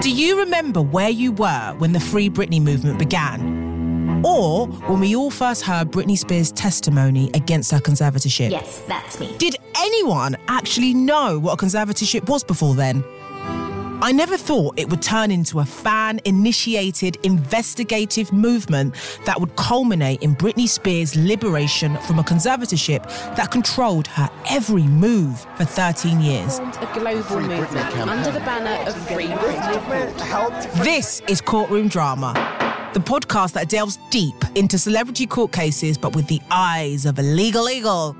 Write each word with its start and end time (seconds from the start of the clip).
Do 0.00 0.10
you 0.10 0.38
remember 0.38 0.80
where 0.82 1.08
you 1.08 1.32
were 1.32 1.74
when 1.78 1.92
the 1.92 2.00
Free 2.00 2.30
Britney 2.30 2.62
movement 2.62 2.98
began? 2.98 4.22
Or 4.24 4.66
when 4.66 5.00
we 5.00 5.16
all 5.16 5.30
first 5.30 5.62
heard 5.62 5.90
Britney 5.90 6.16
Spears' 6.16 6.52
testimony 6.52 7.30
against 7.34 7.70
her 7.72 7.78
conservatorship? 7.78 8.50
Yes, 8.50 8.82
that's 8.86 9.18
me. 9.18 9.36
Did 9.38 9.56
anyone 9.76 10.36
actually 10.48 10.94
know 10.94 11.38
what 11.38 11.54
a 11.54 11.56
conservatorship 11.56 12.28
was 12.28 12.44
before 12.44 12.74
then? 12.74 13.04
I 14.02 14.12
never 14.12 14.36
thought 14.36 14.78
it 14.78 14.90
would 14.90 15.00
turn 15.00 15.30
into 15.30 15.60
a 15.60 15.64
fan 15.64 16.20
initiated 16.26 17.16
investigative 17.22 18.30
movement 18.30 18.94
that 19.24 19.40
would 19.40 19.56
culminate 19.56 20.22
in 20.22 20.36
Britney 20.36 20.68
Spears' 20.68 21.16
liberation 21.16 21.96
from 22.00 22.18
a 22.18 22.22
conservatorship 22.22 23.04
that 23.36 23.50
controlled 23.50 24.06
her 24.08 24.28
every 24.50 24.82
move 24.82 25.40
for 25.56 25.64
13 25.64 26.20
years. 26.20 26.58
a 26.58 26.90
global 26.92 27.40
movement 27.40 27.96
under 27.96 28.30
the 28.30 28.40
banner 28.40 28.86
of 28.86 28.94
Free 29.08 29.28
Britney. 29.28 30.84
This 30.84 31.22
is 31.28 31.40
Courtroom 31.40 31.88
Drama, 31.88 32.34
the 32.92 33.00
podcast 33.00 33.54
that 33.54 33.70
delves 33.70 33.98
deep 34.10 34.36
into 34.56 34.76
celebrity 34.76 35.26
court 35.26 35.52
cases 35.52 35.96
but 35.96 36.14
with 36.14 36.26
the 36.26 36.40
eyes 36.50 37.06
of 37.06 37.18
a 37.18 37.22
legal 37.22 37.70
eagle. 37.70 38.14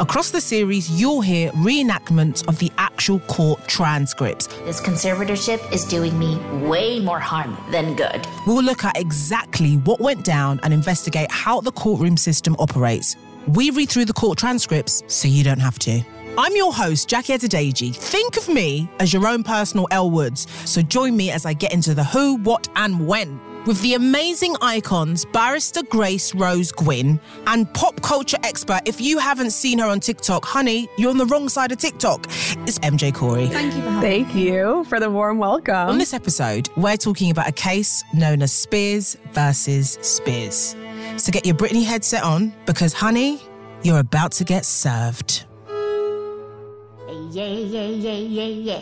Across 0.00 0.32
the 0.32 0.40
series, 0.40 0.90
you'll 0.90 1.20
hear 1.20 1.52
reenactments 1.52 2.46
of 2.48 2.58
the 2.58 2.72
actual 2.78 3.20
court 3.20 3.64
transcripts. 3.68 4.48
This 4.64 4.80
conservatorship 4.80 5.72
is 5.72 5.84
doing 5.84 6.18
me 6.18 6.36
way 6.66 6.98
more 6.98 7.20
harm 7.20 7.56
than 7.70 7.94
good. 7.94 8.26
We'll 8.44 8.64
look 8.64 8.84
at 8.84 8.98
exactly 8.98 9.76
what 9.76 10.00
went 10.00 10.24
down 10.24 10.58
and 10.64 10.74
investigate 10.74 11.30
how 11.30 11.60
the 11.60 11.70
courtroom 11.70 12.16
system 12.16 12.56
operates. 12.58 13.14
We 13.46 13.70
read 13.70 13.88
through 13.88 14.06
the 14.06 14.12
court 14.12 14.36
transcripts 14.36 15.04
so 15.06 15.28
you 15.28 15.44
don't 15.44 15.60
have 15.60 15.78
to. 15.80 16.02
I'm 16.36 16.56
your 16.56 16.74
host, 16.74 17.08
Jackie 17.08 17.34
Adedeji. 17.34 17.94
Think 17.94 18.36
of 18.36 18.48
me 18.48 18.90
as 18.98 19.12
your 19.12 19.28
own 19.28 19.44
personal 19.44 19.86
Elle 19.92 20.10
Woods, 20.10 20.48
so 20.64 20.82
join 20.82 21.16
me 21.16 21.30
as 21.30 21.46
I 21.46 21.52
get 21.52 21.72
into 21.72 21.94
the 21.94 22.02
who, 22.02 22.34
what, 22.38 22.66
and 22.74 23.06
when 23.06 23.38
with 23.66 23.80
the 23.80 23.94
amazing 23.94 24.56
icons 24.60 25.24
Barrister 25.24 25.82
Grace 25.84 26.34
Rose 26.34 26.70
Gwynne 26.72 27.18
and 27.46 27.72
pop 27.74 28.00
culture 28.02 28.36
expert. 28.42 28.80
If 28.84 29.00
you 29.00 29.18
haven't 29.18 29.52
seen 29.52 29.78
her 29.78 29.86
on 29.86 30.00
TikTok, 30.00 30.44
honey, 30.44 30.88
you're 30.98 31.10
on 31.10 31.18
the 31.18 31.26
wrong 31.26 31.48
side 31.48 31.72
of 31.72 31.78
TikTok. 31.78 32.26
It's 32.66 32.78
MJ 32.80 33.14
Corey. 33.14 33.46
Thank 33.46 33.74
you 33.74 33.82
for 33.82 34.00
Thank 34.00 34.34
you 34.34 34.84
for 34.84 35.00
the 35.00 35.10
warm 35.10 35.38
welcome. 35.38 35.74
On 35.88 35.98
this 35.98 36.12
episode, 36.12 36.68
we're 36.76 36.96
talking 36.96 37.30
about 37.30 37.48
a 37.48 37.52
case 37.52 38.04
known 38.12 38.42
as 38.42 38.52
Spears 38.52 39.16
versus 39.32 39.98
Spears. 40.02 40.76
So 41.16 41.32
get 41.32 41.46
your 41.46 41.54
Britney 41.56 41.84
headset 41.84 42.22
on 42.22 42.52
because, 42.66 42.92
honey, 42.92 43.40
you're 43.82 44.00
about 44.00 44.32
to 44.32 44.44
get 44.44 44.64
served. 44.64 45.44
Yeah, 47.30 47.46
yeah, 47.46 47.86
yeah, 47.86 48.12
yeah, 48.12 48.44
yeah. 48.44 48.80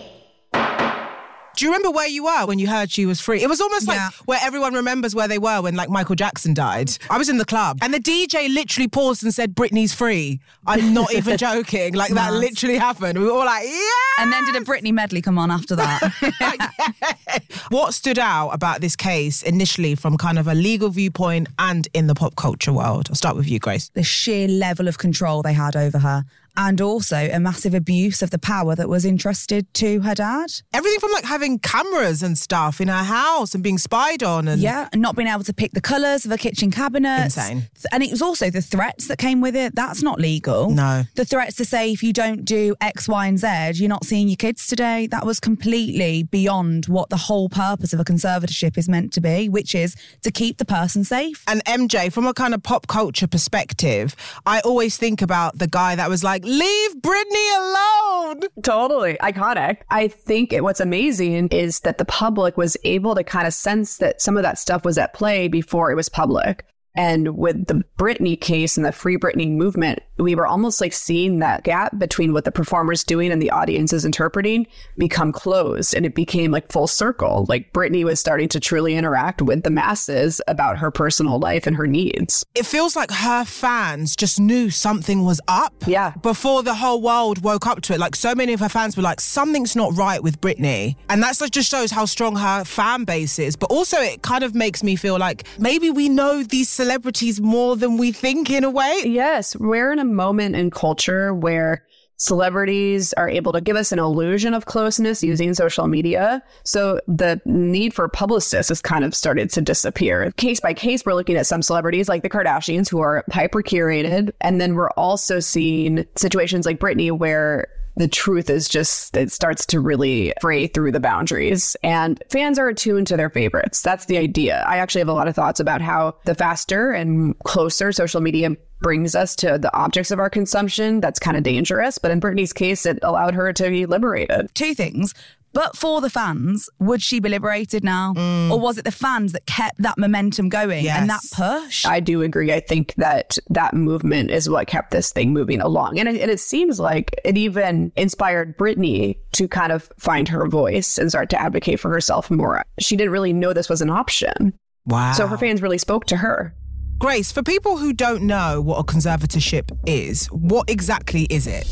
Do 1.57 1.67
you 1.67 1.71
remember 1.71 1.91
where 1.91 2.09
you 2.09 2.25
were 2.25 2.47
when 2.47 2.59
you 2.59 2.67
heard 2.67 2.91
she 2.91 3.05
was 3.05 3.21
free? 3.21 3.43
It 3.43 3.49
was 3.49 3.61
almost 3.61 3.87
Yeah. 3.87 4.07
like 4.07 4.15
where 4.27 4.39
everyone 4.43 4.73
remembers 4.75 5.15
where 5.15 5.29
they 5.29 5.39
were 5.39 5.61
when 5.63 5.75
like 5.75 5.91
Michael 5.91 6.15
Jackson 6.15 6.55
died. 6.55 6.91
I 7.11 7.19
was 7.19 7.29
in 7.29 7.37
the 7.39 7.45
club 7.45 7.79
and 7.83 7.93
the 7.93 8.01
DJ 8.01 8.49
literally 8.53 8.89
paused 8.89 9.23
and 9.23 9.35
said 9.35 9.55
Britney's 9.55 9.93
free. 9.93 10.41
I'm 10.67 10.95
not 10.95 11.13
even 11.15 11.37
joking. 11.37 11.95
Like 11.95 12.13
that 12.15 12.33
literally 12.33 12.79
happened. 12.79 13.19
We 13.19 13.27
were 13.27 13.33
all 13.33 13.45
like, 13.45 13.65
yeah. 13.67 14.23
And 14.23 14.33
then 14.33 14.45
did 14.47 14.57
a 14.57 14.61
Britney 14.61 14.93
medley 14.93 15.21
come 15.21 15.39
on 15.39 15.51
after 15.51 15.77
that? 15.77 16.01
What 17.69 17.95
stood 17.95 18.19
out 18.19 18.51
about 18.51 18.81
this 18.81 18.97
case 18.97 19.43
initially 19.43 19.95
from 19.95 20.19
kind 20.19 20.39
of 20.39 20.47
a 20.47 20.55
legal 20.55 20.91
viewpoint 20.91 21.49
and 21.59 21.89
in 21.95 22.07
the 22.07 22.15
pop 22.15 22.37
culture 22.37 22.73
world? 22.73 23.09
I'll 23.09 23.15
start 23.17 23.37
with 23.37 23.49
you, 23.49 23.59
Grace. 23.59 23.91
the 23.95 24.03
sheer 24.03 24.47
level 24.49 24.89
of 24.89 24.99
control 24.99 25.43
they 25.43 25.55
had 25.55 25.75
over 25.77 25.99
her, 25.99 26.25
and 26.57 26.81
also 26.81 27.17
a 27.17 27.39
massive 27.39 27.75
abuse 27.75 28.23
of 28.23 28.31
the 28.31 28.39
power 28.39 28.75
that 28.75 28.89
was 28.89 29.05
entrusted 29.05 29.73
to 29.75 30.01
her 30.01 30.15
dad. 30.15 30.53
Everything 30.73 31.01
from 31.01 31.13
like 31.13 31.25
having 31.25 31.59
cameras 31.59 32.23
and 32.23 32.37
stuff 32.37 32.81
in 32.81 32.89
her 32.89 33.03
house 33.05 33.55
and 33.55 33.63
being 33.63 33.79
spied 33.79 34.23
on 34.23 34.49
and 34.49 34.61
Yeah, 34.61 34.89
and 34.93 35.01
not 35.01 35.17
being 35.17 35.29
able 35.29 35.45
to 35.45 35.55
pick 35.55 35.73
the 35.73 35.81
colours 35.81 36.25
of 36.25 36.31
her 36.31 36.37
kitchen 36.37 36.71
cabinets. 36.71 37.37
Insane. 37.37 37.69
And 37.91 38.03
it 38.03 38.11
was 38.11 38.23
also 38.23 38.51
the 38.51 38.63
threats 38.63 39.09
that 39.09 39.19
came 39.19 39.41
with 39.41 39.57
it. 39.57 39.75
That's 39.75 40.03
not 40.03 40.21
legal. 40.21 40.71
No. 40.71 41.05
The 41.15 41.25
threats 41.25 41.57
to 41.57 41.65
say 41.65 41.93
if 41.93 42.03
you 42.03 42.13
don't 42.13 42.45
do 42.45 42.75
X, 42.81 43.09
Y, 43.09 43.27
and 43.27 43.39
Z, 43.39 43.73
you're 43.75 43.89
not 43.89 44.05
seeing 44.05 44.29
your 44.29 44.37
kids 44.37 44.67
today. 44.67 45.07
That 45.07 45.25
was 45.25 45.41
completely 45.41 46.25
beyond 46.25 46.87
what 46.87 47.09
the 47.09 47.17
whole 47.17 47.49
purpose 47.49 47.93
of 47.93 48.01
a 48.01 48.05
conservatorship 48.05 48.77
is 48.77 48.89
meant 48.89 49.13
to 49.15 49.21
be, 49.21 49.49
which 49.49 49.75
is 49.75 49.97
to 50.23 50.31
keep 50.31 50.59
the 50.59 50.65
person 50.65 51.05
safe. 51.05 51.45
And 51.47 51.65
MJ, 51.65 52.13
from 52.13 52.27
a 52.27 52.35
kind 52.35 52.55
of 52.55 52.63
pop 52.63 52.87
culture 52.87 53.27
perspective, 53.27 54.15
I 54.47 54.61
always 54.61 54.97
think 54.97 55.23
about 55.23 55.59
the 55.59 55.67
guy 55.67 55.97
that 55.97 56.09
was 56.09 56.23
like, 56.23 56.42
leave 56.45 56.95
Britney 56.97 57.57
alone. 57.59 58.41
Totally 58.63 59.15
iconic. 59.23 59.79
I 59.91 60.09
think 60.09 60.53
it, 60.53 60.63
what's 60.63 60.81
amazing 60.81 61.49
is 61.49 61.81
that 61.81 61.99
the 61.99 62.05
public 62.05 62.57
was 62.57 62.77
able 62.85 63.15
to 63.15 63.25
kind 63.25 63.47
of 63.47 63.55
sense 63.55 63.99
that 63.99 64.21
some 64.21 64.37
of 64.37 64.43
that 64.43 64.59
stuff 64.59 64.85
was 64.85 64.99
at 64.99 65.15
play 65.15 65.49
before 65.49 65.91
it 65.91 65.95
was 65.95 66.09
public. 66.09 66.65
And 66.95 67.37
with 67.37 67.67
the 67.67 67.85
Britney 67.99 68.39
case 68.41 68.77
and 68.77 68.85
the 68.85 68.93
Free 68.93 69.17
Britney 69.17 69.51
movement, 69.51 70.01
we 70.19 70.35
were 70.35 70.47
almost 70.47 70.81
like 70.81 70.93
seeing 70.93 71.39
that 71.39 71.65
gap 71.65 71.99
between 71.99 72.33
what 72.33 72.45
the 72.45 72.53
performer's 72.53 73.03
doing 73.03 73.33
and 73.33 73.41
the 73.41 73.51
audience 73.51 73.93
is 73.93 74.05
interpreting 74.05 74.67
become 74.99 75.33
closed. 75.33 75.95
And 75.95 76.05
it 76.05 76.15
became 76.15 76.51
like 76.51 76.71
full 76.71 76.87
circle. 76.87 77.47
Like 77.49 77.73
Britney 77.73 78.05
was 78.05 78.21
starting 78.21 78.49
to 78.51 78.61
truly 78.61 78.95
interact 78.95 79.41
with 79.41 79.63
the 79.63 79.71
masses 79.71 80.41
about 80.49 80.79
her 80.79 80.91
personal 80.91 81.39
life 81.39 81.67
and 81.67 81.77
her 81.77 81.87
needs. 81.87 82.45
It 82.55 82.67
feels 82.67 82.95
like 82.95 83.11
her 83.11 83.45
fans 83.45 84.15
just 84.15 84.39
knew 84.39 84.71
something 84.71 85.25
was 85.25 85.41
up. 85.49 85.75
Yeah. 85.87 86.13
Before 86.23 86.63
the 86.63 86.75
whole 86.75 87.01
world 87.01 87.43
woke 87.43 87.67
up 87.67 87.81
to 87.83 87.95
it. 87.95 88.01
Like 88.01 88.17
so 88.17 88.35
many 88.35 88.53
of 88.53 88.61
her 88.61 88.69
fans 88.69 88.97
were 88.97 89.03
like, 89.03 89.21
something's 89.21 89.75
not 89.75 89.97
right 89.97 90.23
with 90.23 90.41
Britney. 90.41 90.97
And 91.09 91.23
that's 91.23 91.41
like 91.41 91.53
just 91.53 91.71
shows 91.71 91.91
how 91.91 92.05
strong 92.05 92.37
her 92.37 92.65
fan 92.65 93.05
base 93.05 93.39
is. 93.39 93.57
But 93.57 93.71
also 93.71 93.97
it 93.99 94.23
kind 94.23 94.45
of 94.45 94.55
makes 94.55 94.83
me 94.83 94.97
feel 94.97 95.19
like 95.19 95.47
maybe 95.59 95.91
we 95.91 96.09
know 96.09 96.43
these 96.43 96.69
celebrities 96.83 97.41
more 97.41 97.77
than 97.77 97.97
we 97.97 98.11
think 98.11 98.51
in 98.51 98.65
a 98.65 98.71
way. 98.71 99.03
Yes, 99.05 99.55
we're 99.55 99.93
in 99.93 100.01
a 100.01 100.05
moment 100.05 100.57
in 100.57 100.69
culture 100.71 101.33
where 101.33 101.85
celebrities 102.17 103.13
are 103.15 103.29
able 103.29 103.53
to 103.53 103.61
give 103.61 103.77
us 103.77 103.93
an 103.93 104.01
illusion 104.01 104.53
of 104.53 104.67
closeness 104.67 105.23
using 105.23 105.55
social 105.55 105.87
media. 105.87 106.43
So 106.65 107.01
the 107.07 107.41
need 107.45 107.95
for 107.95 108.09
publicists 108.09 108.69
has 108.69 108.81
kind 108.81 109.05
of 109.05 109.15
started 109.15 109.49
to 109.51 109.61
disappear. 109.61 110.33
Case 110.33 110.59
by 110.59 110.75
case, 110.75 111.05
we're 111.07 111.15
looking 111.15 111.37
at 111.37 111.47
some 111.47 111.63
celebrities 111.63 112.09
like 112.09 112.23
the 112.23 112.31
Kardashians 112.31 112.89
who 112.89 113.01
are 113.01 113.25
hyper 113.31 113.63
curated. 113.63 114.33
And 114.41 114.61
then 114.61 114.75
we're 114.75 114.91
also 114.91 115.39
seeing 115.39 116.05
situations 116.17 116.67
like 116.67 116.81
Britney 116.81 117.11
where 117.11 117.69
the 117.97 118.09
truth 118.09 118.49
is 118.49 118.69
just 118.69 119.17
it 119.17 119.31
starts 119.31 119.67
to 119.67 119.81
really 119.81 120.33
fray 120.41 120.67
through 120.67 120.93
the 120.93 121.01
boundaries. 121.01 121.77
And 121.83 122.23
fans 122.31 122.59
are 122.59 122.69
attuned 122.69 123.07
to 123.09 123.17
their 123.17 123.31
favorites. 123.31 123.83
That's 123.83 124.07
the 124.07 124.19
idea. 124.19 124.65
I 124.67 124.79
actually 124.79 125.01
have 125.01 125.09
a 125.09 125.15
lot 125.15 125.29
of 125.29 125.35
thoughts 125.35 125.61
about 125.61 125.81
how 125.81 126.17
the 126.25 126.35
faster 126.35 126.91
and 126.93 127.39
closer 127.41 127.93
social 127.93 128.21
media 128.21 128.57
brings 128.81 129.15
us 129.15 129.37
to 129.37 129.59
the 129.59 129.73
objects 129.77 130.11
of 130.11 130.19
our 130.19 130.31
consumption 130.31 131.01
that's 131.01 131.19
kind 131.19 131.37
of 131.37 131.43
dangerous. 131.43 131.99
But 131.99 132.11
in 132.11 132.21
Britney's 132.21 132.53
case 132.53 132.87
it 132.87 132.99
allowed 133.03 133.35
her 133.35 133.53
to 133.53 133.71
be 133.71 133.87
liberated. 133.87 134.55
Two 134.55 134.75
things. 134.75 135.15
But 135.53 135.77
for 135.77 136.01
the 136.01 136.11
fans, 136.11 136.69
would 136.79 137.03
she 137.03 137.21
be 137.21 137.29
liberated 137.29 137.85
now? 137.85 138.15
Mm. 138.15 138.51
Or 138.51 138.59
was 138.59 138.79
it 138.79 138.85
the 138.85 138.91
fans 138.91 139.33
that 139.33 139.47
kept 139.47 139.83
that 139.83 139.99
momentum 139.99 140.49
going 140.49 140.89
and 140.89 141.11
that 141.11 141.21
push? 141.33 141.85
I 141.85 142.01
do 142.01 142.23
agree. 142.23 142.53
I 142.53 142.61
think 142.61 142.95
that 142.97 143.37
that 143.51 143.75
movement 143.75 144.31
is 144.31 144.49
what 144.49 144.67
kept 144.67 144.91
this 144.91 145.13
thing 145.13 145.33
moving 145.33 145.61
along. 145.61 145.99
And 145.99 146.09
it, 146.09 146.21
and 146.21 146.31
it 146.31 146.41
seems 146.41 146.81
like 146.81 147.15
it 147.25 147.37
even 147.37 147.93
inspired 147.97 148.57
Britney 148.57 149.19
to 149.33 149.47
kind 149.49 149.73
of 149.73 149.93
find 149.99 150.29
her 150.29 150.47
voice 150.47 150.99
and 150.99 151.11
start 151.11 151.31
to 151.31 151.41
advocate 151.41 151.81
for 151.81 151.91
herself 151.91 152.31
more. 152.31 152.63
She 152.81 152.97
didn't 152.97 153.13
really 153.13 153.33
know 153.33 153.53
this 153.53 153.69
was 153.69 153.83
an 153.83 153.91
option. 153.91 154.55
Wow. 154.87 155.13
So 155.13 155.27
her 155.27 155.39
fans 155.39 155.63
really 155.63 155.79
spoke 155.79 156.07
to 156.07 156.17
her. 156.17 156.55
Grace, 157.03 157.33
for 157.33 157.43
people 157.43 157.79
who 157.79 157.93
don't 157.93 158.23
know 158.23 158.61
what 158.61 158.79
a 158.79 158.85
conservatorship 158.85 159.77
is, 159.85 160.27
what 160.27 160.71
exactly 160.71 161.27
is 161.31 161.49
it? 161.49 161.67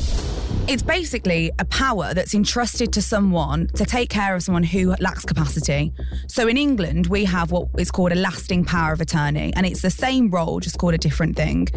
It's 0.66 0.82
basically 0.82 1.50
a 1.58 1.64
power 1.64 2.14
that's 2.14 2.34
entrusted 2.34 2.92
to 2.92 3.02
someone 3.02 3.68
to 3.74 3.84
take 3.84 4.08
care 4.08 4.34
of 4.34 4.42
someone 4.42 4.62
who 4.62 4.94
lacks 5.00 5.24
capacity. 5.24 5.92
So 6.26 6.46
in 6.46 6.56
England, 6.56 7.06
we 7.06 7.24
have 7.24 7.50
what 7.50 7.68
is 7.78 7.90
called 7.90 8.12
a 8.12 8.16
lasting 8.16 8.64
power 8.64 8.92
of 8.92 9.00
attorney, 9.00 9.52
and 9.54 9.66
it's 9.66 9.82
the 9.82 9.90
same 9.90 10.30
role, 10.30 10.60
just 10.60 10.78
called 10.78 10.94
a 10.94 10.98
different 10.98 11.36
thing. 11.36 11.68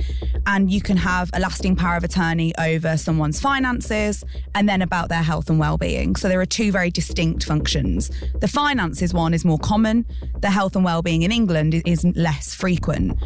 And 0.45 0.71
you 0.71 0.81
can 0.81 0.97
have 0.97 1.29
a 1.33 1.39
lasting 1.39 1.75
power 1.75 1.95
of 1.95 2.03
attorney 2.03 2.53
over 2.59 2.97
someone's 2.97 3.39
finances 3.39 4.23
and 4.53 4.67
then 4.67 4.81
about 4.81 5.09
their 5.09 5.23
health 5.23 5.49
and 5.49 5.59
well-being. 5.59 6.15
So 6.15 6.27
there 6.27 6.41
are 6.41 6.45
two 6.45 6.71
very 6.71 6.91
distinct 6.91 7.45
functions. 7.45 8.11
The 8.41 8.47
finances 8.47 9.13
one 9.13 9.33
is 9.33 9.45
more 9.45 9.59
common. 9.59 10.05
The 10.41 10.51
health 10.51 10.75
and 10.75 10.85
well-being 10.85 11.21
in 11.21 11.31
England 11.31 11.81
is 11.85 12.03
less 12.15 12.53
frequent. 12.53 13.17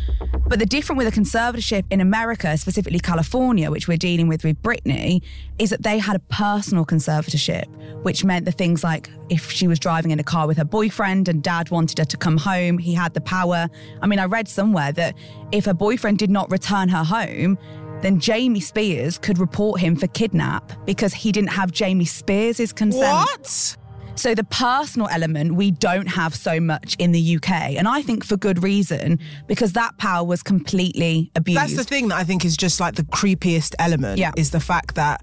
But 0.47 0.59
the 0.59 0.65
difference 0.65 0.97
with 0.97 1.07
a 1.07 1.11
conservatorship 1.19 1.83
in 1.89 2.01
America, 2.01 2.57
specifically 2.57 2.99
California, 2.99 3.69
which 3.69 3.87
we're 3.87 3.97
dealing 3.97 4.27
with 4.27 4.43
with 4.43 4.61
Britney, 4.61 5.21
is 5.59 5.69
that 5.69 5.83
they 5.83 5.99
had 5.99 6.15
a 6.15 6.19
personal 6.19 6.85
conservatorship, 6.85 7.65
which 8.03 8.23
meant 8.23 8.45
the 8.45 8.51
things 8.51 8.83
like 8.83 9.09
if 9.29 9.51
she 9.51 9.67
was 9.67 9.79
driving 9.79 10.11
in 10.11 10.19
a 10.19 10.23
car 10.23 10.47
with 10.47 10.57
her 10.57 10.65
boyfriend 10.65 11.27
and 11.27 11.43
dad 11.43 11.69
wanted 11.69 11.97
her 11.97 12.05
to 12.05 12.17
come 12.17 12.37
home, 12.37 12.77
he 12.77 12.93
had 12.93 13.13
the 13.13 13.21
power. 13.21 13.67
I 14.01 14.07
mean, 14.07 14.19
I 14.19 14.25
read 14.25 14.47
somewhere 14.47 14.91
that 14.93 15.15
if 15.51 15.65
her 15.65 15.73
boyfriend 15.73 16.17
did 16.17 16.29
not 16.29 16.49
return 16.51 16.89
her 16.89 17.03
home, 17.03 17.57
then 18.01 18.19
Jamie 18.19 18.59
Spears 18.59 19.17
could 19.17 19.39
report 19.39 19.81
him 19.81 19.95
for 19.95 20.07
kidnap 20.07 20.71
because 20.85 21.13
he 21.13 21.31
didn't 21.31 21.49
have 21.49 21.71
Jamie 21.71 22.05
Spears' 22.05 22.71
consent. 22.71 23.01
What? 23.01 23.77
So 24.17 24.33
the 24.33 24.43
personal 24.43 25.07
element 25.09 25.53
we 25.55 25.69
don't 25.71 26.07
have 26.07 26.33
so 26.35 26.59
much 26.59 26.95
in 26.97 27.11
the 27.11 27.35
UK. 27.37 27.51
And 27.77 27.87
I 27.87 28.01
think 28.01 28.25
for 28.25 28.35
good 28.35 28.63
reason, 28.63 29.19
because 29.47 29.73
that 29.73 29.97
power 29.99 30.25
was 30.25 30.41
completely 30.41 31.31
abused. 31.35 31.59
That's 31.61 31.75
the 31.75 31.83
thing 31.83 32.07
that 32.07 32.15
I 32.17 32.23
think 32.23 32.43
is 32.43 32.57
just 32.57 32.79
like 32.79 32.95
the 32.95 33.03
creepiest 33.03 33.75
element 33.77 34.17
Yeah. 34.17 34.31
is 34.35 34.49
the 34.51 34.59
fact 34.59 34.95
that 34.95 35.21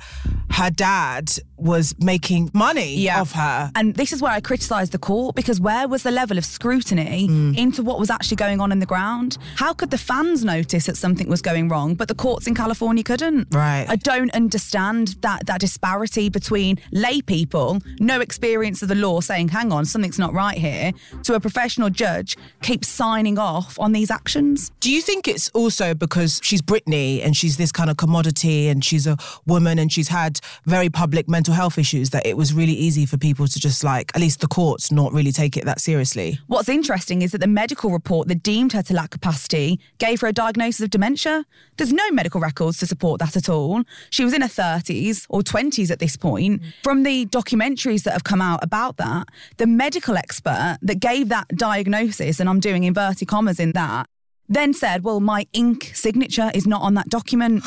her 0.53 0.71
dad 0.71 1.33
was 1.57 1.95
making 1.99 2.51
money 2.55 2.97
Yeah. 2.97 3.21
off 3.21 3.33
her. 3.33 3.71
And 3.75 3.95
this 3.97 4.13
is 4.13 4.23
where 4.23 4.31
I 4.33 4.41
criticised 4.41 4.93
the 4.93 4.99
court 4.99 5.35
because 5.35 5.61
where 5.61 5.89
was 5.89 6.05
the 6.05 6.11
level 6.13 6.39
of 6.39 6.45
scrutiny 6.45 7.27
Mm. 7.29 7.57
into 7.57 7.83
what 7.83 7.99
was 7.99 8.11
actually 8.11 8.37
going 8.37 8.61
on 8.61 8.71
in 8.71 8.79
the 8.79 8.87
ground? 8.87 9.39
How 9.57 9.73
could 9.73 9.91
the 9.91 9.99
fans 9.99 10.45
notice 10.45 10.87
that 10.87 10.97
something 10.97 11.29
was 11.29 11.43
going 11.43 11.69
wrong, 11.69 11.95
but 11.97 12.07
the 12.09 12.15
courts 12.15 12.47
in 12.47 12.55
California 12.55 13.03
couldn't? 13.03 13.49
Right. 13.51 13.87
I 13.89 13.97
don't 13.97 14.31
understand 14.35 15.17
that 15.23 15.47
that 15.47 15.61
disparity 15.61 16.29
between 16.29 16.79
lay 16.93 17.21
people, 17.23 17.81
no 17.99 18.21
experience 18.21 18.83
of 18.85 18.89
the 18.89 18.95
law, 18.95 19.21
saying, 19.21 19.49
"Hang 19.49 19.73
on, 19.73 19.85
something's 19.85 20.19
not 20.19 20.33
right 20.33 20.57
here," 20.57 20.93
to 21.25 21.35
a 21.35 21.41
professional 21.41 21.91
judge 21.91 22.37
keeps 22.63 22.89
signing 22.89 23.39
off 23.39 23.79
on 23.81 23.93
these 23.93 24.11
actions. 24.11 24.71
Do 24.81 24.91
you 24.91 25.03
think 25.03 25.27
it's 25.27 25.49
also 25.51 25.95
because 25.95 26.41
she's 26.43 26.63
Britney 26.63 27.25
and 27.25 27.37
she's 27.37 27.57
this 27.57 27.73
kind 27.73 27.91
of 27.91 27.97
commodity 27.97 28.69
and 28.69 28.85
she's 28.85 29.07
a 29.07 29.17
woman 29.47 29.79
and 29.79 29.93
she's 29.93 30.09
had 30.09 30.41
very 30.67 30.89
public 30.89 31.29
mental 31.29 31.55
health 31.55 31.79
issues 31.79 32.11
that 32.11 32.27
it 32.27 32.37
was 32.37 32.53
really 32.53 32.73
easy 32.73 33.07
for 33.07 33.17
people 33.17 33.47
to 33.49 33.59
just 33.59 33.83
like, 33.83 34.13
at 34.15 34.21
least 34.21 34.41
the 34.41 34.47
courts, 34.47 34.93
not 34.93 35.13
really 35.13 35.33
take 35.33 35.57
it 35.57 35.65
that 35.65 35.81
seriously? 35.81 36.39
What's 36.47 36.69
interesting 36.69 37.23
is 37.23 37.33
that 37.33 37.41
the 37.41 37.47
medical 37.47 37.91
report 37.91 38.29
that 38.29 38.43
deemed 38.43 38.73
her 38.73 38.83
to 38.83 38.95
lack 38.95 39.11
capacity 39.11 39.81
gave 39.99 40.21
her 40.21 40.29
a 40.29 40.33
diagnosis 40.33 40.83
of 40.83 40.91
dementia. 40.91 41.45
There's 41.77 41.93
no 41.93 42.11
medical 42.11 42.41
records 42.41 42.79
to 42.79 42.87
support 42.87 43.21
that 43.21 43.37
at 43.37 43.49
all. 43.49 43.83
She 44.11 44.25
was 44.25 44.33
in 44.33 44.43
her 44.43 44.49
30s 44.49 45.27
or 45.29 45.43
20s 45.43 45.91
at 45.91 45.99
this 45.99 46.17
point. 46.17 46.63
From 46.83 47.03
the 47.03 47.27
documentaries 47.27 48.03
that 48.05 48.13
have 48.13 48.25
come 48.25 48.41
out 48.41 48.63
about 48.63 48.74
that, 48.99 49.29
the 49.57 49.67
medical 49.67 50.17
expert 50.17 50.79
that 50.83 51.01
gave 51.01 51.29
that 51.29 51.49
diagnosis, 51.49 52.41
and 52.41 52.49
I'm 52.49 52.61
doing 52.61 52.85
inverted 52.85 53.29
commas 53.29 53.61
in 53.61 53.73
that, 53.73 54.07
then 54.49 54.73
said, 54.75 55.05
Well, 55.05 55.21
my 55.21 55.47
ink 55.53 55.93
signature 55.95 56.51
is 56.55 56.67
not 56.67 56.83
on 56.83 56.95
that 56.95 57.09
document. 57.09 57.65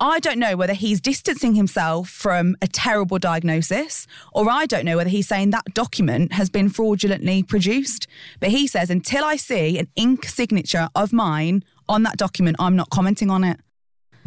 I 0.00 0.20
don't 0.20 0.38
know 0.38 0.56
whether 0.56 0.74
he's 0.74 1.00
distancing 1.00 1.54
himself 1.54 2.08
from 2.08 2.56
a 2.62 2.68
terrible 2.68 3.18
diagnosis, 3.18 4.06
or 4.32 4.48
I 4.48 4.64
don't 4.66 4.84
know 4.84 4.96
whether 4.96 5.10
he's 5.10 5.26
saying 5.26 5.50
that 5.50 5.74
document 5.74 6.32
has 6.32 6.48
been 6.48 6.68
fraudulently 6.68 7.42
produced. 7.42 8.06
But 8.38 8.50
he 8.50 8.68
says, 8.68 8.90
until 8.90 9.24
I 9.24 9.34
see 9.34 9.76
an 9.76 9.88
ink 9.96 10.26
signature 10.26 10.88
of 10.94 11.12
mine 11.12 11.64
on 11.88 12.04
that 12.04 12.16
document, 12.16 12.58
I'm 12.60 12.76
not 12.76 12.90
commenting 12.90 13.28
on 13.28 13.42
it. 13.42 13.58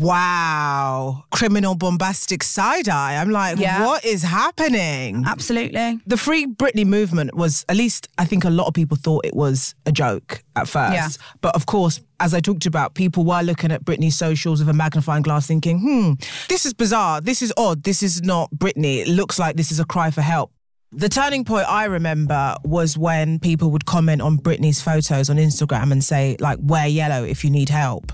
Wow. 0.02 1.24
Criminal 1.32 1.76
bombastic 1.76 2.44
side 2.44 2.90
eye. 2.90 3.16
I'm 3.16 3.30
like, 3.30 3.58
Yeah. 3.60 3.86
what 3.86 4.04
is 4.04 4.24
happening? 4.24 5.24
Absolutely. 5.26 6.00
The 6.06 6.18
Free 6.18 6.46
Britney 6.48 6.86
movement 6.86 7.36
was, 7.36 7.66
at 7.70 7.76
least 7.78 8.08
I 8.18 8.26
think 8.26 8.44
a 8.44 8.50
lot 8.50 8.68
of 8.68 8.74
people 8.74 8.98
thought 8.98 9.26
it 9.26 9.36
was 9.36 9.76
a 9.86 9.92
joke 9.92 10.44
at 10.56 10.68
first. 10.68 10.94
Yeah. 10.94 11.10
But 11.42 11.56
of 11.56 11.66
course, 11.66 12.02
as 12.20 12.34
I 12.34 12.40
talked 12.40 12.66
about, 12.66 12.94
people 12.96 13.24
were 13.26 13.42
looking 13.42 13.72
at 13.72 13.84
Britney's 13.86 14.16
socials 14.18 14.60
with 14.60 14.70
a 14.70 14.74
magnifying 14.74 15.24
glass 15.24 15.48
thinking, 15.48 15.80
hmm, 15.80 16.14
this 16.50 16.66
is 16.66 16.74
bizarre. 16.74 17.22
This 17.22 17.42
is 17.42 17.54
odd. 17.58 17.84
This 17.84 18.04
is 18.04 18.22
not 18.22 18.50
Britney. 18.52 18.98
It 19.02 19.08
looks 19.08 19.40
like 19.40 19.56
this 19.56 19.72
is 19.72 19.80
a 19.80 19.86
cry 19.86 20.12
for 20.12 20.22
help. 20.22 20.52
The 20.94 21.08
turning 21.08 21.46
point 21.46 21.70
I 21.70 21.86
remember 21.86 22.56
was 22.66 22.98
when 22.98 23.40
people 23.40 23.72
would 23.72 23.86
comment 23.86 24.22
on 24.22 24.38
Britney's 24.38 24.82
photos 24.82 25.30
on 25.30 25.38
Instagram 25.38 25.94
and 25.94 26.04
say, 26.04 26.36
like, 26.42 26.60
wear 26.62 26.86
yellow 26.86 27.24
if 27.24 27.46
you 27.46 27.50
need 27.50 27.70
help. 27.70 28.12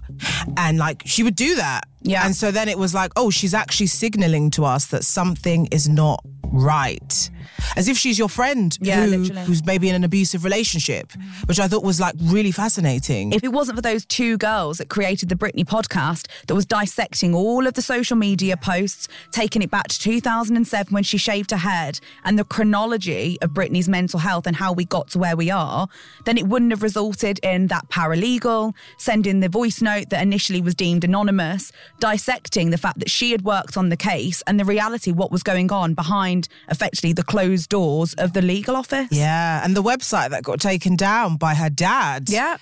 And 0.58 0.78
like, 0.78 1.02
she 1.04 1.24
would 1.24 1.36
do 1.36 1.56
that. 1.56 1.88
Yeah. 2.04 2.24
And 2.24 2.36
so 2.36 2.52
then 2.52 2.70
it 2.70 2.78
was 2.78 2.94
like, 2.94 3.12
oh, 3.16 3.32
she's 3.32 3.56
actually 3.56 3.88
signaling 3.88 4.52
to 4.52 4.66
us 4.66 4.86
that 4.88 5.04
something 5.04 5.66
is 5.72 5.90
not 5.90 6.24
right. 6.44 7.32
As 7.76 7.88
if 7.88 7.98
she's 7.98 8.18
your 8.18 8.30
friend 8.30 8.78
Yeah, 8.82 9.06
who- 9.06 9.24
who's 9.24 9.64
maybe 9.66 9.90
in 9.90 9.96
an 9.96 10.04
abusive 10.04 10.44
relationship, 10.44 11.12
mm. 11.12 11.48
which 11.48 11.60
I 11.60 11.68
thought 11.68 11.84
was 11.84 12.00
like 12.00 12.16
really 12.22 12.52
fascinating. 12.52 13.34
If 13.34 13.44
it 13.44 13.52
wasn't 13.52 13.78
for 13.78 13.82
those 13.82 14.06
two 14.06 14.38
girls 14.38 14.78
that 14.78 14.90
created 14.90 15.30
the 15.30 15.36
Britney 15.36 15.66
podcast 15.66 16.28
that 16.48 16.56
was 16.56 16.66
dissecting 16.66 17.34
all 17.36 17.68
of 17.68 17.74
the 17.74 17.82
social 17.82 18.16
media 18.18 18.58
posts, 18.58 19.08
taking 19.32 19.62
it 19.62 19.70
back 19.72 19.88
to 19.90 20.00
2007 20.00 20.94
when 20.94 21.04
she 21.04 21.18
shaved 21.18 21.52
her 21.52 21.58
head 21.58 22.00
and 22.24 22.38
the 22.40 22.44
chronology 22.44 23.38
of 23.42 23.52
Britney's 23.52 23.88
mental 23.90 24.20
health 24.20 24.48
and 24.48 24.56
how 24.56 24.72
we 24.74 24.86
got 24.86 25.10
to 25.10 25.20
where 25.20 25.36
we 25.36 25.50
are, 25.52 25.88
then 26.26 26.38
it 26.38 26.48
wouldn't 26.48 26.72
have 26.72 26.84
resulted 26.84 27.40
in 27.44 27.68
that 27.68 27.88
paralegal 27.90 28.74
sending 28.98 29.40
the 29.40 29.50
voice 29.50 29.82
note 29.82 30.10
that 30.10 30.22
initially 30.22 30.62
was 30.62 30.76
deemed 30.76 31.04
anonymous, 31.04 31.72
dissecting 32.00 32.70
the 32.70 32.78
fact 32.78 33.00
that 33.00 33.10
she 33.10 33.32
had 33.32 33.44
worked 33.44 33.78
on 33.78 33.90
the 33.90 33.98
case 33.98 34.42
and 34.48 34.60
the 34.60 34.66
reality 34.66 35.12
what 35.12 35.32
was 35.32 35.44
going 35.44 35.72
on 35.72 35.94
behind 35.94 36.48
effectively 36.70 37.14
the 37.14 37.24
closed 37.38 37.70
doors 37.70 38.16
of 38.16 38.34
the 38.34 38.42
legal 38.42 38.76
office. 38.76 39.10
yeah. 39.12 39.64
And 39.64 39.76
the 39.76 39.84
website 39.84 40.32
that 40.32 40.44
got 40.44 40.60
taken 40.60 40.96
down 40.96 41.38
by 41.38 41.54
her 41.54 41.70
dad. 41.70 42.30
Yeah. 42.30 42.58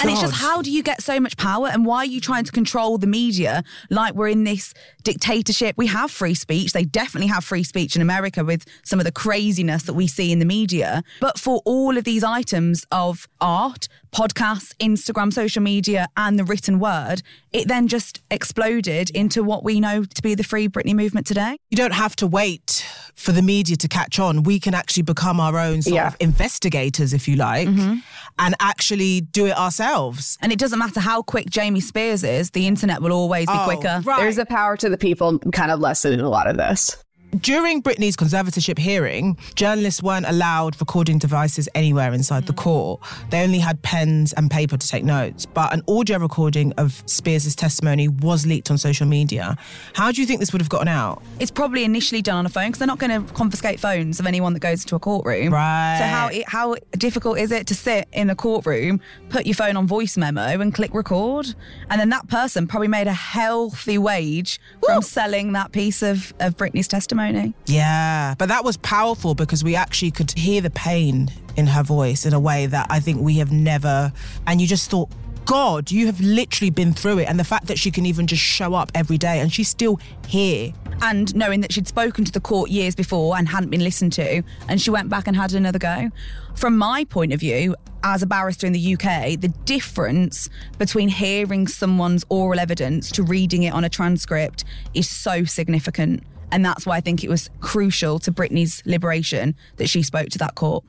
And 0.00 0.10
it's 0.10 0.20
just 0.20 0.34
how 0.34 0.62
do 0.62 0.70
you 0.70 0.82
get 0.82 1.02
so 1.02 1.18
much 1.18 1.36
power 1.36 1.66
and 1.66 1.84
why 1.84 1.98
are 1.98 2.04
you 2.06 2.20
trying 2.20 2.44
to 2.44 2.52
control 2.52 2.98
the 2.98 3.08
media 3.08 3.64
like 3.90 4.14
we're 4.14 4.28
in 4.28 4.44
this 4.44 4.72
dictatorship? 5.02 5.76
We 5.76 5.88
have 5.88 6.10
free 6.10 6.34
speech. 6.34 6.72
They 6.72 6.84
definitely 6.84 7.26
have 7.28 7.44
free 7.44 7.64
speech 7.64 7.96
in 7.96 8.02
America 8.02 8.44
with 8.44 8.64
some 8.84 9.00
of 9.00 9.04
the 9.04 9.12
craziness 9.12 9.82
that 9.84 9.94
we 9.94 10.06
see 10.06 10.30
in 10.30 10.38
the 10.38 10.44
media. 10.44 11.02
But 11.20 11.38
for 11.38 11.62
all 11.64 11.98
of 11.98 12.04
these 12.04 12.22
items 12.22 12.86
of 12.92 13.26
art, 13.40 13.88
podcasts, 14.12 14.72
Instagram, 14.76 15.32
social 15.32 15.62
media, 15.62 16.06
and 16.16 16.38
the 16.38 16.44
written 16.44 16.78
word, 16.78 17.22
it 17.52 17.68
then 17.68 17.88
just 17.88 18.20
exploded 18.30 19.10
into 19.10 19.42
what 19.42 19.64
we 19.64 19.80
know 19.80 20.04
to 20.04 20.22
be 20.22 20.34
the 20.34 20.42
Free 20.44 20.68
Britney 20.68 20.94
movement 20.94 21.26
today. 21.26 21.56
You 21.70 21.76
don't 21.76 21.94
have 21.94 22.14
to 22.16 22.26
wait 22.26 22.84
for 23.14 23.32
the 23.32 23.42
media 23.42 23.76
to 23.76 23.88
catch 23.88 24.18
on. 24.18 24.42
We 24.42 24.60
can 24.60 24.74
actually 24.74 25.02
become 25.04 25.40
our 25.40 25.58
own 25.58 25.82
sort 25.82 25.94
Yeah. 25.94 26.08
of 26.08 26.16
investigators, 26.20 27.12
if 27.12 27.26
you 27.28 27.36
like, 27.36 27.68
Mm-hmm. 27.68 27.96
and 28.38 28.54
actually 28.60 29.22
do 29.22 29.46
it 29.46 29.56
ourselves. 29.56 30.36
And 30.40 30.52
it 30.52 30.58
doesn't 30.58 30.78
matter 30.78 31.00
how 31.00 31.22
quick 31.22 31.50
Jamie 31.50 31.80
Spears 31.80 32.22
is, 32.22 32.50
the 32.50 32.66
internet 32.66 33.02
will 33.02 33.12
always 33.12 33.46
be 33.46 33.52
Oh, 33.54 33.64
quicker. 33.64 34.00
right. 34.04 34.20
There's 34.20 34.38
a 34.38 34.46
power 34.46 34.76
to 34.76 34.88
the 34.88 34.98
people 34.98 35.38
kind 35.52 35.70
of 35.70 35.80
lesson 35.80 36.12
in 36.12 36.20
a 36.20 36.28
lot 36.28 36.48
of 36.48 36.56
this. 36.56 36.96
During 37.36 37.82
Britney's 37.82 38.16
conservatorship 38.16 38.78
hearing, 38.78 39.36
journalists 39.54 40.02
weren't 40.02 40.24
allowed 40.26 40.80
recording 40.80 41.18
devices 41.18 41.68
anywhere 41.74 42.14
inside 42.14 42.46
the 42.46 42.54
mm. 42.54 42.56
court. 42.56 43.00
They 43.28 43.42
only 43.42 43.58
had 43.58 43.82
pens 43.82 44.32
and 44.32 44.50
paper 44.50 44.78
to 44.78 44.88
take 44.88 45.04
notes. 45.04 45.44
But 45.44 45.74
an 45.74 45.82
audio 45.88 46.18
recording 46.18 46.72
of 46.78 47.02
Spears' 47.04 47.54
testimony 47.54 48.08
was 48.08 48.46
leaked 48.46 48.70
on 48.70 48.78
social 48.78 49.06
media. 49.06 49.58
How 49.92 50.10
do 50.10 50.22
you 50.22 50.26
think 50.26 50.40
this 50.40 50.52
would 50.52 50.62
have 50.62 50.70
gotten 50.70 50.88
out? 50.88 51.22
It's 51.38 51.50
probably 51.50 51.84
initially 51.84 52.22
done 52.22 52.38
on 52.38 52.46
a 52.46 52.48
phone 52.48 52.68
because 52.68 52.78
they're 52.78 52.86
not 52.86 52.98
going 52.98 53.26
to 53.26 53.32
confiscate 53.34 53.78
phones 53.78 54.18
of 54.20 54.26
anyone 54.26 54.54
that 54.54 54.60
goes 54.60 54.84
into 54.84 54.96
a 54.96 54.98
courtroom. 54.98 55.52
Right. 55.52 55.98
So 55.98 56.04
how 56.06 56.28
it, 56.28 56.48
how 56.48 56.76
difficult 56.92 57.38
is 57.38 57.52
it 57.52 57.66
to 57.66 57.74
sit 57.74 58.08
in 58.10 58.30
a 58.30 58.34
courtroom, 58.34 59.02
put 59.28 59.44
your 59.44 59.54
phone 59.54 59.76
on 59.76 59.86
voice 59.86 60.16
memo, 60.16 60.60
and 60.60 60.72
click 60.72 60.94
record, 60.94 61.54
and 61.90 62.00
then 62.00 62.08
that 62.08 62.26
person 62.28 62.66
probably 62.66 62.88
made 62.88 63.06
a 63.06 63.12
healthy 63.12 63.98
wage 63.98 64.58
from 64.82 65.02
selling 65.02 65.52
that 65.52 65.72
piece 65.72 66.02
of 66.02 66.32
of 66.40 66.56
Britney's 66.56 66.88
testimony. 66.88 67.17
Yeah, 67.66 68.34
but 68.38 68.48
that 68.48 68.64
was 68.64 68.76
powerful 68.78 69.34
because 69.34 69.64
we 69.64 69.74
actually 69.74 70.10
could 70.10 70.30
hear 70.32 70.60
the 70.60 70.70
pain 70.70 71.30
in 71.56 71.66
her 71.66 71.82
voice 71.82 72.24
in 72.24 72.32
a 72.32 72.40
way 72.40 72.66
that 72.66 72.86
I 72.90 73.00
think 73.00 73.20
we 73.20 73.38
have 73.38 73.52
never. 73.52 74.12
And 74.46 74.60
you 74.60 74.66
just 74.66 74.90
thought, 74.90 75.10
God, 75.44 75.90
you 75.90 76.04
have 76.06 76.20
literally 76.20 76.68
been 76.68 76.92
through 76.92 77.20
it. 77.20 77.28
And 77.28 77.40
the 77.40 77.44
fact 77.44 77.68
that 77.68 77.78
she 77.78 77.90
can 77.90 78.04
even 78.04 78.26
just 78.26 78.42
show 78.42 78.74
up 78.74 78.92
every 78.94 79.16
day 79.16 79.40
and 79.40 79.50
she's 79.50 79.68
still 79.68 79.98
here. 80.26 80.72
And 81.00 81.34
knowing 81.34 81.62
that 81.62 81.72
she'd 81.72 81.88
spoken 81.88 82.24
to 82.26 82.32
the 82.32 82.40
court 82.40 82.68
years 82.70 82.94
before 82.94 83.36
and 83.36 83.48
hadn't 83.48 83.70
been 83.70 83.82
listened 83.82 84.12
to, 84.14 84.42
and 84.68 84.78
she 84.78 84.90
went 84.90 85.08
back 85.08 85.26
and 85.26 85.34
had 85.34 85.54
another 85.54 85.78
go. 85.78 86.10
From 86.54 86.76
my 86.76 87.04
point 87.04 87.32
of 87.32 87.40
view, 87.40 87.74
as 88.02 88.22
a 88.22 88.26
barrister 88.26 88.66
in 88.66 88.72
the 88.74 88.94
UK, 88.94 89.40
the 89.40 89.52
difference 89.64 90.50
between 90.76 91.08
hearing 91.08 91.66
someone's 91.66 92.24
oral 92.28 92.60
evidence 92.60 93.10
to 93.12 93.22
reading 93.22 93.62
it 93.62 93.72
on 93.72 93.84
a 93.84 93.88
transcript 93.88 94.64
is 94.92 95.08
so 95.08 95.44
significant. 95.44 96.24
And 96.50 96.64
that's 96.64 96.86
why 96.86 96.96
I 96.96 97.00
think 97.00 97.22
it 97.22 97.28
was 97.28 97.50
crucial 97.60 98.18
to 98.20 98.32
Britney's 98.32 98.82
liberation 98.86 99.54
that 99.76 99.88
she 99.88 100.02
spoke 100.02 100.28
to 100.30 100.38
that 100.38 100.54
court. 100.54 100.84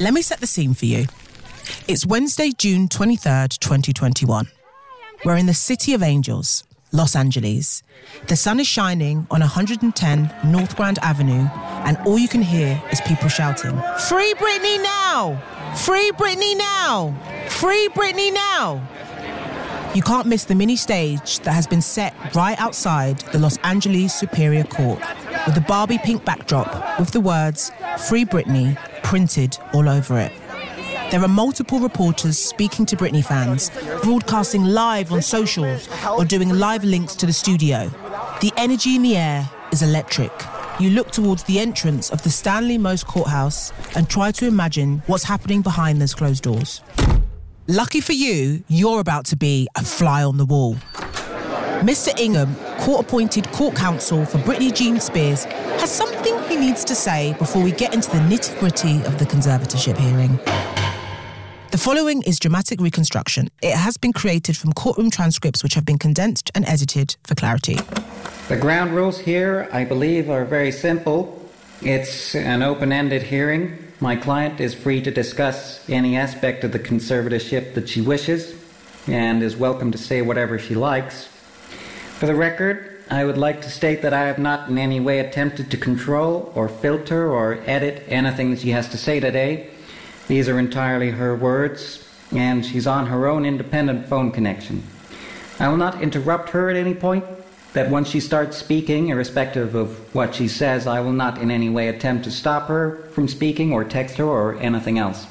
Let 0.00 0.14
me 0.14 0.22
set 0.22 0.40
the 0.40 0.46
scene 0.46 0.74
for 0.74 0.86
you. 0.86 1.06
It's 1.86 2.06
Wednesday, 2.06 2.50
June 2.56 2.88
23rd, 2.88 3.58
2021. 3.58 4.48
We're 5.24 5.36
in 5.36 5.46
the 5.46 5.54
City 5.54 5.94
of 5.94 6.02
Angels, 6.02 6.64
Los 6.90 7.14
Angeles. 7.14 7.82
The 8.26 8.34
sun 8.34 8.58
is 8.58 8.66
shining 8.66 9.26
on 9.30 9.40
110 9.40 10.34
North 10.44 10.76
Grand 10.76 10.98
Avenue, 11.00 11.48
and 11.84 11.96
all 11.98 12.18
you 12.18 12.28
can 12.28 12.42
hear 12.42 12.82
is 12.90 13.00
people 13.02 13.28
shouting, 13.28 13.80
Free 14.08 14.34
Britney 14.34 14.82
now! 14.82 15.40
Free 15.76 16.10
Britney 16.12 16.56
now! 16.56 17.14
Free 17.48 17.88
Britney 17.94 18.32
now! 18.32 18.86
You 19.94 20.00
can't 20.00 20.26
miss 20.26 20.44
the 20.44 20.54
mini 20.54 20.76
stage 20.76 21.40
that 21.40 21.52
has 21.52 21.66
been 21.66 21.82
set 21.82 22.14
right 22.34 22.58
outside 22.58 23.18
the 23.30 23.38
Los 23.38 23.58
Angeles 23.58 24.14
Superior 24.14 24.64
Court 24.64 24.98
with 25.46 25.54
a 25.54 25.64
Barbie 25.68 25.98
pink 25.98 26.24
backdrop 26.24 26.98
with 26.98 27.10
the 27.10 27.20
words 27.20 27.70
Free 28.08 28.24
Britney 28.24 28.74
printed 29.02 29.58
all 29.74 29.90
over 29.90 30.18
it. 30.18 30.32
There 31.10 31.22
are 31.22 31.28
multiple 31.28 31.78
reporters 31.78 32.38
speaking 32.38 32.86
to 32.86 32.96
Britney 32.96 33.22
fans, 33.22 33.70
broadcasting 34.02 34.64
live 34.64 35.12
on 35.12 35.20
socials, 35.20 35.86
or 36.08 36.24
doing 36.24 36.48
live 36.48 36.84
links 36.84 37.14
to 37.16 37.26
the 37.26 37.32
studio. 37.34 37.90
The 38.40 38.50
energy 38.56 38.96
in 38.96 39.02
the 39.02 39.18
air 39.18 39.46
is 39.72 39.82
electric. 39.82 40.32
You 40.80 40.88
look 40.88 41.10
towards 41.10 41.42
the 41.42 41.60
entrance 41.60 42.08
of 42.08 42.22
the 42.22 42.30
Stanley 42.30 42.78
Mosk 42.78 43.04
Courthouse 43.04 43.74
and 43.94 44.08
try 44.08 44.32
to 44.32 44.46
imagine 44.46 45.02
what's 45.06 45.24
happening 45.24 45.60
behind 45.60 46.00
those 46.00 46.14
closed 46.14 46.44
doors. 46.44 46.80
Lucky 47.68 48.00
for 48.00 48.12
you, 48.12 48.64
you're 48.66 48.98
about 48.98 49.24
to 49.26 49.36
be 49.36 49.68
a 49.76 49.84
fly 49.84 50.24
on 50.24 50.36
the 50.36 50.44
wall. 50.44 50.74
Mr. 51.86 52.08
Ingham, 52.18 52.56
court 52.80 53.02
appointed 53.06 53.48
court 53.52 53.76
counsel 53.76 54.24
for 54.24 54.38
Britney 54.38 54.74
Jean 54.74 54.98
Spears, 54.98 55.44
has 55.78 55.88
something 55.88 56.36
he 56.48 56.56
needs 56.56 56.84
to 56.84 56.96
say 56.96 57.34
before 57.38 57.62
we 57.62 57.70
get 57.70 57.94
into 57.94 58.10
the 58.10 58.18
nitty 58.18 58.58
gritty 58.58 58.96
of 59.04 59.16
the 59.20 59.24
conservatorship 59.24 59.96
hearing. 59.96 60.40
The 61.70 61.78
following 61.78 62.22
is 62.22 62.40
dramatic 62.40 62.80
reconstruction. 62.80 63.46
It 63.62 63.76
has 63.76 63.96
been 63.96 64.12
created 64.12 64.56
from 64.56 64.72
courtroom 64.72 65.12
transcripts 65.12 65.62
which 65.62 65.74
have 65.74 65.84
been 65.84 65.98
condensed 65.98 66.50
and 66.56 66.66
edited 66.66 67.14
for 67.22 67.36
clarity. 67.36 67.78
The 68.48 68.56
ground 68.56 68.90
rules 68.92 69.20
here, 69.20 69.68
I 69.72 69.84
believe, 69.84 70.30
are 70.30 70.44
very 70.44 70.72
simple. 70.72 71.48
It's 71.80 72.34
an 72.34 72.64
open 72.64 72.90
ended 72.90 73.22
hearing. 73.22 73.78
My 74.02 74.16
client 74.16 74.58
is 74.58 74.74
free 74.74 75.00
to 75.02 75.12
discuss 75.12 75.88
any 75.88 76.16
aspect 76.16 76.64
of 76.64 76.72
the 76.72 76.80
conservatorship 76.80 77.74
that 77.74 77.88
she 77.88 78.00
wishes 78.00 78.52
and 79.06 79.44
is 79.44 79.56
welcome 79.56 79.92
to 79.92 79.96
say 79.96 80.22
whatever 80.22 80.58
she 80.58 80.74
likes. 80.74 81.26
For 82.18 82.26
the 82.26 82.34
record, 82.34 83.04
I 83.08 83.24
would 83.24 83.38
like 83.38 83.62
to 83.62 83.70
state 83.70 84.02
that 84.02 84.12
I 84.12 84.26
have 84.26 84.40
not 84.40 84.68
in 84.68 84.76
any 84.76 84.98
way 84.98 85.20
attempted 85.20 85.70
to 85.70 85.76
control 85.76 86.50
or 86.56 86.68
filter 86.68 87.30
or 87.30 87.62
edit 87.64 88.02
anything 88.08 88.50
that 88.50 88.58
she 88.58 88.70
has 88.70 88.88
to 88.88 88.98
say 88.98 89.20
today. 89.20 89.70
These 90.26 90.48
are 90.48 90.58
entirely 90.58 91.12
her 91.12 91.36
words, 91.36 92.04
and 92.32 92.66
she's 92.66 92.88
on 92.88 93.06
her 93.06 93.28
own 93.28 93.46
independent 93.46 94.08
phone 94.08 94.32
connection. 94.32 94.82
I 95.60 95.68
will 95.68 95.76
not 95.76 96.02
interrupt 96.02 96.50
her 96.50 96.68
at 96.68 96.76
any 96.76 96.94
point, 96.96 97.24
that 97.72 97.90
once 97.90 98.08
she 98.08 98.20
starts 98.20 98.56
speaking, 98.56 99.08
irrespective 99.08 99.74
of 99.74 100.14
what 100.14 100.34
she 100.34 100.48
says, 100.48 100.86
I 100.86 101.00
will 101.00 101.12
not 101.12 101.38
in 101.38 101.50
any 101.50 101.70
way 101.70 101.88
attempt 101.88 102.24
to 102.24 102.30
stop 102.30 102.68
her 102.68 102.98
from 103.12 103.28
speaking 103.28 103.72
or 103.72 103.84
text 103.84 104.16
her 104.16 104.24
or 104.24 104.56
anything 104.56 104.98
else. 104.98 105.26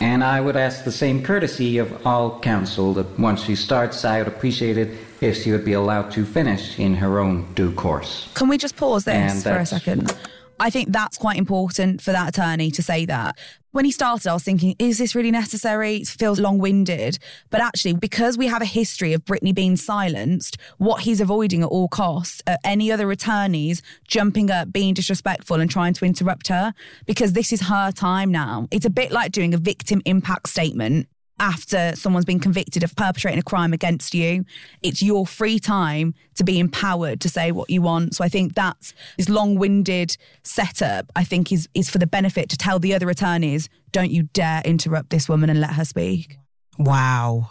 And 0.00 0.22
I 0.22 0.40
would 0.40 0.56
ask 0.56 0.84
the 0.84 0.92
same 0.92 1.22
courtesy 1.22 1.78
of 1.78 2.06
all 2.06 2.38
counsel 2.40 2.94
that 2.94 3.18
once 3.18 3.42
she 3.42 3.56
starts, 3.56 4.04
I 4.04 4.18
would 4.18 4.28
appreciate 4.28 4.76
it 4.76 4.96
if 5.20 5.42
she 5.42 5.52
would 5.52 5.64
be 5.64 5.72
allowed 5.72 6.12
to 6.12 6.24
finish 6.24 6.78
in 6.78 6.94
her 6.94 7.18
own 7.18 7.52
due 7.54 7.72
course. 7.72 8.28
Can 8.34 8.48
we 8.48 8.58
just 8.58 8.76
pause 8.76 9.04
this 9.04 9.14
And 9.14 9.42
for 9.42 9.56
a 9.56 9.66
second? 9.66 10.14
I 10.60 10.70
think 10.70 10.92
that's 10.92 11.18
quite 11.18 11.36
important 11.36 12.00
for 12.00 12.12
that 12.12 12.28
attorney 12.28 12.70
to 12.72 12.82
say 12.82 13.06
that. 13.06 13.38
When 13.72 13.84
he 13.84 13.90
started, 13.90 14.28
I 14.28 14.34
was 14.34 14.44
thinking, 14.44 14.76
is 14.78 14.98
this 14.98 15.16
really 15.16 15.32
necessary? 15.32 15.96
It 15.96 16.06
feels 16.06 16.38
long 16.38 16.58
winded. 16.58 17.18
But 17.50 17.60
actually, 17.60 17.94
because 17.94 18.38
we 18.38 18.46
have 18.46 18.62
a 18.62 18.66
history 18.66 19.12
of 19.14 19.24
Britney 19.24 19.52
being 19.52 19.76
silenced, 19.76 20.58
what 20.78 21.00
he's 21.00 21.20
avoiding 21.20 21.62
at 21.62 21.68
all 21.68 21.88
costs 21.88 22.40
are 22.46 22.58
any 22.62 22.92
other 22.92 23.10
attorneys 23.10 23.82
jumping 24.06 24.48
up, 24.48 24.72
being 24.72 24.94
disrespectful, 24.94 25.58
and 25.58 25.68
trying 25.68 25.92
to 25.94 26.04
interrupt 26.04 26.46
her 26.48 26.72
because 27.04 27.32
this 27.32 27.52
is 27.52 27.62
her 27.62 27.90
time 27.90 28.30
now. 28.30 28.68
It's 28.70 28.86
a 28.86 28.90
bit 28.90 29.10
like 29.10 29.32
doing 29.32 29.54
a 29.54 29.58
victim 29.58 30.02
impact 30.04 30.50
statement 30.50 31.08
after 31.38 31.92
someone's 31.96 32.24
been 32.24 32.40
convicted 32.40 32.82
of 32.84 32.94
perpetrating 32.96 33.38
a 33.38 33.42
crime 33.42 33.72
against 33.72 34.14
you. 34.14 34.44
It's 34.82 35.02
your 35.02 35.26
free 35.26 35.58
time 35.58 36.14
to 36.36 36.44
be 36.44 36.58
empowered 36.58 37.20
to 37.22 37.28
say 37.28 37.52
what 37.52 37.70
you 37.70 37.82
want. 37.82 38.14
So 38.14 38.24
I 38.24 38.28
think 38.28 38.54
that's 38.54 38.94
this 39.16 39.28
long-winded 39.28 40.16
setup, 40.42 41.10
I 41.16 41.24
think 41.24 41.52
is 41.52 41.68
is 41.74 41.90
for 41.90 41.98
the 41.98 42.06
benefit 42.06 42.48
to 42.50 42.56
tell 42.56 42.78
the 42.78 42.94
other 42.94 43.10
attorneys, 43.10 43.68
don't 43.92 44.10
you 44.10 44.24
dare 44.32 44.62
interrupt 44.64 45.10
this 45.10 45.28
woman 45.28 45.50
and 45.50 45.60
let 45.60 45.72
her 45.72 45.84
speak. 45.84 46.38
Wow. 46.78 47.50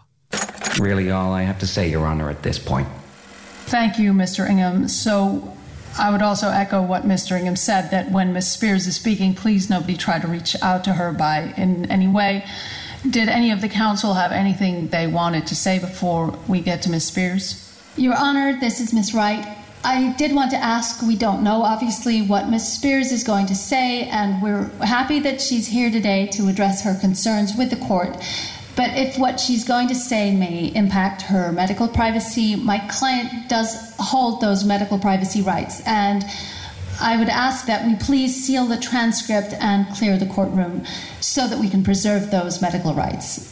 Really, 0.79 1.11
all 1.11 1.33
I 1.33 1.43
have 1.43 1.59
to 1.59 1.67
say, 1.67 1.89
Your 1.89 2.05
Honor, 2.05 2.29
at 2.29 2.43
this 2.43 2.57
point. 2.57 2.87
Thank 3.65 3.99
you, 3.99 4.11
Mr. 4.11 4.49
Ingham. 4.49 4.87
So 4.87 5.55
I 5.97 6.09
would 6.11 6.21
also 6.21 6.49
echo 6.49 6.81
what 6.81 7.03
Mr. 7.03 7.37
Ingham 7.37 7.55
said 7.55 7.91
that 7.91 8.11
when 8.11 8.33
Ms. 8.33 8.51
Spears 8.51 8.87
is 8.87 8.95
speaking, 8.95 9.35
please 9.35 9.69
nobody 9.69 9.95
try 9.95 10.19
to 10.19 10.27
reach 10.27 10.55
out 10.61 10.83
to 10.85 10.93
her 10.93 11.11
by 11.13 11.53
in 11.55 11.89
any 11.91 12.07
way. 12.07 12.45
Did 13.09 13.27
any 13.27 13.51
of 13.51 13.59
the 13.59 13.67
counsel 13.67 14.13
have 14.13 14.31
anything 14.31 14.87
they 14.87 15.07
wanted 15.07 15.47
to 15.47 15.55
say 15.55 15.77
before 15.77 16.37
we 16.47 16.61
get 16.61 16.81
to 16.83 16.89
Ms. 16.89 17.05
Spears? 17.05 17.59
Your 17.97 18.15
Honor, 18.15 18.57
this 18.59 18.79
is 18.79 18.93
Ms. 18.93 19.13
Wright. 19.13 19.57
I 19.83 20.13
did 20.13 20.33
want 20.33 20.51
to 20.51 20.57
ask, 20.57 21.01
we 21.01 21.17
don't 21.17 21.43
know 21.43 21.63
obviously 21.63 22.21
what 22.21 22.47
Ms. 22.47 22.77
Spears 22.77 23.11
is 23.11 23.25
going 23.25 23.47
to 23.47 23.55
say, 23.55 24.03
and 24.03 24.41
we're 24.41 24.69
happy 24.79 25.19
that 25.19 25.41
she's 25.41 25.67
here 25.67 25.91
today 25.91 26.27
to 26.27 26.47
address 26.47 26.81
her 26.85 26.97
concerns 26.97 27.57
with 27.57 27.69
the 27.69 27.75
court. 27.75 28.15
But 28.77 28.97
if 28.97 29.19
what 29.19 29.39
she's 29.39 29.65
going 29.65 29.89
to 29.89 29.95
say 29.95 30.33
may 30.33 30.71
impact 30.73 31.23
her 31.23 31.51
medical 31.51 31.89
privacy, 31.89 32.55
my 32.55 32.79
client 32.89 33.49
does 33.49 33.93
hold 33.99 34.39
those 34.39 34.63
medical 34.63 34.97
privacy 34.97 35.41
rights. 35.41 35.81
And 35.85 36.23
I 37.01 37.17
would 37.17 37.29
ask 37.29 37.65
that 37.65 37.85
we 37.85 37.95
please 37.95 38.45
seal 38.45 38.65
the 38.65 38.77
transcript 38.77 39.53
and 39.59 39.87
clear 39.95 40.17
the 40.17 40.25
courtroom 40.27 40.85
so 41.19 41.47
that 41.47 41.59
we 41.59 41.69
can 41.69 41.83
preserve 41.83 42.31
those 42.31 42.61
medical 42.61 42.93
rights. 42.93 43.49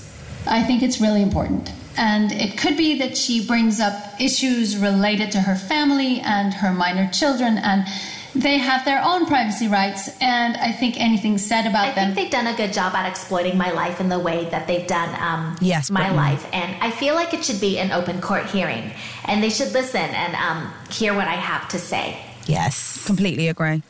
I 0.48 0.64
think 0.64 0.82
it's 0.84 1.00
really 1.02 1.22
important. 1.22 1.72
And 1.98 2.32
it 2.32 2.58
could 2.58 2.78
be 2.78 3.00
that 3.00 3.18
she 3.18 3.46
brings 3.46 3.80
up 3.80 3.94
issues 4.20 4.78
related 4.78 5.32
to 5.34 5.42
her 5.42 5.56
family 5.56 6.22
and 6.22 6.54
her 6.54 6.72
minor 6.72 7.10
children, 7.12 7.58
and 7.58 7.86
they 8.34 8.58
have 8.60 8.86
their 8.86 9.04
own 9.04 9.26
privacy 9.26 9.68
rights. 9.68 10.10
And 10.22 10.56
I 10.56 10.72
think 10.72 10.98
anything 11.00 11.38
said 11.38 11.66
about 11.68 11.90
I 11.90 11.92
them. 11.92 12.12
I 12.12 12.14
think 12.14 12.16
they've 12.16 12.32
done 12.32 12.48
a 12.48 12.56
good 12.56 12.72
job 12.72 12.96
at 12.96 13.10
exploiting 13.10 13.58
my 13.58 13.72
life 13.72 14.00
in 14.00 14.08
the 14.08 14.20
way 14.20 14.46
that 14.52 14.68
they've 14.68 14.88
done 14.88 15.14
um, 15.22 15.58
Yes, 15.60 15.92
my 15.92 16.06
Britney. 16.06 16.16
life. 16.16 16.50
And 16.54 16.82
I 16.82 16.92
feel 16.92 17.14
like 17.14 17.34
it 17.34 17.44
should 17.44 17.60
be 17.60 17.78
an 17.78 17.92
open 17.92 18.22
court 18.22 18.46
hearing. 18.46 18.92
And 19.26 19.44
they 19.44 19.50
should 19.50 19.74
listen 19.74 20.00
and 20.00 20.34
um, 20.36 20.74
hear 20.90 21.14
what 21.14 21.28
I 21.28 21.36
have 21.36 21.68
to 21.70 21.78
say. 21.80 22.18
Yes. 22.46 23.06
Completely 23.06 23.48
agree. 23.48 23.84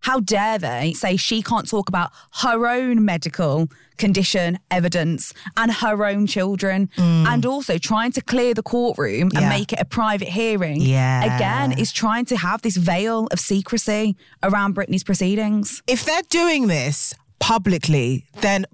How 0.00 0.20
dare 0.20 0.58
they 0.58 0.94
say 0.94 1.16
she 1.16 1.42
can't 1.42 1.68
talk 1.68 1.88
about 1.88 2.10
her 2.42 2.66
own 2.66 3.04
medical 3.04 3.68
condition, 3.98 4.58
evidence, 4.70 5.34
and 5.56 5.70
her 5.70 6.06
own 6.06 6.26
children, 6.26 6.88
mm. 6.96 7.26
and 7.26 7.44
also 7.44 7.76
trying 7.76 8.12
to 8.12 8.22
clear 8.22 8.54
the 8.54 8.62
courtroom 8.62 9.30
and 9.36 9.48
make 9.48 9.72
it 9.72 9.80
a 9.80 9.84
private 9.84 10.28
hearing. 10.28 10.80
Yeah. 10.80 11.36
Again, 11.36 11.78
is 11.78 11.92
trying 11.92 12.24
to 12.26 12.36
have 12.36 12.62
this 12.62 12.76
veil 12.76 13.26
of 13.32 13.38
secrecy 13.38 14.16
around 14.42 14.76
Britney's 14.76 15.04
proceedings. 15.04 15.82
If 15.86 16.04
they're 16.04 16.22
doing 16.30 16.68
this 16.68 17.12
publicly, 17.40 18.24
then 18.40 18.64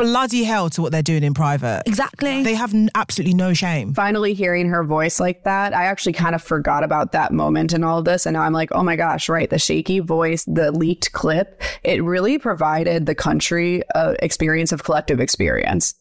bloody 0.00 0.44
hell 0.44 0.70
to 0.70 0.82
what 0.82 0.92
they're 0.92 1.02
doing 1.02 1.22
in 1.22 1.34
private. 1.34 1.82
Exactly. 1.86 2.42
They 2.42 2.54
have 2.54 2.74
n- 2.74 2.90
absolutely 2.94 3.34
no 3.34 3.54
shame. 3.54 3.94
Finally 3.94 4.34
hearing 4.34 4.68
her 4.68 4.84
voice 4.84 5.20
like 5.20 5.44
that, 5.44 5.74
I 5.74 5.84
actually 5.84 6.14
kind 6.14 6.34
of 6.34 6.42
forgot 6.42 6.84
about 6.84 7.12
that 7.12 7.32
moment 7.32 7.72
in 7.72 7.84
all 7.84 7.98
of 7.98 8.04
this. 8.04 8.26
And 8.26 8.34
now 8.34 8.42
I'm 8.42 8.52
like, 8.52 8.72
oh 8.72 8.82
my 8.82 8.96
gosh, 8.96 9.28
right. 9.28 9.48
The 9.48 9.58
shaky 9.58 10.00
voice, 10.00 10.44
the 10.44 10.72
leaked 10.72 11.12
clip, 11.12 11.62
it 11.82 12.02
really 12.02 12.38
provided 12.38 13.06
the 13.06 13.14
country 13.14 13.82
a 13.94 14.16
experience 14.24 14.72
of 14.72 14.84
collective 14.84 15.20
experience. 15.20 15.94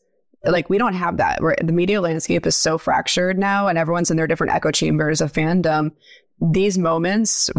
Like 0.43 0.69
we 0.69 0.77
don't 0.77 0.93
have 0.93 1.17
that. 1.17 1.41
We're, 1.41 1.55
the 1.61 1.73
media 1.73 1.99
landscape 1.99 2.45
is 2.45 2.55
so 2.55 2.77
fractured 2.77 3.37
now 3.37 3.67
and 3.67 3.77
everyone's 3.77 4.09
in 4.09 4.17
their 4.17 4.27
different 4.27 4.53
echo 4.53 4.71
chambers 4.71 5.19
of 5.19 5.33
fandom. 5.33 5.91
These 6.41 6.77
moments 6.77 7.49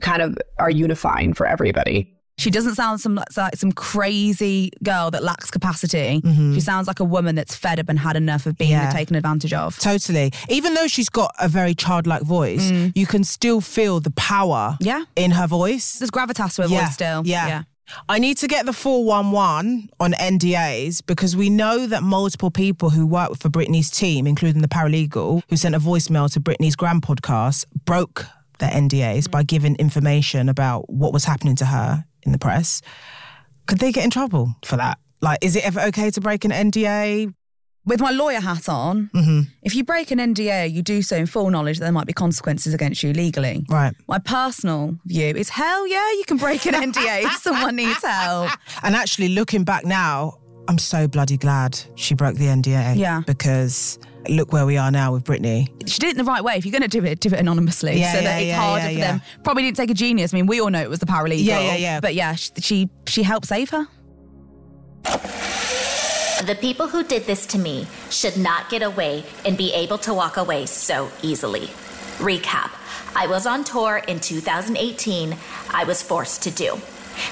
kind 0.00 0.20
of 0.20 0.36
are 0.58 0.70
unifying 0.70 1.34
for 1.34 1.46
everybody. 1.46 2.13
She 2.36 2.50
doesn't 2.50 2.74
sound 2.74 3.00
some 3.00 3.14
like 3.36 3.54
some 3.56 3.70
crazy 3.72 4.70
girl 4.82 5.10
that 5.12 5.22
lacks 5.22 5.50
capacity. 5.50 6.20
She 6.54 6.60
sounds 6.60 6.86
like 6.88 6.98
a 7.00 7.04
woman 7.04 7.36
that's 7.36 7.54
fed 7.54 7.78
up 7.78 7.88
and 7.88 7.98
had 7.98 8.16
enough 8.16 8.44
of 8.46 8.58
being 8.58 8.72
Yeah. 8.72 8.90
taken 8.90 9.14
advantage 9.16 9.52
of. 9.52 9.78
Totally. 9.78 10.32
Even 10.48 10.74
though 10.74 10.88
she's 10.88 11.08
got 11.08 11.32
a 11.38 11.48
very 11.48 11.74
childlike 11.74 12.22
voice, 12.22 12.70
you 12.94 13.06
can 13.06 13.22
still 13.24 13.60
feel 13.60 14.00
the 14.00 14.10
power 14.12 14.76
Mm. 14.80 14.86
Yeah. 14.86 15.04
in 15.16 15.30
her 15.32 15.46
voice. 15.46 15.98
There's 15.98 16.10
gravitas 16.10 16.56
to 16.56 16.62
her 16.62 16.68
yeah. 16.68 16.80
voice 16.84 16.94
still. 16.94 17.22
Yeah. 17.24 17.46
yeah. 17.46 17.62
I 18.08 18.18
need 18.18 18.38
to 18.38 18.48
get 18.48 18.64
the 18.66 18.72
411 18.72 19.90
on 20.00 20.12
NDAs 20.14 21.02
because 21.06 21.36
we 21.36 21.50
know 21.50 21.86
that 21.86 22.02
multiple 22.02 22.50
people 22.50 22.90
who 22.90 23.06
work 23.06 23.38
for 23.38 23.48
Britney's 23.50 23.90
team, 23.90 24.26
including 24.26 24.62
the 24.62 24.68
paralegal 24.68 25.42
who 25.48 25.56
sent 25.56 25.74
a 25.74 25.78
voicemail 25.78 26.32
to 26.32 26.40
Britney's 26.40 26.76
Gram 26.76 27.00
podcast, 27.00 27.64
broke 27.84 28.26
their 28.58 28.70
NDAs 28.70 29.30
by 29.30 29.42
giving 29.42 29.76
information 29.76 30.48
about 30.48 30.88
what 30.90 31.12
was 31.12 31.24
happening 31.26 31.56
to 31.56 31.66
her 31.66 32.04
in 32.24 32.32
the 32.32 32.38
press. 32.38 32.82
Could 33.66 33.78
they 33.78 33.92
get 33.92 34.04
in 34.04 34.10
trouble 34.10 34.54
for 34.64 34.76
that? 34.76 34.98
Like, 35.20 35.38
is 35.42 35.56
it 35.56 35.64
ever 35.64 35.80
okay 35.82 36.10
to 36.10 36.20
break 36.20 36.44
an 36.44 36.50
NDA? 36.50 37.32
With 37.86 38.00
my 38.00 38.10
lawyer 38.10 38.40
hat 38.40 38.68
on, 38.68 39.10
mm-hmm. 39.14 39.40
if 39.62 39.74
you 39.74 39.84
break 39.84 40.10
an 40.10 40.18
NDA, 40.18 40.72
you 40.72 40.82
do 40.82 41.02
so 41.02 41.16
in 41.16 41.26
full 41.26 41.50
knowledge 41.50 41.78
that 41.78 41.84
there 41.84 41.92
might 41.92 42.06
be 42.06 42.14
consequences 42.14 42.72
against 42.72 43.02
you 43.02 43.12
legally. 43.12 43.66
Right. 43.68 43.94
My 44.08 44.18
personal 44.18 44.98
view 45.04 45.34
is 45.36 45.50
hell 45.50 45.86
yeah, 45.86 46.12
you 46.12 46.24
can 46.26 46.38
break 46.38 46.64
an 46.64 46.72
NDA 46.72 47.24
if 47.24 47.32
someone 47.42 47.76
needs 47.76 48.02
help. 48.02 48.50
And 48.82 48.94
actually, 48.94 49.28
looking 49.28 49.64
back 49.64 49.84
now, 49.84 50.38
I'm 50.66 50.78
so 50.78 51.06
bloody 51.06 51.36
glad 51.36 51.78
she 51.94 52.14
broke 52.14 52.36
the 52.36 52.46
NDA. 52.46 52.96
Yeah. 52.96 53.22
Because 53.26 53.98
look 54.28 54.52
where 54.52 54.66
we 54.66 54.76
are 54.76 54.90
now 54.90 55.12
with 55.12 55.24
Britney. 55.24 55.68
She 55.88 55.98
did 55.98 56.08
it 56.08 56.10
in 56.12 56.18
the 56.18 56.24
right 56.24 56.42
way. 56.42 56.54
If 56.56 56.64
you're 56.64 56.72
going 56.72 56.82
to 56.82 56.88
do 56.88 57.04
it, 57.04 57.20
do 57.20 57.28
it 57.28 57.38
anonymously 57.38 57.98
Yeah, 57.98 58.12
so 58.12 58.18
yeah, 58.18 58.24
that 58.24 58.38
it's 58.38 58.46
yeah, 58.48 58.56
harder 58.56 58.84
yeah, 58.84 58.88
for 58.88 58.98
yeah. 58.98 59.12
them. 59.12 59.22
Probably 59.42 59.62
didn't 59.62 59.76
take 59.76 59.90
a 59.90 59.94
genius. 59.94 60.32
I 60.32 60.36
mean, 60.36 60.46
we 60.46 60.60
all 60.60 60.70
know 60.70 60.80
it 60.80 60.90
was 60.90 61.00
the 61.00 61.06
paralegal. 61.06 61.44
Yeah, 61.44 61.60
yeah, 61.60 61.76
yeah. 61.76 62.00
But 62.00 62.14
yeah, 62.14 62.34
she 62.34 62.50
she, 62.60 62.90
she 63.06 63.22
helped 63.22 63.46
save 63.46 63.70
her. 63.70 63.86
The 65.04 66.56
people 66.60 66.88
who 66.88 67.04
did 67.04 67.24
this 67.24 67.46
to 67.46 67.58
me 67.58 67.86
should 68.10 68.36
not 68.36 68.68
get 68.68 68.82
away 68.82 69.24
and 69.46 69.56
be 69.56 69.72
able 69.72 69.98
to 69.98 70.12
walk 70.12 70.36
away 70.36 70.66
so 70.66 71.10
easily. 71.22 71.68
Recap 72.18 72.70
I 73.16 73.28
was 73.28 73.46
on 73.46 73.62
tour 73.62 74.02
in 74.08 74.18
2018. 74.18 75.36
I 75.72 75.84
was 75.84 76.02
forced 76.02 76.42
to 76.42 76.50
do. 76.50 76.80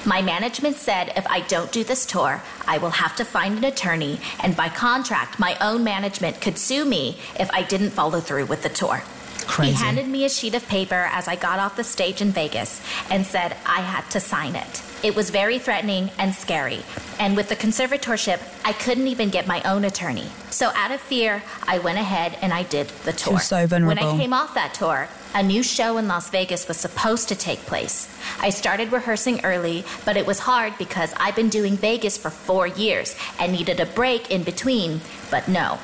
My 0.05 0.21
management 0.21 0.77
said 0.77 1.13
if 1.15 1.25
I 1.27 1.41
don't 1.41 1.71
do 1.71 1.83
this 1.83 2.05
tour, 2.05 2.41
I 2.67 2.77
will 2.77 2.91
have 2.91 3.15
to 3.17 3.25
find 3.25 3.57
an 3.57 3.63
attorney, 3.63 4.19
and 4.41 4.55
by 4.55 4.69
contract, 4.69 5.39
my 5.39 5.57
own 5.59 5.83
management 5.83 6.41
could 6.41 6.57
sue 6.57 6.85
me 6.85 7.19
if 7.39 7.49
I 7.51 7.63
didn't 7.63 7.91
follow 7.91 8.19
through 8.19 8.45
with 8.45 8.63
the 8.63 8.69
tour. 8.69 9.03
Crazy. 9.45 9.71
He 9.71 9.77
handed 9.77 10.07
me 10.07 10.25
a 10.25 10.29
sheet 10.29 10.55
of 10.55 10.67
paper 10.67 11.09
as 11.11 11.27
I 11.27 11.35
got 11.35 11.59
off 11.59 11.75
the 11.75 11.83
stage 11.83 12.21
in 12.21 12.31
Vegas 12.31 12.81
and 13.09 13.25
said 13.25 13.57
I 13.65 13.81
had 13.81 14.09
to 14.11 14.19
sign 14.19 14.55
it. 14.55 14.81
It 15.03 15.15
was 15.15 15.31
very 15.31 15.59
threatening 15.59 16.11
and 16.17 16.33
scary. 16.33 16.81
And 17.19 17.35
with 17.35 17.49
the 17.49 17.55
conservatorship, 17.57 18.39
I 18.63 18.71
couldn't 18.71 19.07
even 19.07 19.29
get 19.29 19.47
my 19.47 19.61
own 19.63 19.83
attorney. 19.83 20.27
So 20.49 20.71
out 20.75 20.91
of 20.91 21.01
fear, 21.01 21.43
I 21.67 21.79
went 21.79 21.97
ahead 21.97 22.37
and 22.41 22.53
I 22.53 22.63
did 22.63 22.87
the 23.03 23.11
tour. 23.11 23.33
was 23.33 23.47
so 23.47 23.67
When 23.67 23.99
I 23.99 24.17
came 24.17 24.33
off 24.33 24.53
that 24.53 24.73
tour, 24.73 25.09
a 25.33 25.41
new 25.41 25.63
show 25.63 25.97
in 25.97 26.07
Las 26.07 26.29
Vegas 26.29 26.67
was 26.67 26.77
supposed 26.77 27.27
to 27.29 27.35
take 27.35 27.59
place. 27.61 28.07
I 28.39 28.49
started 28.51 28.91
rehearsing 28.91 29.43
early, 29.43 29.83
but 30.05 30.15
it 30.15 30.25
was 30.25 30.39
hard 30.39 30.77
because 30.77 31.13
I've 31.17 31.35
been 31.35 31.49
doing 31.49 31.75
Vegas 31.75 32.17
for 32.17 32.29
four 32.29 32.67
years 32.67 33.15
and 33.39 33.51
needed 33.51 33.79
a 33.79 33.85
break 33.87 34.29
in 34.29 34.43
between. 34.43 35.01
But 35.31 35.47
no, 35.47 35.79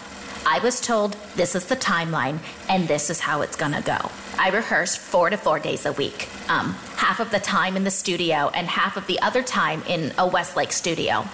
I 0.45 0.59
was 0.59 0.79
told 0.79 1.13
this 1.35 1.55
is 1.55 1.65
the 1.65 1.75
timeline 1.75 2.39
and 2.69 2.87
this 2.87 3.09
is 3.09 3.19
how 3.19 3.41
it's 3.41 3.55
gonna 3.55 3.81
go. 3.81 4.11
I 4.39 4.51
rehearsed 4.51 4.99
four 4.99 5.29
to 5.29 5.35
four 5.35 5.59
days 5.59 5.85
a 5.85 5.91
week. 5.91 6.29
Um, 6.47 6.73
half 6.95 7.19
of 7.19 7.29
the 7.29 7.41
time 7.41 7.75
in 7.75 7.83
the 7.83 7.91
studio 7.91 8.49
and 8.53 8.69
half 8.69 8.95
of 8.95 9.05
the 9.05 9.19
other 9.19 9.43
time 9.43 9.83
in 9.85 10.13
a 10.17 10.25
Westlake 10.25 10.71
studio. 10.71 11.25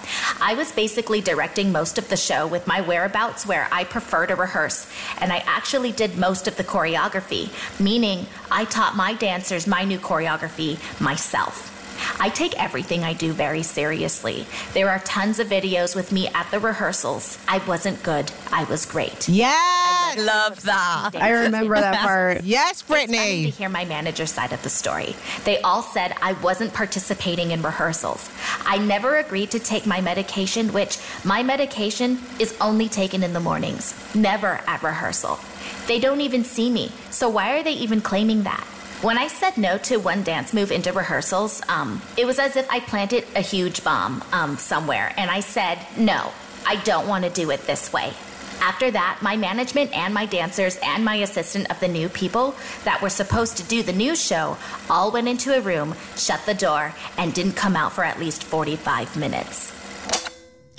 I 0.41 0.55
was 0.55 0.71
basically 0.71 1.21
directing 1.21 1.71
most 1.71 1.99
of 1.99 2.09
the 2.09 2.17
show 2.17 2.47
with 2.47 2.65
my 2.65 2.81
whereabouts 2.81 3.45
where 3.45 3.67
I 3.71 3.83
prefer 3.83 4.25
to 4.25 4.35
rehearse, 4.35 4.87
and 5.21 5.31
I 5.31 5.43
actually 5.45 5.91
did 5.91 6.17
most 6.17 6.47
of 6.47 6.57
the 6.57 6.63
choreography, 6.63 7.51
meaning 7.79 8.25
I 8.49 8.65
taught 8.65 8.95
my 8.95 9.13
dancers 9.13 9.67
my 9.67 9.83
new 9.83 9.99
choreography 9.99 10.79
myself. 10.99 11.74
I 12.19 12.29
take 12.29 12.57
everything 12.61 13.03
I 13.03 13.13
do 13.13 13.33
very 13.33 13.63
seriously. 13.63 14.45
There 14.73 14.89
are 14.89 14.99
tons 14.99 15.39
of 15.39 15.47
videos 15.47 15.95
with 15.95 16.11
me 16.11 16.27
at 16.29 16.49
the 16.51 16.59
rehearsals. 16.59 17.37
I 17.47 17.59
wasn't 17.67 18.01
good, 18.03 18.31
I 18.51 18.63
was 18.65 18.85
great. 18.85 19.27
Yeah. 19.29 19.51
I 19.53 20.15
love 20.17 20.61
that. 20.63 21.11
I 21.15 21.31
remember 21.31 21.75
that 21.75 21.99
part. 22.05 22.43
Yes, 22.43 22.71
It's 22.71 22.81
funny 22.83 23.43
to 23.43 23.49
hear 23.49 23.69
my 23.69 23.85
manager's 23.85 24.31
side 24.31 24.53
of 24.53 24.61
the 24.63 24.69
story. 24.69 25.15
They 25.43 25.59
all 25.61 25.81
said 25.81 26.15
I 26.21 26.33
wasn't 26.33 26.73
participating 26.73 27.51
in 27.51 27.61
rehearsals. 27.61 28.29
I 28.65 28.77
never 28.77 29.17
agreed 29.17 29.51
to 29.51 29.59
take 29.59 29.85
my 29.85 30.01
medication, 30.01 30.73
which 30.73 30.97
my 31.23 31.43
medication 31.43 32.19
is 32.39 32.55
only 32.61 32.87
taken 32.89 33.23
in 33.23 33.33
the 33.33 33.39
mornings, 33.39 33.93
never 34.15 34.61
at 34.67 34.81
rehearsal. 34.83 35.39
They 35.87 35.99
don't 35.99 36.21
even 36.21 36.43
see 36.43 36.69
me, 36.69 36.91
so 37.11 37.29
why 37.29 37.57
are 37.57 37.63
they 37.63 37.73
even 37.73 38.01
claiming 38.01 38.43
that? 38.43 38.65
When 39.05 39.19
I 39.19 39.27
said 39.27 39.55
no 39.55 39.77
to 39.77 39.97
one 39.97 40.23
dance 40.23 40.51
move 40.51 40.71
into 40.71 40.91
rehearsals, 40.91 41.61
um, 41.69 42.01
it 42.17 42.25
was 42.25 42.39
as 42.39 42.55
if 42.55 42.67
I 42.71 42.79
planted 42.79 43.23
a 43.35 43.39
huge 43.39 43.83
bomb 43.83 44.23
um, 44.31 44.57
somewhere, 44.57 45.13
and 45.15 45.29
I 45.29 45.41
said, 45.41 45.77
no, 45.95 46.31
I 46.65 46.77
don't 46.77 47.07
want 47.07 47.23
to 47.23 47.29
do 47.29 47.51
it 47.51 47.67
this 47.67 47.93
way. 47.93 48.13
After 48.61 48.89
that, 48.89 49.19
my 49.21 49.37
management 49.37 49.95
and 49.95 50.11
my 50.11 50.25
dancers 50.25 50.79
and 50.81 51.05
my 51.05 51.17
assistant 51.17 51.69
of 51.69 51.79
the 51.79 51.87
new 51.87 52.09
people 52.09 52.55
that 52.83 52.99
were 52.99 53.11
supposed 53.11 53.57
to 53.57 53.63
do 53.65 53.83
the 53.83 53.93
new 53.93 54.15
show 54.15 54.57
all 54.89 55.11
went 55.11 55.27
into 55.27 55.55
a 55.55 55.61
room, 55.61 55.93
shut 56.15 56.43
the 56.47 56.55
door, 56.55 56.91
and 57.19 57.31
didn't 57.31 57.53
come 57.53 57.75
out 57.75 57.93
for 57.93 58.03
at 58.03 58.19
least 58.19 58.43
45 58.43 59.17
minutes. 59.17 59.71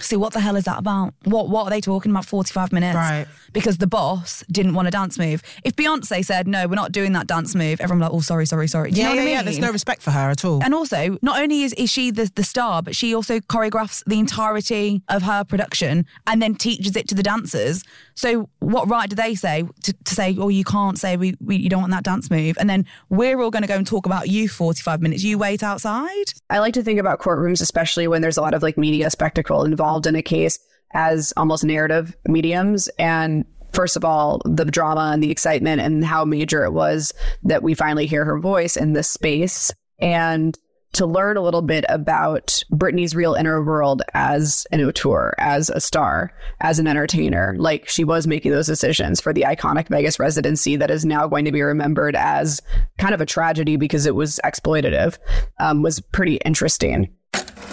See, 0.07 0.16
what 0.16 0.33
the 0.33 0.40
hell 0.40 0.57
is 0.57 0.64
that 0.64 0.79
about? 0.79 1.14
What 1.25 1.49
What 1.49 1.64
are 1.64 1.71
they 1.71 1.81
talking 1.81 2.11
about? 2.11 2.25
Forty 2.25 2.53
five 2.53 2.73
minutes, 2.73 2.95
Right. 2.95 3.27
Because 3.53 3.79
the 3.79 3.87
boss 3.87 4.45
didn't 4.51 4.75
want 4.75 4.87
a 4.87 4.90
dance 4.90 5.19
move. 5.19 5.42
If 5.64 5.75
Beyonce 5.77 6.25
said 6.25 6.47
no, 6.47 6.69
we're 6.69 6.75
not 6.75 6.92
doing 6.92 7.12
that 7.12 7.27
dance 7.27 7.55
move, 7.55 7.81
everyone 7.81 8.01
would 8.01 8.12
like, 8.12 8.14
oh, 8.14 8.21
sorry, 8.21 8.47
sorry, 8.47 8.69
sorry. 8.69 8.90
Do 8.90 8.97
you 8.97 9.03
yeah, 9.03 9.09
know 9.09 9.14
what 9.14 9.16
yeah, 9.16 9.23
I 9.23 9.25
mean? 9.25 9.35
yeah. 9.35 9.42
There's 9.42 9.59
no 9.59 9.73
respect 9.73 10.03
for 10.03 10.11
her 10.11 10.31
at 10.31 10.45
all. 10.45 10.62
And 10.62 10.75
also, 10.75 11.16
not 11.23 11.40
only 11.40 11.62
is, 11.62 11.73
is 11.75 11.90
she 11.90 12.11
the, 12.11 12.31
the 12.35 12.45
star, 12.45 12.83
but 12.83 12.95
she 12.95 13.14
also 13.14 13.40
choreographs 13.40 14.03
the 14.07 14.19
entirety 14.19 15.03
of 15.09 15.23
her 15.23 15.42
production 15.42 16.05
and 16.27 16.42
then 16.42 16.55
teaches 16.55 16.97
it 16.97 17.09
to 17.09 17.14
the 17.14 17.23
dancers. 17.23 17.83
So, 18.14 18.51
what 18.59 18.88
right 18.90 19.09
do 19.09 19.16
they 19.16 19.35
say 19.35 19.64
to, 19.85 19.92
to 19.92 20.14
say, 20.14 20.37
oh, 20.38 20.49
you 20.49 20.64
can't 20.64 20.99
say 20.99 21.16
we, 21.16 21.35
we 21.40 21.57
you 21.57 21.71
don't 21.71 21.81
want 21.81 21.92
that 21.92 22.05
dance 22.05 22.31
move? 22.31 22.57
And 22.61 22.69
then 22.69 22.85
we're 23.09 23.40
all 23.40 23.51
going 23.51 23.62
to 23.62 23.69
go 23.69 23.77
and 23.77 23.87
talk 23.87 24.05
about 24.05 24.29
you 24.29 24.49
45 24.49 25.01
minutes. 25.01 25.25
You 25.25 25.38
wait 25.38 25.62
outside. 25.62 26.33
I 26.51 26.59
like 26.59 26.75
to 26.75 26.83
think 26.83 27.01
about 27.01 27.21
courtrooms, 27.21 27.62
especially 27.62 28.07
when 28.07 28.21
there's 28.21 28.37
a 28.37 28.42
lot 28.42 28.53
of 28.53 28.62
like 28.62 28.77
media 28.77 29.11
spectacle 29.11 29.64
involved 29.64 29.96
in 30.05 30.17
a 30.17 30.23
case, 30.23 30.59
as 30.95 31.33
almost 31.37 31.63
narrative 31.63 32.17
mediums. 32.27 32.89
And 32.99 33.45
first 33.73 33.97
of 33.97 34.05
all, 34.05 34.43
the 34.45 34.65
drama 34.65 35.13
and 35.13 35.23
the 35.23 35.31
excitement 35.31 35.81
and 35.81 36.05
how 36.05 36.25
major 36.25 36.65
it 36.65 36.73
was 36.73 37.15
that 37.45 37.63
we 37.63 37.75
finally 37.75 38.07
hear 38.07 38.25
her 38.25 38.41
voice 38.41 38.77
in 38.77 38.95
this 38.95 39.09
space. 39.09 39.73
And 40.01 40.59
to 40.97 41.05
learn 41.05 41.37
a 41.37 41.43
little 41.43 41.63
bit 41.63 41.85
about 41.91 42.63
Britney's 42.73 43.15
real 43.15 43.35
inner 43.35 43.63
world 43.63 44.03
as 44.15 44.67
an 44.73 44.81
auteur, 44.83 45.35
as 45.39 45.69
a 45.69 45.81
star, 45.81 46.33
as 46.61 46.79
an 46.79 46.87
entertainer. 46.87 47.55
Like 47.59 47.87
she 47.87 48.03
was 48.03 48.27
making 48.27 48.53
those 48.53 48.67
decisions 48.67 49.21
for 49.21 49.35
the 49.35 49.43
iconic 49.43 49.89
Vegas 49.89 50.19
residency 50.19 50.77
that 50.77 50.91
is 50.91 51.05
now 51.05 51.29
going 51.29 51.45
to 51.45 51.53
be 51.53 51.61
remembered 51.61 52.17
as 52.17 52.63
kind 52.97 53.15
of 53.15 53.21
a 53.21 53.27
tragedy 53.27 53.77
because 53.77 54.07
it 54.07 54.15
was 54.15 54.41
exploitative, 54.43 55.19
um, 55.61 55.83
was 55.83 56.01
pretty 56.01 56.37
interesting. 56.37 57.15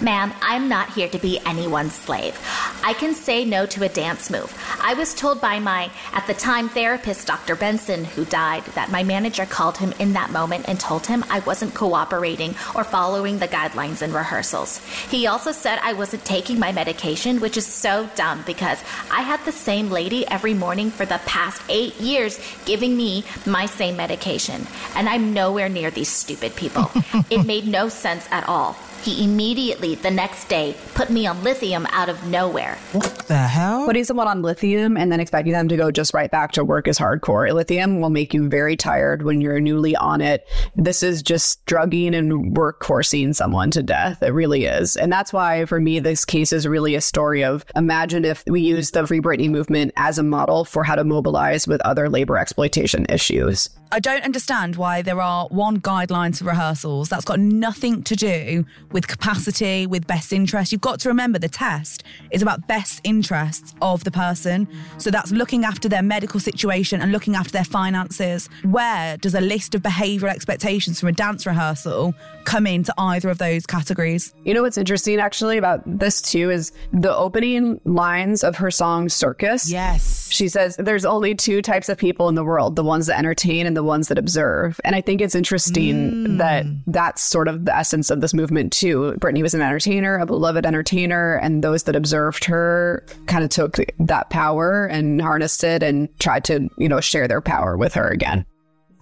Ma'am, 0.02 0.32
I'm 0.42 0.68
not 0.68 0.92
here 0.92 1.08
to 1.08 1.18
be 1.18 1.38
anyone's 1.46 1.94
slave. 1.94 2.38
I 2.82 2.94
can 2.94 3.14
say 3.14 3.44
no 3.44 3.64
to 3.66 3.84
a 3.84 3.88
dance 3.88 4.28
move. 4.28 4.52
I 4.80 4.94
was 4.94 5.14
told 5.14 5.40
by 5.40 5.60
my, 5.60 5.90
at 6.12 6.26
the 6.26 6.34
time, 6.34 6.68
therapist, 6.68 7.28
Dr. 7.28 7.54
Benson, 7.54 8.04
who 8.04 8.24
died, 8.24 8.64
that 8.74 8.90
my 8.90 9.04
manager 9.04 9.46
called 9.46 9.78
him 9.78 9.92
in 10.00 10.12
that 10.14 10.32
moment 10.32 10.68
and 10.68 10.80
told 10.80 11.06
him 11.06 11.24
I 11.30 11.38
wasn't 11.40 11.74
cooperating 11.74 12.56
or 12.74 12.82
following 12.82 13.38
the 13.38 13.48
guidelines 13.48 14.02
in 14.02 14.12
rehearsals. 14.12 14.78
He 15.10 15.28
also 15.28 15.52
said 15.52 15.78
I 15.80 15.92
wasn't 15.92 16.24
taking 16.24 16.58
my 16.58 16.72
medication, 16.72 17.40
which 17.40 17.56
is 17.56 17.66
so 17.66 18.08
dumb 18.16 18.42
because 18.46 18.82
I 19.12 19.22
had 19.22 19.44
the 19.44 19.52
same 19.52 19.90
lady 19.90 20.26
every 20.26 20.54
morning 20.54 20.90
for 20.90 21.06
the 21.06 21.20
past 21.24 21.62
eight 21.68 21.98
years 22.00 22.40
giving 22.64 22.96
me 22.96 23.24
my 23.46 23.66
same 23.66 23.96
medication. 23.96 24.66
And 24.96 25.08
I'm 25.08 25.32
nowhere 25.32 25.68
near 25.68 25.90
these 25.92 26.08
stupid 26.08 26.56
people. 26.56 26.90
it 27.30 27.46
made 27.46 27.68
no 27.68 27.88
sense 27.88 28.26
at 28.32 28.48
all. 28.48 28.76
He 29.04 29.22
immediately, 29.22 29.96
the 29.96 30.10
next 30.10 30.48
day, 30.48 30.74
put 30.94 31.10
me 31.10 31.26
on 31.26 31.44
lithium 31.44 31.86
out 31.90 32.08
of 32.08 32.26
nowhere. 32.26 32.78
what 32.92 33.24
the 33.28 33.36
hell? 33.36 33.84
Putting 33.84 34.04
someone 34.04 34.26
on 34.26 34.40
lithium 34.40 34.96
and 34.96 35.12
then 35.12 35.20
expecting 35.20 35.52
them 35.52 35.68
to 35.68 35.76
go 35.76 35.90
just 35.90 36.14
right 36.14 36.30
back 36.30 36.52
to 36.52 36.64
work 36.64 36.88
is 36.88 36.98
hardcore. 36.98 37.52
Lithium 37.52 38.00
will 38.00 38.08
make 38.08 38.32
you 38.32 38.48
very 38.48 38.78
tired 38.78 39.22
when 39.22 39.42
you're 39.42 39.60
newly 39.60 39.94
on 39.96 40.22
it. 40.22 40.48
This 40.74 41.02
is 41.02 41.22
just 41.22 41.66
drugging 41.66 42.14
and 42.14 42.56
workhorsing 42.56 43.34
someone 43.34 43.70
to 43.72 43.82
death. 43.82 44.22
It 44.22 44.32
really 44.32 44.64
is. 44.64 44.96
And 44.96 45.12
that's 45.12 45.34
why, 45.34 45.66
for 45.66 45.80
me, 45.80 45.98
this 45.98 46.24
case 46.24 46.50
is 46.50 46.66
really 46.66 46.94
a 46.94 47.02
story 47.02 47.44
of 47.44 47.62
imagine 47.76 48.24
if 48.24 48.42
we 48.46 48.62
use 48.62 48.92
the 48.92 49.06
Free 49.06 49.20
Britney 49.20 49.50
movement 49.50 49.92
as 49.96 50.16
a 50.16 50.22
model 50.22 50.64
for 50.64 50.82
how 50.82 50.94
to 50.94 51.04
mobilize 51.04 51.68
with 51.68 51.82
other 51.82 52.08
labor 52.08 52.38
exploitation 52.38 53.04
issues. 53.10 53.68
I 53.92 54.00
don't 54.00 54.24
understand 54.24 54.74
why 54.74 55.02
there 55.02 55.20
are 55.20 55.46
one 55.48 55.80
guidelines 55.80 56.38
for 56.38 56.46
rehearsals 56.46 57.08
that's 57.08 57.24
got 57.24 57.38
nothing 57.38 58.02
to 58.04 58.16
do 58.16 58.64
with 58.94 59.08
capacity, 59.08 59.86
with 59.86 60.06
best 60.06 60.32
interest. 60.32 60.72
You've 60.72 60.80
got 60.80 61.00
to 61.00 61.08
remember 61.08 61.38
the 61.38 61.48
test 61.48 62.04
is 62.30 62.40
about 62.40 62.66
best 62.68 63.00
interests 63.04 63.74
of 63.82 64.04
the 64.04 64.10
person. 64.10 64.68
So 64.98 65.10
that's 65.10 65.32
looking 65.32 65.64
after 65.64 65.88
their 65.88 66.02
medical 66.02 66.40
situation 66.40 67.02
and 67.02 67.12
looking 67.12 67.34
after 67.34 67.50
their 67.50 67.64
finances. 67.64 68.48
Where 68.62 69.16
does 69.18 69.34
a 69.34 69.40
list 69.40 69.74
of 69.74 69.82
behavioural 69.82 70.30
expectations 70.30 71.00
from 71.00 71.08
a 71.08 71.12
dance 71.12 71.44
rehearsal 71.44 72.14
come 72.44 72.66
into 72.66 72.94
either 72.96 73.28
of 73.28 73.38
those 73.38 73.66
categories? 73.66 74.32
You 74.44 74.54
know 74.54 74.62
what's 74.62 74.78
interesting 74.78 75.18
actually 75.18 75.58
about 75.58 75.82
this 75.84 76.22
too 76.22 76.50
is 76.50 76.72
the 76.92 77.14
opening 77.14 77.80
lines 77.84 78.44
of 78.44 78.56
her 78.56 78.70
song 78.70 79.08
Circus. 79.08 79.70
Yes. 79.70 80.23
She 80.34 80.48
says 80.48 80.76
there's 80.76 81.04
only 81.04 81.34
two 81.34 81.62
types 81.62 81.88
of 81.88 81.96
people 81.96 82.28
in 82.28 82.34
the 82.34 82.44
world, 82.44 82.76
the 82.76 82.82
ones 82.82 83.06
that 83.06 83.18
entertain 83.18 83.66
and 83.66 83.76
the 83.76 83.84
ones 83.84 84.08
that 84.08 84.18
observe. 84.18 84.80
And 84.84 84.96
I 84.96 85.00
think 85.00 85.20
it's 85.20 85.34
interesting 85.34 85.94
mm. 85.94 86.38
that 86.38 86.66
that's 86.86 87.22
sort 87.22 87.48
of 87.48 87.64
the 87.64 87.76
essence 87.76 88.10
of 88.10 88.20
this 88.20 88.34
movement 88.34 88.72
too. 88.72 89.14
Britney 89.18 89.42
was 89.42 89.54
an 89.54 89.62
entertainer, 89.62 90.18
a 90.18 90.26
beloved 90.26 90.66
entertainer, 90.66 91.36
and 91.36 91.62
those 91.62 91.84
that 91.84 91.94
observed 91.94 92.44
her 92.44 93.06
kind 93.26 93.44
of 93.44 93.50
took 93.50 93.76
that 94.00 94.30
power 94.30 94.86
and 94.86 95.22
harnessed 95.22 95.62
it 95.62 95.82
and 95.82 96.08
tried 96.18 96.44
to, 96.44 96.68
you 96.78 96.88
know, 96.88 97.00
share 97.00 97.28
their 97.28 97.40
power 97.40 97.76
with 97.76 97.94
her 97.94 98.08
again. 98.08 98.44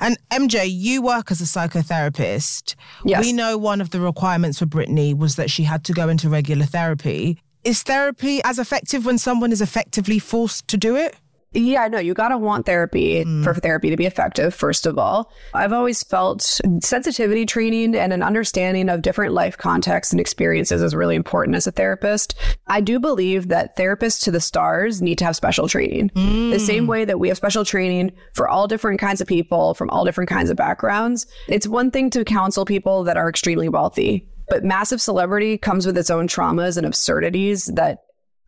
And 0.00 0.18
MJ, 0.30 0.66
you 0.68 1.00
work 1.00 1.30
as 1.30 1.40
a 1.40 1.44
psychotherapist. 1.44 2.74
Yes. 3.04 3.24
We 3.24 3.32
know 3.32 3.56
one 3.56 3.80
of 3.80 3.90
the 3.90 4.00
requirements 4.00 4.58
for 4.58 4.66
Britney 4.66 5.16
was 5.16 5.36
that 5.36 5.48
she 5.48 5.62
had 5.62 5.84
to 5.84 5.92
go 5.92 6.08
into 6.08 6.28
regular 6.28 6.66
therapy. 6.66 7.38
Is 7.62 7.84
therapy 7.84 8.40
as 8.42 8.58
effective 8.58 9.06
when 9.06 9.16
someone 9.18 9.52
is 9.52 9.60
effectively 9.60 10.18
forced 10.18 10.66
to 10.68 10.76
do 10.76 10.96
it? 10.96 11.14
Yeah, 11.52 11.88
no, 11.88 11.98
you 11.98 12.14
got 12.14 12.28
to 12.28 12.38
want 12.38 12.66
therapy 12.66 13.24
mm. 13.24 13.44
for 13.44 13.54
therapy 13.54 13.90
to 13.90 13.96
be 13.96 14.06
effective, 14.06 14.54
first 14.54 14.86
of 14.86 14.98
all. 14.98 15.30
I've 15.54 15.72
always 15.72 16.02
felt 16.02 16.42
sensitivity 16.80 17.46
training 17.46 17.94
and 17.94 18.12
an 18.12 18.22
understanding 18.22 18.88
of 18.88 19.02
different 19.02 19.34
life 19.34 19.58
contexts 19.58 20.12
and 20.12 20.20
experiences 20.20 20.82
is 20.82 20.94
really 20.94 21.16
important 21.16 21.56
as 21.56 21.66
a 21.66 21.72
therapist. 21.72 22.34
I 22.68 22.80
do 22.80 22.98
believe 22.98 23.48
that 23.48 23.76
therapists 23.76 24.22
to 24.24 24.30
the 24.30 24.40
stars 24.40 25.02
need 25.02 25.18
to 25.18 25.24
have 25.24 25.36
special 25.36 25.68
training. 25.68 26.10
Mm. 26.10 26.52
The 26.52 26.60
same 26.60 26.86
way 26.86 27.04
that 27.04 27.20
we 27.20 27.28
have 27.28 27.36
special 27.36 27.64
training 27.64 28.12
for 28.34 28.48
all 28.48 28.66
different 28.66 29.00
kinds 29.00 29.20
of 29.20 29.26
people 29.26 29.74
from 29.74 29.90
all 29.90 30.04
different 30.04 30.30
kinds 30.30 30.50
of 30.50 30.56
backgrounds. 30.56 31.26
It's 31.48 31.66
one 31.66 31.90
thing 31.90 32.10
to 32.10 32.24
counsel 32.24 32.64
people 32.64 33.04
that 33.04 33.16
are 33.16 33.28
extremely 33.28 33.68
wealthy. 33.68 34.26
But 34.48 34.64
massive 34.64 35.00
celebrity 35.00 35.56
comes 35.56 35.86
with 35.86 35.96
its 35.96 36.10
own 36.10 36.28
traumas 36.28 36.76
and 36.76 36.86
absurdities 36.86 37.66
that 37.74 38.00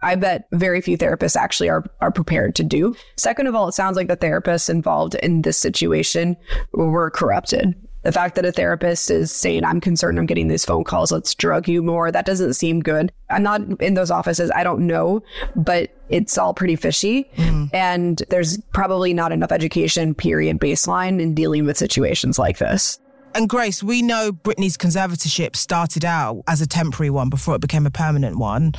I 0.04 0.14
bet 0.16 0.46
very 0.52 0.80
few 0.80 0.98
therapists 0.98 1.34
actually 1.34 1.70
are, 1.70 1.84
are 2.00 2.12
prepared 2.12 2.54
to 2.56 2.62
do. 2.62 2.94
Second 3.16 3.46
of 3.46 3.54
all, 3.54 3.68
it 3.68 3.72
sounds 3.72 3.96
like 3.96 4.08
the 4.08 4.16
therapists 4.16 4.68
involved 4.68 5.14
in 5.16 5.42
this 5.42 5.56
situation 5.56 6.36
were 6.72 7.10
corrupted. 7.10 7.74
The 8.02 8.12
fact 8.12 8.34
that 8.34 8.44
a 8.44 8.52
therapist 8.52 9.10
is 9.10 9.32
saying, 9.32 9.64
I'm 9.64 9.80
concerned 9.80 10.18
I'm 10.18 10.26
getting 10.26 10.48
these 10.48 10.64
phone 10.64 10.84
calls, 10.84 11.10
let's 11.10 11.34
drug 11.34 11.66
you 11.68 11.82
more, 11.82 12.12
that 12.12 12.26
doesn't 12.26 12.52
seem 12.52 12.80
good. 12.80 13.10
I'm 13.30 13.42
not 13.42 13.62
in 13.80 13.94
those 13.94 14.10
offices. 14.10 14.50
I 14.54 14.62
don't 14.62 14.86
know, 14.86 15.22
but 15.56 15.90
it's 16.10 16.36
all 16.36 16.52
pretty 16.52 16.76
fishy. 16.76 17.24
Mm. 17.36 17.70
And 17.72 18.22
there's 18.28 18.58
probably 18.74 19.14
not 19.14 19.32
enough 19.32 19.52
education, 19.52 20.14
period, 20.14 20.60
baseline 20.60 21.18
in 21.18 21.34
dealing 21.34 21.64
with 21.64 21.78
situations 21.78 22.38
like 22.38 22.58
this. 22.58 23.00
And 23.34 23.48
Grace, 23.48 23.82
we 23.82 24.02
know 24.02 24.32
Britney's 24.32 24.76
conservatorship 24.76 25.56
started 25.56 26.04
out 26.04 26.42
as 26.46 26.60
a 26.60 26.66
temporary 26.66 27.10
one 27.10 27.30
before 27.30 27.54
it 27.54 27.62
became 27.62 27.86
a 27.86 27.90
permanent 27.90 28.36
one. 28.36 28.74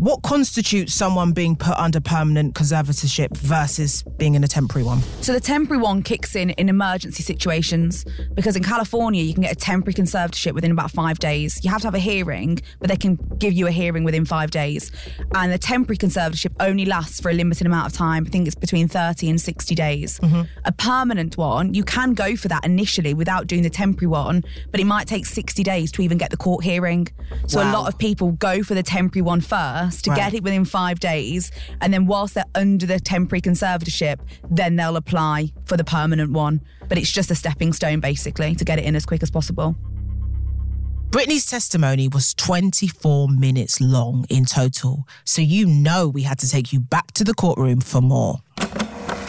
What 0.00 0.22
constitutes 0.22 0.94
someone 0.94 1.32
being 1.32 1.56
put 1.56 1.76
under 1.76 2.00
permanent 2.00 2.54
conservatorship 2.54 3.36
versus 3.36 4.02
being 4.16 4.34
in 4.34 4.42
a 4.42 4.48
temporary 4.48 4.82
one? 4.82 5.02
So 5.20 5.34
the 5.34 5.40
temporary 5.40 5.82
one 5.82 6.02
kicks 6.02 6.34
in 6.34 6.48
in 6.48 6.70
emergency 6.70 7.22
situations 7.22 8.06
because 8.32 8.56
in 8.56 8.62
California 8.62 9.22
you 9.22 9.34
can 9.34 9.42
get 9.42 9.52
a 9.52 9.56
temporary 9.56 9.92
conservatorship 9.92 10.54
within 10.54 10.70
about 10.70 10.90
five 10.90 11.18
days. 11.18 11.62
You 11.62 11.70
have 11.70 11.82
to 11.82 11.86
have 11.86 11.94
a 11.94 11.98
hearing, 11.98 12.60
but 12.78 12.88
they 12.88 12.96
can 12.96 13.16
give 13.36 13.52
you 13.52 13.66
a 13.66 13.70
hearing 13.70 14.02
within 14.02 14.24
five 14.24 14.50
days. 14.50 14.90
And 15.34 15.52
the 15.52 15.58
temporary 15.58 15.98
conservatorship 15.98 16.54
only 16.60 16.86
lasts 16.86 17.20
for 17.20 17.28
a 17.28 17.34
limited 17.34 17.66
amount 17.66 17.88
of 17.88 17.92
time. 17.92 18.24
I 18.26 18.30
think 18.30 18.46
it's 18.46 18.56
between 18.56 18.88
30 18.88 19.28
and 19.28 19.38
60 19.38 19.74
days. 19.74 20.18
Mm-hmm. 20.20 20.42
A 20.64 20.72
permanent 20.72 21.36
one, 21.36 21.74
you 21.74 21.84
can 21.84 22.14
go 22.14 22.36
for 22.36 22.48
that 22.48 22.64
initially 22.64 23.12
without 23.12 23.46
doing 23.46 23.64
the 23.64 23.68
temporary 23.68 24.08
one, 24.08 24.44
but 24.70 24.80
it 24.80 24.86
might 24.86 25.08
take 25.08 25.26
60 25.26 25.62
days 25.62 25.92
to 25.92 26.00
even 26.00 26.16
get 26.16 26.30
the 26.30 26.38
court 26.38 26.64
hearing. 26.64 27.08
So 27.48 27.60
wow. 27.60 27.70
a 27.70 27.72
lot 27.74 27.86
of 27.86 27.98
people 27.98 28.32
go 28.32 28.62
for 28.62 28.72
the 28.72 28.82
temporary 28.82 29.20
one 29.20 29.42
first 29.42 29.89
to 30.02 30.10
right. 30.10 30.16
get 30.16 30.34
it 30.34 30.42
within 30.42 30.64
five 30.64 31.00
days. 31.00 31.50
And 31.80 31.92
then 31.92 32.06
whilst 32.06 32.34
they're 32.34 32.44
under 32.54 32.86
the 32.86 33.00
temporary 33.00 33.40
conservatorship, 33.40 34.20
then 34.50 34.76
they'll 34.76 34.96
apply 34.96 35.52
for 35.64 35.76
the 35.76 35.84
permanent 35.84 36.32
one. 36.32 36.60
But 36.88 36.98
it's 36.98 37.10
just 37.10 37.30
a 37.30 37.34
stepping 37.34 37.72
stone, 37.72 38.00
basically, 38.00 38.54
to 38.54 38.64
get 38.64 38.78
it 38.78 38.84
in 38.84 38.96
as 38.96 39.06
quick 39.06 39.22
as 39.22 39.30
possible. 39.30 39.76
Britney's 41.10 41.44
testimony 41.44 42.06
was 42.06 42.34
24 42.34 43.26
minutes 43.28 43.80
long 43.80 44.24
in 44.30 44.44
total. 44.44 45.08
So 45.24 45.42
you 45.42 45.66
know 45.66 46.08
we 46.08 46.22
had 46.22 46.38
to 46.38 46.48
take 46.48 46.72
you 46.72 46.78
back 46.78 47.10
to 47.14 47.24
the 47.24 47.34
courtroom 47.34 47.80
for 47.80 48.00
more. 48.00 48.36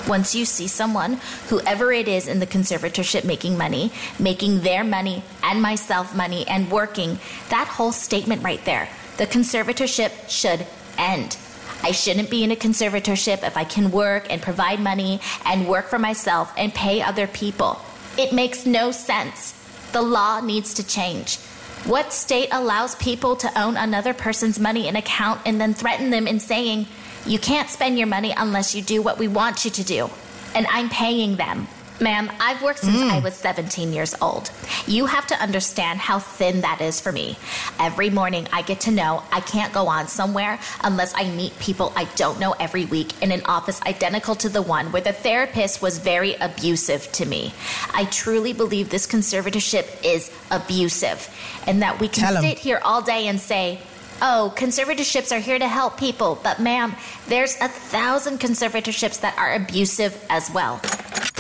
Once 0.08 0.36
you 0.36 0.45
see 0.45 0.67
someone, 0.67 1.19
whoever 1.47 1.91
it 1.91 2.08
is 2.08 2.28
in 2.28 2.39
the 2.39 2.45
conservatorship 2.45 3.24
making 3.24 3.58
money, 3.58 3.91
making 4.19 4.62
their 4.62 4.84
money 4.84 5.24
and 5.41 5.60
myself 5.60 6.15
money 6.15 6.47
and 6.47 6.69
working, 6.69 7.17
that 7.50 7.67
whole 7.67 7.91
statement 7.91 8.43
right 8.43 8.63
there 8.65 8.88
the 9.21 9.27
conservatorship 9.27 10.12
should 10.27 10.65
end. 10.97 11.38
I 11.84 11.91
shouldn't 11.91 12.31
be 12.31 12.43
in 12.43 12.49
a 12.49 12.55
conservatorship 12.55 13.43
if 13.43 13.55
I 13.55 13.63
can 13.63 13.91
work 13.91 14.25
and 14.31 14.41
provide 14.41 14.79
money 14.79 15.19
and 15.45 15.67
work 15.67 15.89
for 15.89 15.99
myself 15.99 16.51
and 16.57 16.73
pay 16.73 17.03
other 17.03 17.27
people. 17.27 17.79
It 18.17 18.34
makes 18.34 18.65
no 18.65 18.89
sense. 18.89 19.53
The 19.91 20.01
law 20.01 20.41
needs 20.41 20.73
to 20.73 20.88
change. 20.88 21.38
What 21.86 22.13
state 22.13 22.49
allows 22.51 22.95
people 22.95 23.36
to 23.36 23.62
own 23.62 23.77
another 23.77 24.15
person's 24.15 24.60
money 24.60 24.88
in 24.88 24.95
account 24.95 25.41
and 25.45 25.62
then 25.62 25.75
threaten 25.75 26.10
them 26.10 26.25
in 26.25 26.39
saying, 26.39 26.88
you 27.27 27.38
can't 27.38 27.69
spend 27.69 27.99
your 27.99 28.07
money 28.07 28.34
unless 28.36 28.73
you 28.73 28.81
do 28.81 29.03
what 29.03 29.19
we 29.19 29.27
want 29.27 29.65
you 29.65 29.69
to 29.69 29.84
do? 29.84 30.10
And 30.55 30.65
I'm 30.67 30.89
paying 30.89 31.36
them. 31.36 31.67
Ma'am, 32.01 32.31
I've 32.39 32.63
worked 32.63 32.79
since 32.79 32.97
mm. 32.97 33.11
I 33.11 33.19
was 33.19 33.35
17 33.35 33.93
years 33.93 34.15
old. 34.21 34.49
You 34.87 35.05
have 35.05 35.27
to 35.27 35.35
understand 35.35 35.99
how 35.99 36.17
thin 36.17 36.61
that 36.61 36.81
is 36.81 36.99
for 36.99 37.11
me. 37.11 37.37
Every 37.79 38.09
morning 38.09 38.47
I 38.51 38.63
get 38.63 38.79
to 38.81 38.91
know 38.91 39.21
I 39.31 39.39
can't 39.41 39.71
go 39.71 39.87
on 39.87 40.07
somewhere 40.07 40.59
unless 40.83 41.13
I 41.15 41.29
meet 41.29 41.57
people 41.59 41.93
I 41.95 42.05
don't 42.15 42.39
know 42.39 42.53
every 42.53 42.85
week 42.85 43.21
in 43.21 43.31
an 43.31 43.43
office 43.45 43.79
identical 43.83 44.33
to 44.35 44.49
the 44.49 44.63
one 44.63 44.91
where 44.91 45.01
the 45.03 45.13
therapist 45.13 45.83
was 45.83 45.99
very 45.99 46.33
abusive 46.35 47.11
to 47.13 47.25
me. 47.25 47.53
I 47.93 48.05
truly 48.05 48.53
believe 48.53 48.89
this 48.89 49.05
conservatorship 49.05 50.03
is 50.03 50.31
abusive 50.49 51.29
and 51.67 51.83
that 51.83 51.99
we 51.99 52.07
can 52.07 52.41
sit 52.41 52.57
here 52.57 52.81
all 52.83 53.03
day 53.03 53.27
and 53.27 53.39
say, 53.39 53.79
oh, 54.23 54.51
conservatorships 54.55 55.31
are 55.35 55.39
here 55.39 55.59
to 55.59 55.67
help 55.67 55.97
people. 55.97 56.39
But, 56.43 56.59
ma'am, 56.59 56.95
there's 57.27 57.55
a 57.57 57.67
thousand 57.67 58.39
conservatorships 58.39 59.21
that 59.21 59.37
are 59.37 59.53
abusive 59.53 60.23
as 60.29 60.49
well. 60.51 60.79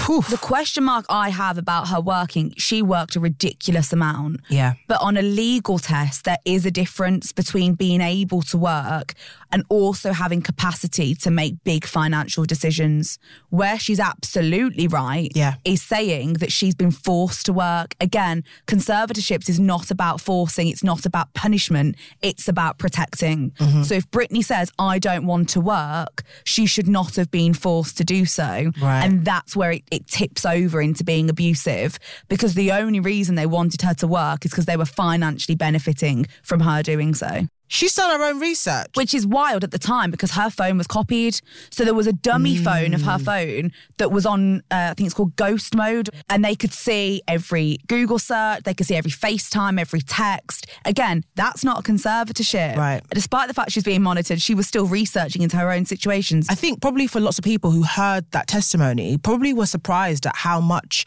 The 0.07 0.37
question 0.37 0.83
mark 0.83 1.05
I 1.09 1.29
have 1.29 1.57
about 1.57 1.87
her 1.89 1.99
working, 2.01 2.53
she 2.57 2.81
worked 2.81 3.15
a 3.15 3.19
ridiculous 3.19 3.93
amount. 3.93 4.41
Yeah. 4.49 4.73
But 4.87 5.01
on 5.01 5.17
a 5.17 5.21
legal 5.21 5.79
test, 5.79 6.25
there 6.25 6.39
is 6.45 6.65
a 6.65 6.71
difference 6.71 7.31
between 7.31 7.75
being 7.75 8.01
able 8.01 8.41
to 8.43 8.57
work 8.57 9.13
and 9.51 9.63
also 9.69 10.13
having 10.13 10.41
capacity 10.41 11.15
to 11.15 11.31
make 11.31 11.63
big 11.63 11.85
financial 11.85 12.45
decisions. 12.45 13.19
Where 13.49 13.77
she's 13.77 13.99
absolutely 13.99 14.87
right 14.87 15.31
yeah. 15.35 15.55
is 15.65 15.81
saying 15.81 16.33
that 16.33 16.51
she's 16.51 16.75
been 16.75 16.91
forced 16.91 17.45
to 17.47 17.53
work. 17.53 17.95
Again, 17.99 18.43
conservatorships 18.67 19.49
is 19.49 19.59
not 19.59 19.91
about 19.91 20.21
forcing, 20.21 20.67
it's 20.67 20.83
not 20.83 21.05
about 21.05 21.33
punishment, 21.33 21.95
it's 22.21 22.47
about 22.47 22.77
protecting. 22.77 23.51
Mm-hmm. 23.51 23.83
So 23.83 23.95
if 23.95 24.09
Britney 24.11 24.43
says, 24.43 24.71
I 24.79 24.99
don't 24.99 25.25
want 25.25 25.49
to 25.49 25.61
work, 25.61 26.23
she 26.43 26.65
should 26.65 26.87
not 26.87 27.15
have 27.15 27.31
been 27.31 27.53
forced 27.53 27.97
to 27.97 28.03
do 28.03 28.25
so. 28.25 28.71
Right. 28.81 29.03
And 29.03 29.25
that's 29.25 29.55
where 29.55 29.71
it, 29.71 29.83
it 29.91 30.07
tips 30.07 30.45
over 30.45 30.81
into 30.81 31.03
being 31.03 31.29
abusive 31.29 31.99
because 32.27 32.53
the 32.53 32.71
only 32.71 32.99
reason 32.99 33.35
they 33.35 33.45
wanted 33.45 33.81
her 33.81 33.93
to 33.95 34.07
work 34.07 34.45
is 34.45 34.51
because 34.51 34.65
they 34.65 34.77
were 34.77 34.85
financially 34.85 35.55
benefiting 35.55 36.27
from 36.43 36.61
her 36.61 36.81
doing 36.83 37.13
so. 37.13 37.47
She's 37.71 37.95
done 37.95 38.19
her 38.19 38.25
own 38.25 38.39
research. 38.39 38.89
Which 38.95 39.13
is 39.13 39.25
wild 39.25 39.63
at 39.63 39.71
the 39.71 39.79
time 39.79 40.11
because 40.11 40.31
her 40.31 40.49
phone 40.49 40.77
was 40.77 40.87
copied. 40.87 41.39
So 41.69 41.85
there 41.85 41.93
was 41.93 42.05
a 42.05 42.11
dummy 42.11 42.57
mm. 42.57 42.63
phone 42.65 42.93
of 42.93 43.01
her 43.03 43.17
phone 43.17 43.71
that 43.97 44.11
was 44.11 44.25
on, 44.25 44.57
uh, 44.69 44.89
I 44.91 44.93
think 44.93 45.07
it's 45.07 45.15
called 45.15 45.37
ghost 45.37 45.73
mode. 45.73 46.09
And 46.29 46.43
they 46.43 46.53
could 46.53 46.73
see 46.73 47.21
every 47.29 47.77
Google 47.87 48.19
search, 48.19 48.63
they 48.63 48.73
could 48.73 48.87
see 48.87 48.95
every 48.95 49.09
FaceTime, 49.11 49.79
every 49.79 50.01
text. 50.01 50.67
Again, 50.83 51.23
that's 51.35 51.63
not 51.63 51.79
a 51.79 51.81
conservatorship. 51.81 52.75
Right. 52.75 53.01
Despite 53.11 53.47
the 53.47 53.53
fact 53.53 53.71
she's 53.71 53.85
being 53.85 54.03
monitored, 54.03 54.41
she 54.41 54.53
was 54.53 54.67
still 54.67 54.85
researching 54.85 55.41
into 55.41 55.55
her 55.55 55.71
own 55.71 55.85
situations. 55.85 56.47
I 56.49 56.55
think 56.55 56.81
probably 56.81 57.07
for 57.07 57.21
lots 57.21 57.37
of 57.37 57.45
people 57.45 57.71
who 57.71 57.83
heard 57.83 58.29
that 58.31 58.47
testimony, 58.47 59.17
probably 59.17 59.53
were 59.53 59.65
surprised 59.65 60.25
at 60.25 60.35
how 60.35 60.59
much 60.59 61.05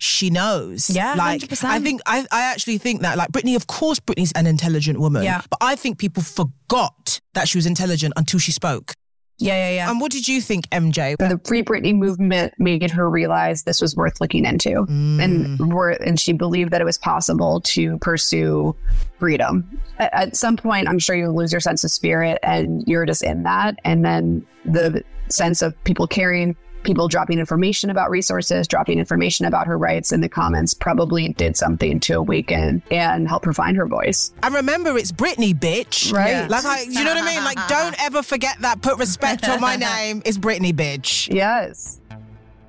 she 0.00 0.30
knows. 0.30 0.90
Yeah, 0.90 1.14
like 1.14 1.42
100%. 1.42 1.64
I 1.64 1.78
think 1.78 2.00
I, 2.06 2.26
I 2.32 2.42
actually 2.42 2.78
think 2.78 3.02
that 3.02 3.16
like 3.18 3.30
Britney, 3.30 3.54
of 3.54 3.66
course, 3.66 4.00
Britney's 4.00 4.32
an 4.32 4.46
intelligent 4.46 4.98
woman. 4.98 5.22
Yeah, 5.22 5.42
but 5.48 5.58
I 5.60 5.76
think 5.76 5.98
people 5.98 6.22
forgot 6.22 7.20
that 7.34 7.46
she 7.48 7.58
was 7.58 7.66
intelligent 7.66 8.14
until 8.16 8.40
she 8.40 8.50
spoke. 8.50 8.94
Yeah, 9.42 9.54
yeah, 9.54 9.74
yeah. 9.76 9.90
And 9.90 10.00
what 10.02 10.12
did 10.12 10.28
you 10.28 10.42
think, 10.42 10.68
MJ? 10.68 11.16
The 11.16 11.40
Free 11.46 11.62
Britney 11.62 11.94
movement 11.94 12.52
made 12.58 12.90
her 12.90 13.08
realize 13.08 13.62
this 13.62 13.80
was 13.80 13.96
worth 13.96 14.20
looking 14.20 14.44
into, 14.44 14.70
Mm. 14.84 15.22
and 15.22 15.72
were, 15.72 15.90
and 15.90 16.20
she 16.20 16.34
believed 16.34 16.72
that 16.72 16.82
it 16.82 16.84
was 16.84 16.98
possible 16.98 17.62
to 17.62 17.96
pursue 17.98 18.76
freedom. 19.18 19.80
At, 19.98 20.12
at 20.12 20.36
some 20.36 20.58
point, 20.58 20.88
I'm 20.88 20.98
sure 20.98 21.16
you 21.16 21.30
lose 21.30 21.52
your 21.52 21.60
sense 21.60 21.84
of 21.84 21.90
spirit, 21.90 22.38
and 22.42 22.84
you're 22.86 23.06
just 23.06 23.22
in 23.24 23.42
that, 23.44 23.78
and 23.82 24.04
then 24.04 24.44
the 24.66 25.02
sense 25.28 25.62
of 25.62 25.72
people 25.84 26.06
caring. 26.06 26.54
People 26.82 27.08
dropping 27.08 27.38
information 27.38 27.90
about 27.90 28.10
resources, 28.10 28.66
dropping 28.66 28.98
information 28.98 29.46
about 29.46 29.66
her 29.66 29.76
rights 29.76 30.12
in 30.12 30.20
the 30.20 30.28
comments 30.28 30.72
probably 30.72 31.28
did 31.34 31.56
something 31.56 32.00
to 32.00 32.14
awaken 32.14 32.82
and 32.90 33.28
help 33.28 33.44
her 33.44 33.52
find 33.52 33.76
her 33.76 33.86
voice. 33.86 34.32
And 34.42 34.54
remember, 34.54 34.96
it's 34.96 35.12
Britney, 35.12 35.54
bitch. 35.54 36.12
Right. 36.12 36.30
Yeah. 36.30 36.46
Like, 36.48 36.64
I, 36.64 36.82
you 36.82 37.04
know 37.04 37.14
what 37.14 37.22
I 37.22 37.34
mean? 37.34 37.44
Like, 37.44 37.68
don't 37.68 37.94
ever 38.02 38.22
forget 38.22 38.58
that. 38.60 38.80
Put 38.80 38.98
respect 38.98 39.48
on 39.48 39.60
my 39.60 39.76
name. 39.90 40.22
It's 40.24 40.38
Britney, 40.38 40.72
bitch. 40.72 41.32
Yes. 41.32 42.00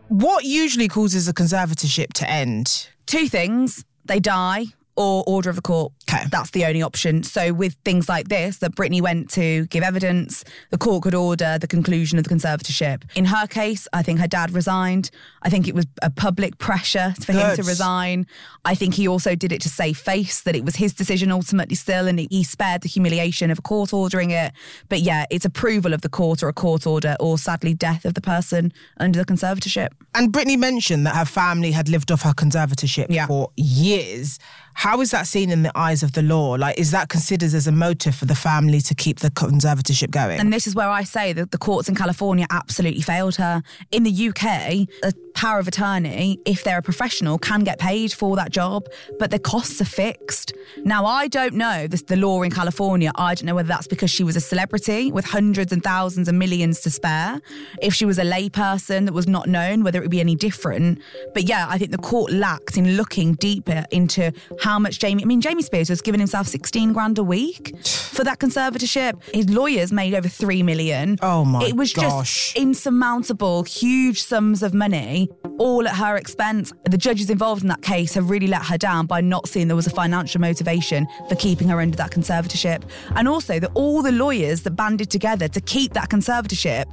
What 0.10 0.44
usually 0.44 0.90
causes 0.90 1.28
a 1.28 1.34
conservatorship 1.34 2.12
to 2.14 2.30
end? 2.30 2.90
Two 3.06 3.28
things 3.28 3.86
they 4.06 4.20
die 4.20 4.66
or 4.96 5.24
order 5.26 5.50
of 5.50 5.56
the 5.56 5.62
court. 5.62 5.94
Okay. 6.10 6.26
That's 6.30 6.52
the 6.52 6.66
only 6.66 6.82
option. 6.82 7.24
So, 7.24 7.54
with 7.54 7.76
things 7.86 8.10
like 8.10 8.28
this, 8.28 8.58
that 8.58 8.76
Britney 8.76 9.02
went 9.02 9.30
to 9.32 9.66
give 9.68 9.84
evidence, 9.84 10.44
the 10.70 10.78
court 10.78 11.04
could 11.04 11.16
order 11.16 11.58
the 11.58 11.68
conclusion 11.68 12.18
of 12.20 12.26
the 12.26 12.30
conservatorship. 12.36 13.04
In 13.16 13.26
her 13.26 13.48
case, 13.48 13.88
I 13.94 14.04
think 14.04 14.20
her 14.20 14.28
dad 14.28 14.52
resigned. 14.52 15.10
I 15.42 15.50
think 15.50 15.68
it 15.68 15.76
was 15.76 15.86
a 16.02 16.10
public 16.10 16.58
pressure 16.58 17.14
for 17.24 17.32
him 17.32 17.56
to 17.56 17.64
resign. 17.64 18.28
I 18.66 18.76
think 18.76 18.94
he 18.96 19.08
also 19.08 19.36
did 19.36 19.52
it 19.52 19.62
to 19.62 19.70
save 19.70 19.98
face, 19.98 20.42
that 20.42 20.56
it 20.56 20.66
was 20.66 20.76
his 20.76 20.94
decision 20.94 21.32
ultimately 21.32 21.76
still, 21.76 22.08
and 22.08 22.20
he 22.20 22.44
spared 22.44 22.82
the 22.82 22.90
humiliation 22.90 23.50
of 23.50 23.60
a 23.60 23.62
court 23.62 23.94
ordering 23.94 24.32
it. 24.32 24.52
But 24.90 25.00
yeah, 25.00 25.26
it's 25.32 25.46
approval 25.46 25.94
of 25.94 26.02
the 26.02 26.10
court 26.10 26.44
or 26.44 26.50
a 26.50 26.54
court 26.54 26.86
order, 26.86 27.16
or 27.20 27.38
sadly, 27.38 27.74
death 27.74 28.04
of 28.06 28.14
the 28.14 28.22
person 28.22 28.74
under 28.98 29.18
the 29.20 29.26
conservatorship. 29.26 29.90
And 30.14 30.32
Britney 30.34 30.58
mentioned 30.60 31.06
that 31.08 31.16
her 31.16 31.26
family 31.26 31.72
had 31.72 31.88
lived 31.88 32.12
off 32.12 32.22
her 32.24 32.34
conservatorship 32.34 33.08
Yeah. 33.10 33.28
for 33.28 33.50
years. 33.56 34.38
How 34.74 35.02
is 35.02 35.12
that 35.12 35.28
seen 35.28 35.52
in 35.52 35.64
the 35.64 35.72
eyes 35.78 36.04
of 36.04 36.14
the 36.14 36.22
law? 36.22 36.52
Like, 36.54 36.80
is 36.80 36.92
that 36.92 37.10
considered 37.10 37.54
as 37.54 37.68
a 37.68 37.72
motive 37.72 38.16
for 38.16 38.26
the 38.26 38.36
family 38.36 38.82
to 38.82 38.96
keep 38.96 39.20
the 39.20 39.30
conservatorship 39.30 40.12
going? 40.12 40.40
And 40.40 40.52
this 40.52 40.68
is 40.68 40.76
where 40.76 40.90
I 40.90 41.04
say 41.04 41.34
that 41.34 41.52
the 41.52 41.58
courts 41.58 41.90
in 41.90 41.96
California 41.96 42.46
absolutely 42.50 43.02
failed 43.02 43.36
her. 43.36 43.62
In 43.92 44.04
the 44.04 44.30
UK, 44.30 44.88
a 45.04 45.14
power 45.34 45.60
of 45.60 45.68
attorney, 45.68 46.40
if 46.46 46.64
they're 46.64 46.80
a 46.80 46.82
professional, 46.82 47.38
can 47.38 47.64
get 47.64 47.80
paid 47.80 48.14
for 48.14 48.36
that 48.36 48.52
job, 48.52 48.88
but 49.20 49.32
the 49.32 49.40
costs 49.40 49.82
are 49.82 49.86
fixed. 49.86 50.54
Now, 50.84 51.06
I 51.06 51.28
don't 51.28 51.54
know 51.56 51.88
this, 51.88 52.04
the 52.04 52.16
law 52.16 52.42
in 52.44 52.52
California. 52.52 53.12
I 53.16 53.36
don't 53.36 53.46
know 53.46 53.56
whether 53.56 53.68
that's 53.68 53.88
because 53.88 54.10
she 54.10 54.24
was 54.24 54.36
a 54.36 54.42
celebrity 54.42 55.12
with 55.12 55.26
hundreds 55.26 55.72
and 55.72 55.84
thousands 55.84 56.28
and 56.28 56.38
millions 56.40 56.82
to 56.82 56.90
spare. 56.90 57.40
If 57.82 57.94
she 57.94 58.06
was 58.06 58.18
a 58.20 58.24
layperson 58.24 59.06
that 59.06 59.14
was 59.14 59.28
not 59.28 59.48
known, 59.48 59.84
whether 59.84 60.00
it 60.00 60.02
would 60.02 60.12
be 60.12 60.20
any 60.20 60.36
different. 60.36 61.02
But 61.34 61.44
yeah, 61.44 61.68
I 61.70 61.78
think 61.78 61.92
the 61.92 61.98
court 61.98 62.32
lacked 62.32 62.78
in 62.78 62.98
looking 62.98 63.34
deeper 63.36 63.86
into 63.92 64.32
how 64.62 64.80
much 64.80 65.00
Jamie. 65.00 65.24
I 65.24 65.26
mean, 65.26 65.42
Jamie 65.42 65.64
Spears 65.64 65.90
was 65.90 66.02
giving 66.02 66.20
himself 66.20 66.48
16 66.48 66.94
grand 66.94 67.18
a 67.18 67.24
week 67.24 67.78
for 67.86 68.24
that 68.24 68.40
conservatorship. 68.40 69.22
His 69.34 69.50
lawyers 69.50 69.92
made 69.92 70.14
over 70.14 70.28
3 70.28 70.64
million. 70.64 71.18
Oh 71.22 71.46
my 71.46 71.60
gosh. 71.60 71.70
It 71.70 71.76
was 71.76 71.94
gosh. 71.94 72.54
just 72.54 72.58
insurmountable, 72.58 73.64
huge 73.64 74.22
sums 74.22 74.64
of 74.64 74.74
money, 74.74 75.21
all 75.58 75.88
at 75.88 75.96
her 75.96 76.18
expense. 76.18 76.72
The 76.90 76.98
judges 76.98 77.30
involved 77.30 77.62
in 77.62 77.68
that 77.70 77.82
case 77.82 78.14
have 78.14 78.30
really 78.30 78.48
let 78.48 78.66
her 78.66 78.78
down 78.78 79.06
by 79.06 79.22
not 79.22 79.48
seeing 79.48 79.68
there 79.68 79.76
was 79.76 79.88
a 79.88 79.92
financial 79.92 80.42
motivation 80.42 81.08
for 81.30 81.36
keeping 81.36 81.70
her 81.70 81.80
under 81.80 81.98
that 81.98 82.12
conservatorship. 82.12 82.84
And 83.16 83.28
also 83.28 83.60
that 83.60 83.72
all 83.74 84.02
the 84.02 84.12
lawyers 84.12 84.62
that 84.64 84.72
banded 84.72 85.10
together 85.10 85.48
to 85.48 85.62
keep 85.62 85.94
that 85.94 86.10
conservatorship 86.10 86.86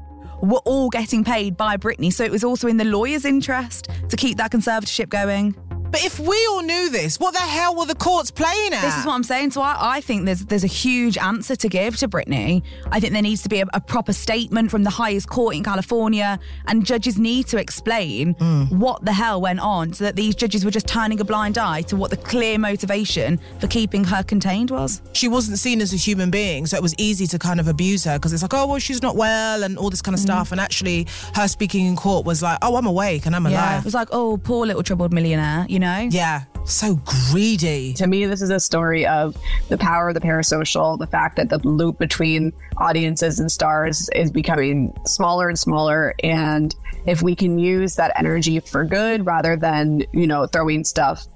were 0.43 0.61
all 0.65 0.89
getting 0.89 1.25
paid 1.25 1.57
by 1.57 1.77
Britney. 1.77 2.13
So 2.13 2.25
it 2.25 2.31
was 2.31 2.45
also 2.45 2.69
in 2.69 2.77
the 2.77 2.85
lawyers' 2.85 3.25
interest 3.25 3.89
to 4.09 4.17
keep 4.17 4.37
that 4.39 4.53
conservatorship 4.53 5.09
going. 5.09 5.57
But 5.91 6.05
if 6.05 6.19
we 6.19 6.47
all 6.51 6.63
knew 6.63 6.91
this, 6.91 7.19
what 7.19 7.35
the 7.35 7.41
hell 7.41 7.75
were 7.77 7.87
the 7.87 7.95
courts 7.95 8.31
playing 8.31 8.73
at? 8.73 8.83
This 8.83 8.97
is 8.99 9.07
what 9.07 9.15
I'm 9.15 9.23
saying. 9.25 9.53
So 9.53 9.63
I, 9.63 9.77
I 9.97 10.01
think 10.01 10.25
there's 10.27 10.45
there's 10.47 10.65
a 10.65 10.69
huge 10.69 11.17
answer 11.19 11.57
to 11.57 11.69
give 11.69 11.97
to 11.99 12.09
Britney. 12.09 12.63
I 12.91 13.01
think 13.01 13.13
there 13.13 13.23
needs 13.23 13.43
to 13.43 13.49
be 13.49 13.61
a, 13.61 13.67
a 13.75 13.81
proper 13.81 14.13
statement 14.13 14.71
from 14.71 14.85
the 14.85 14.91
highest 14.91 15.29
court 15.29 15.55
in 15.57 15.65
California, 15.65 16.39
and 16.67 16.85
judges 16.85 17.19
need 17.19 17.47
to 17.49 17.59
explain 17.59 18.35
hmm. 18.35 18.65
what 18.79 19.05
the 19.05 19.13
hell 19.13 19.41
went 19.41 19.61
on, 19.61 19.93
so 19.93 20.05
that 20.05 20.17
these 20.17 20.35
judges 20.35 20.65
were 20.65 20.71
just 20.71 20.87
turning 20.87 21.21
a 21.21 21.25
blind 21.25 21.59
eye 21.59 21.83
to 21.83 21.97
what 21.97 22.11
the 22.11 22.17
clear 22.17 22.59
motivation 22.59 23.39
for 23.61 23.67
keeping 23.67 24.05
her 24.05 24.23
contained 24.23 24.71
was. 24.71 25.01
she 25.13 25.29
wasn't 25.29 25.59
seen 25.59 25.81
as 25.81 25.93
a 25.93 25.97
human 25.97 26.31
being, 26.31 26.67
so 26.67 26.77
it 26.77 26.83
was 26.83 26.95
easy 26.99 27.27
to 27.27 27.39
kind 27.39 27.61
of 27.61 27.69
abuse 27.69 28.05
her 28.05 28.19
because 28.19 28.33
it's 28.33 28.43
like, 28.43 28.55
oh, 28.55 28.67
well, 28.67 28.79
she's 28.79 29.03
not 29.03 29.17
well 29.17 29.63
and 29.63 29.79
all 29.79 29.91
this 29.91 30.03
kind 30.03 30.15
of 30.15 30.21
hmm. 30.21 30.27
stuff. 30.27 30.53
And 30.53 30.61
actually, 30.61 31.07
her 31.35 31.49
speaking 31.49 31.87
in 31.87 31.97
court 31.97 32.27
was 32.27 32.43
like, 32.43 32.59
oh, 32.63 32.77
I'm 32.77 32.87
awake 32.87 33.27
and 33.27 33.35
I'm 33.35 33.45
Yeah, 33.47 33.51
alive. 33.53 33.79
it 33.81 33.85
was 33.85 33.95
like, 33.95 34.09
oh, 34.13 34.37
poor 34.39 34.67
little 34.67 34.83
troubled 34.83 35.13
millionaire, 35.13 35.67
you 35.69 35.78
know. 35.79 36.09
Yeah, 36.11 36.45
so 36.65 37.01
greedy. 37.31 37.95
To 37.95 38.07
me, 38.07 38.27
this 38.27 38.43
is 38.43 38.51
a 38.51 38.61
story 38.61 39.07
of 39.07 39.37
the 39.69 39.79
power 39.79 40.09
of 40.09 40.15
the 40.15 40.21
parasocial, 40.21 40.99
the 40.99 41.07
fact 41.07 41.37
that 41.37 41.49
the 41.49 41.59
loop 41.67 41.99
between 41.99 42.53
audiences 42.77 43.41
and 43.41 43.51
stars 43.51 44.09
is 44.15 44.31
becoming 44.31 44.97
smaller 45.07 45.49
and 45.49 45.59
smaller. 45.59 46.15
And 46.23 46.75
if 47.07 47.23
we 47.23 47.35
can 47.35 47.59
use 47.59 47.97
that 47.97 48.13
energy 48.17 48.61
for 48.61 48.85
good 48.85 49.27
rather 49.27 49.57
than, 49.57 50.05
you 50.13 50.27
know, 50.27 50.47
throwing 50.47 50.85
stuff 50.85 51.27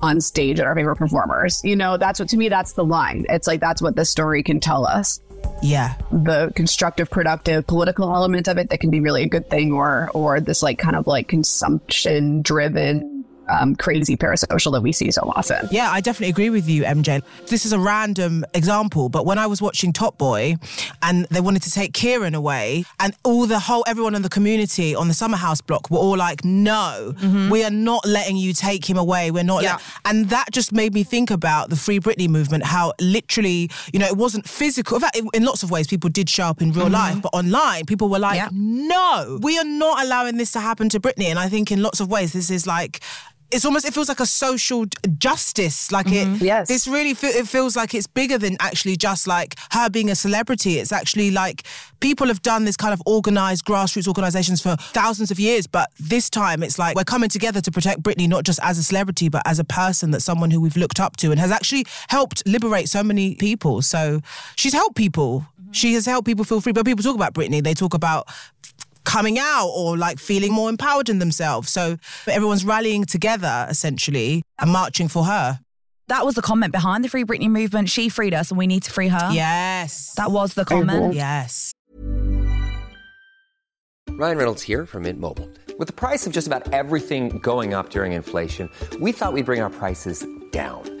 on 0.00 0.20
stage 0.20 0.60
at 0.60 0.66
our 0.66 0.74
favorite 0.74 0.96
performers, 0.96 1.60
you 1.64 1.76
know, 1.76 1.96
that's 1.96 2.18
what 2.20 2.28
to 2.30 2.36
me, 2.36 2.48
that's 2.48 2.72
the 2.72 2.84
line. 2.84 3.26
It's 3.28 3.46
like 3.46 3.60
that's 3.60 3.82
what 3.82 3.96
this 3.96 4.10
story 4.10 4.42
can 4.42 4.60
tell 4.60 4.86
us. 4.86 5.20
Yeah. 5.62 5.94
The 6.10 6.52
constructive, 6.54 7.10
productive, 7.10 7.66
political 7.66 8.14
element 8.14 8.48
of 8.48 8.58
it 8.58 8.70
that 8.70 8.80
can 8.80 8.90
be 8.90 9.00
really 9.00 9.22
a 9.24 9.28
good 9.28 9.48
thing, 9.50 9.72
or 9.72 10.10
or 10.14 10.40
this 10.40 10.62
like 10.62 10.78
kind 10.78 10.96
of 10.96 11.06
like 11.06 11.28
consumption 11.28 12.42
driven 12.42 13.11
um, 13.52 13.76
crazy 13.76 14.16
parasocial 14.16 14.72
that 14.72 14.80
we 14.82 14.92
see 14.92 15.10
so 15.10 15.22
often. 15.36 15.68
Yeah, 15.70 15.90
I 15.90 16.00
definitely 16.00 16.30
agree 16.30 16.50
with 16.50 16.68
you, 16.68 16.82
MJ. 16.84 17.22
This 17.48 17.64
is 17.66 17.72
a 17.72 17.78
random 17.78 18.44
example, 18.54 19.08
but 19.08 19.26
when 19.26 19.38
I 19.38 19.46
was 19.46 19.60
watching 19.60 19.92
Top 19.92 20.16
Boy 20.18 20.56
and 21.02 21.26
they 21.30 21.40
wanted 21.40 21.62
to 21.62 21.70
take 21.70 21.92
Kieran 21.92 22.34
away, 22.34 22.84
and 22.98 23.14
all 23.24 23.46
the 23.46 23.58
whole, 23.58 23.84
everyone 23.86 24.14
in 24.14 24.22
the 24.22 24.28
community 24.28 24.94
on 24.94 25.08
the 25.08 25.14
Summer 25.14 25.36
House 25.36 25.60
block 25.60 25.90
were 25.90 25.98
all 25.98 26.16
like, 26.16 26.44
no, 26.44 27.14
we 27.50 27.62
are 27.64 27.70
not 27.70 28.06
letting 28.06 28.36
you 28.36 28.52
take 28.52 28.88
him 28.88 28.96
away. 28.96 29.30
We're 29.30 29.42
not. 29.44 29.62
Yeah. 29.62 29.74
let-" 29.74 29.82
And 30.06 30.28
that 30.30 30.46
just 30.52 30.72
made 30.72 30.94
me 30.94 31.02
think 31.04 31.30
about 31.30 31.70
the 31.70 31.76
Free 31.76 32.00
Britney 32.00 32.28
movement, 32.28 32.64
how 32.64 32.92
literally, 33.00 33.70
you 33.92 33.98
know, 33.98 34.06
it 34.06 34.16
wasn't 34.16 34.48
physical. 34.48 34.96
In 34.96 35.00
fact, 35.02 35.16
in- 35.16 35.28
in 35.34 35.44
lots 35.44 35.62
of 35.62 35.70
ways, 35.70 35.86
people 35.86 36.10
did 36.10 36.28
show 36.30 36.44
up 36.46 36.62
in 36.62 36.72
real 36.72 36.88
life, 36.88 37.20
but 37.22 37.30
online, 37.34 37.84
people 37.86 38.08
were 38.08 38.18
like, 38.18 38.36
Yeah. 38.36 38.48
no, 38.52 39.38
we 39.42 39.58
are 39.58 39.64
not 39.64 40.02
allowing 40.04 40.36
this 40.36 40.52
to 40.52 40.60
happen 40.60 40.88
to 40.90 41.00
Britney. 41.00 41.26
And 41.26 41.38
I 41.38 41.48
think 41.48 41.70
in 41.72 41.82
lots 41.82 42.00
of 42.00 42.08
ways, 42.10 42.32
this 42.32 42.50
is 42.50 42.66
like, 42.66 43.00
it's 43.52 43.64
almost 43.64 43.86
it 43.86 43.94
feels 43.94 44.08
like 44.08 44.20
a 44.20 44.26
social 44.26 44.86
justice 45.18 45.92
like 45.92 46.06
it 46.06 46.26
mm-hmm. 46.26 46.44
Yes. 46.44 46.68
this 46.68 46.86
really 46.88 47.14
fe- 47.14 47.28
it 47.28 47.46
feels 47.46 47.76
like 47.76 47.94
it's 47.94 48.06
bigger 48.06 48.38
than 48.38 48.56
actually 48.60 48.96
just 48.96 49.26
like 49.26 49.56
her 49.70 49.88
being 49.90 50.10
a 50.10 50.14
celebrity. 50.14 50.78
It's 50.78 50.92
actually 50.92 51.30
like 51.30 51.64
people 52.00 52.26
have 52.28 52.42
done 52.42 52.64
this 52.64 52.76
kind 52.76 52.92
of 52.92 53.02
organized 53.06 53.64
grassroots 53.64 54.08
organizations 54.08 54.60
for 54.60 54.76
thousands 54.76 55.30
of 55.30 55.38
years 55.38 55.66
but 55.66 55.90
this 55.98 56.28
time 56.30 56.62
it's 56.62 56.78
like 56.78 56.96
we're 56.96 57.04
coming 57.04 57.28
together 57.28 57.60
to 57.60 57.70
protect 57.70 58.02
Britney 58.02 58.28
not 58.28 58.44
just 58.44 58.58
as 58.62 58.78
a 58.78 58.82
celebrity 58.82 59.28
but 59.28 59.42
as 59.46 59.58
a 59.58 59.64
person 59.64 60.10
that's 60.10 60.24
someone 60.24 60.50
who 60.50 60.60
we've 60.60 60.76
looked 60.76 60.98
up 60.98 61.16
to 61.16 61.30
and 61.30 61.38
has 61.38 61.50
actually 61.50 61.84
helped 62.08 62.42
liberate 62.46 62.88
so 62.88 63.02
many 63.02 63.34
people. 63.34 63.82
So 63.82 64.20
she's 64.56 64.72
helped 64.72 64.96
people. 64.96 65.40
Mm-hmm. 65.40 65.72
She 65.72 65.94
has 65.94 66.06
helped 66.06 66.26
people 66.26 66.44
feel 66.44 66.60
free. 66.60 66.72
But 66.72 66.84
people 66.86 67.02
talk 67.02 67.14
about 67.14 67.34
Britney. 67.34 67.62
They 67.62 67.74
talk 67.74 67.94
about 67.94 68.28
coming 69.04 69.38
out 69.38 69.68
or 69.68 69.96
like 69.96 70.18
feeling 70.18 70.52
more 70.52 70.68
empowered 70.68 71.08
in 71.08 71.18
themselves. 71.18 71.70
So 71.70 71.96
everyone's 72.26 72.64
rallying 72.64 73.04
together 73.04 73.66
essentially 73.68 74.42
and 74.58 74.70
marching 74.70 75.08
for 75.08 75.24
her. 75.24 75.60
That 76.08 76.24
was 76.24 76.34
the 76.34 76.42
comment 76.42 76.72
behind 76.72 77.04
the 77.04 77.08
Free 77.08 77.24
Britney 77.24 77.48
movement. 77.48 77.88
She 77.88 78.08
freed 78.08 78.34
us 78.34 78.50
and 78.50 78.58
we 78.58 78.66
need 78.66 78.82
to 78.82 78.90
free 78.90 79.08
her. 79.08 79.30
Yes. 79.32 80.12
That 80.16 80.30
was 80.30 80.54
the 80.54 80.64
comment. 80.64 81.14
Yes. 81.14 81.72
Ryan 84.10 84.36
Reynolds 84.36 84.62
here 84.62 84.84
from 84.84 85.04
Mint 85.04 85.18
Mobile. 85.18 85.48
With 85.78 85.88
the 85.88 85.94
price 85.94 86.26
of 86.26 86.32
just 86.34 86.46
about 86.46 86.70
everything 86.72 87.38
going 87.38 87.72
up 87.72 87.88
during 87.88 88.12
inflation, 88.12 88.68
we 89.00 89.10
thought 89.10 89.32
we'd 89.32 89.46
bring 89.46 89.62
our 89.62 89.70
prices 89.70 90.26
down. 90.50 91.00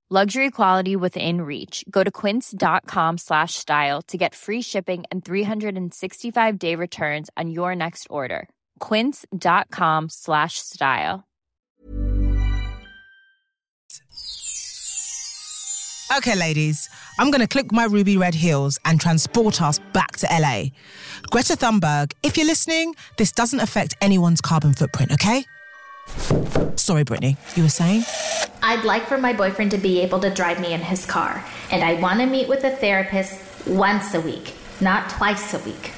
Luxury 0.13 0.51
quality 0.51 0.97
within 0.97 1.39
reach. 1.43 1.85
Go 1.89 2.03
to 2.03 2.11
quince.com 2.11 3.17
slash 3.17 3.53
style 3.53 4.01
to 4.09 4.17
get 4.17 4.35
free 4.35 4.61
shipping 4.61 5.05
and 5.09 5.23
365 5.23 6.59
day 6.59 6.75
returns 6.75 7.29
on 7.37 7.49
your 7.49 7.73
next 7.77 8.07
order. 8.09 8.49
Quince.com 8.79 10.09
slash 10.09 10.55
style. 10.55 11.23
Okay, 16.17 16.35
ladies, 16.35 16.89
I'm 17.17 17.31
going 17.31 17.39
to 17.39 17.47
click 17.47 17.71
my 17.71 17.85
ruby 17.85 18.17
red 18.17 18.35
heels 18.35 18.77
and 18.83 18.99
transport 18.99 19.61
us 19.61 19.79
back 19.93 20.17
to 20.17 20.27
LA. 20.29 20.71
Greta 21.29 21.55
Thunberg, 21.55 22.11
if 22.21 22.35
you're 22.35 22.45
listening, 22.45 22.95
this 23.15 23.31
doesn't 23.31 23.61
affect 23.61 23.93
anyone's 24.01 24.41
carbon 24.41 24.73
footprint, 24.73 25.13
okay? 25.13 25.45
Sorry, 26.75 27.03
Britney, 27.03 27.37
you 27.55 27.63
were 27.63 27.69
saying? 27.69 28.03
I'd 28.63 28.83
like 28.83 29.05
for 29.07 29.17
my 29.17 29.33
boyfriend 29.33 29.71
to 29.71 29.77
be 29.77 30.01
able 30.01 30.19
to 30.19 30.29
drive 30.29 30.59
me 30.59 30.73
in 30.73 30.81
his 30.81 31.05
car, 31.05 31.43
and 31.71 31.83
I 31.83 31.95
want 31.95 32.19
to 32.19 32.25
meet 32.25 32.47
with 32.47 32.63
a 32.63 32.71
therapist 32.71 33.39
once 33.67 34.13
a 34.13 34.21
week, 34.21 34.53
not 34.79 35.09
twice 35.09 35.53
a 35.53 35.59
week. 35.59 35.91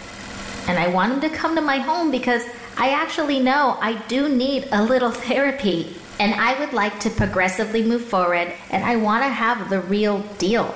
And 0.68 0.80
I 0.80 0.88
want 0.88 1.14
him 1.14 1.22
to 1.22 1.30
come 1.30 1.56
to 1.56 1.62
my 1.62 1.78
home 1.78 2.10
because 2.10 2.44
I 2.78 2.90
actually 2.90 3.40
know 3.40 3.78
I 3.82 4.02
do 4.08 4.30
need 4.30 4.68
a 4.72 4.84
little 4.84 5.12
therapy. 5.30 5.96
And 6.20 6.34
I 6.36 6.58
would 6.60 6.74
like 6.74 7.00
to 7.02 7.10
progressively 7.10 7.84
move 7.84 8.04
forward, 8.04 8.54
and 8.70 8.84
I 8.84 8.96
want 8.98 9.24
to 9.24 9.30
have 9.30 9.70
the 9.70 9.82
real 9.82 10.20
deal. 10.38 10.74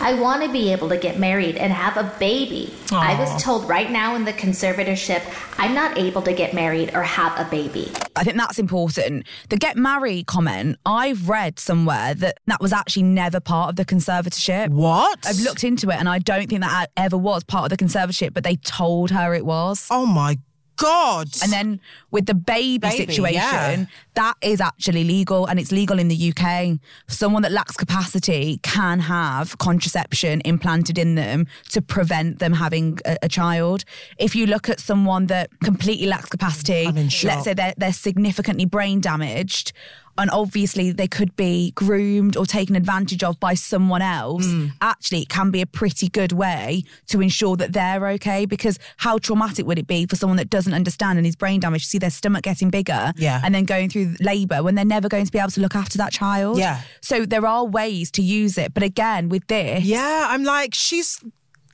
I 0.00 0.14
want 0.14 0.42
to 0.42 0.52
be 0.52 0.72
able 0.72 0.88
to 0.90 0.96
get 0.96 1.18
married 1.18 1.56
and 1.56 1.72
have 1.72 1.96
a 1.96 2.12
baby. 2.18 2.72
Aw. 2.92 3.00
I 3.00 3.18
was 3.18 3.42
told 3.42 3.68
right 3.68 3.90
now 3.90 4.14
in 4.14 4.24
the 4.24 4.32
conservatorship, 4.32 5.22
I'm 5.58 5.74
not 5.74 5.98
able 5.98 6.22
to 6.22 6.32
get 6.32 6.54
married 6.54 6.94
or 6.94 7.02
have 7.02 7.38
a 7.38 7.48
baby. 7.50 7.90
I 8.14 8.24
think 8.24 8.36
that's 8.36 8.58
important. 8.58 9.26
The 9.48 9.56
get 9.56 9.76
married 9.76 10.26
comment, 10.26 10.78
I've 10.84 11.28
read 11.28 11.58
somewhere 11.58 12.14
that 12.14 12.38
that 12.46 12.60
was 12.60 12.72
actually 12.72 13.04
never 13.04 13.40
part 13.40 13.70
of 13.70 13.76
the 13.76 13.84
conservatorship. 13.84 14.68
What? 14.68 15.26
I've 15.26 15.40
looked 15.40 15.64
into 15.64 15.90
it 15.90 15.96
and 15.96 16.08
I 16.08 16.18
don't 16.18 16.48
think 16.48 16.60
that 16.60 16.90
ever 16.96 17.16
was 17.16 17.44
part 17.44 17.70
of 17.70 17.78
the 17.78 17.84
conservatorship, 17.84 18.34
but 18.34 18.44
they 18.44 18.56
told 18.56 19.10
her 19.10 19.34
it 19.34 19.44
was. 19.44 19.86
Oh 19.90 20.06
my 20.06 20.38
God. 20.76 21.28
And 21.42 21.52
then 21.52 21.80
with 22.10 22.26
the 22.26 22.34
baby, 22.34 22.78
Baby, 22.78 22.96
situation, 22.96 23.34
yeah. 23.34 23.86
that 24.14 24.34
is 24.42 24.60
actually 24.60 25.04
legal 25.04 25.46
and 25.46 25.58
it's 25.58 25.72
legal 25.72 25.98
in 25.98 26.08
the 26.08 26.32
UK. 26.32 26.78
Someone 27.08 27.42
that 27.42 27.52
lacks 27.52 27.76
capacity 27.76 28.60
can 28.62 29.00
have 29.00 29.58
contraception 29.58 30.42
implanted 30.44 30.98
in 30.98 31.14
them 31.14 31.46
to 31.70 31.82
prevent 31.82 32.38
them 32.38 32.52
having 32.52 32.98
a, 33.04 33.16
a 33.22 33.28
child. 33.28 33.84
If 34.18 34.36
you 34.36 34.46
look 34.46 34.68
at 34.68 34.80
someone 34.80 35.26
that 35.26 35.50
completely 35.60 36.06
lacks 36.06 36.28
capacity, 36.28 36.86
let's 36.92 37.44
say 37.44 37.54
they're, 37.54 37.74
they're 37.76 37.92
significantly 37.92 38.64
brain 38.66 39.00
damaged, 39.00 39.72
and 40.18 40.30
obviously 40.30 40.92
they 40.92 41.06
could 41.08 41.34
be 41.36 41.72
groomed 41.74 42.36
or 42.36 42.46
taken 42.46 42.76
advantage 42.76 43.22
of 43.22 43.38
by 43.40 43.54
someone 43.54 44.02
else, 44.02 44.46
Mm. 44.46 44.72
actually 44.80 45.22
it 45.22 45.28
can 45.28 45.50
be 45.50 45.60
a 45.60 45.66
pretty 45.66 46.08
good 46.08 46.32
way 46.32 46.82
to 47.08 47.20
ensure 47.20 47.56
that 47.56 47.72
they're 47.72 48.06
okay 48.08 48.46
because 48.46 48.78
how 48.98 49.18
traumatic 49.18 49.66
would 49.66 49.78
it 49.78 49.86
be 49.86 50.06
for 50.06 50.16
someone 50.16 50.36
that 50.36 50.50
doesn't 50.50 50.72
understand 50.74 51.18
and 51.18 51.26
is 51.26 51.36
brain 51.36 51.60
damaged 51.60 51.84
to 51.84 51.90
see 51.90 51.98
their 51.98 52.10
stomach 52.10 52.42
getting 52.42 52.70
bigger 52.70 53.12
Yeah. 53.16 53.40
and 53.44 53.54
then 53.54 53.64
going 53.64 53.88
through 53.90 54.14
labour 54.20 54.62
when 54.62 54.74
they're 54.74 54.84
never 54.84 55.08
going 55.08 55.26
to 55.26 55.32
be 55.32 55.38
able 55.38 55.50
to 55.50 55.60
look 55.60 55.74
after 55.76 55.98
that 55.98 56.12
child? 56.12 56.58
Yeah. 56.58 56.80
So 57.00 57.26
there 57.26 57.46
are 57.46 57.64
ways 57.64 58.10
to 58.12 58.22
use 58.22 58.56
it. 58.58 58.74
But 58.74 58.82
again, 58.82 59.28
with 59.28 59.46
this 59.48 59.84
Yeah, 59.84 60.26
I'm 60.30 60.44
like, 60.44 60.74
she's. 60.74 61.20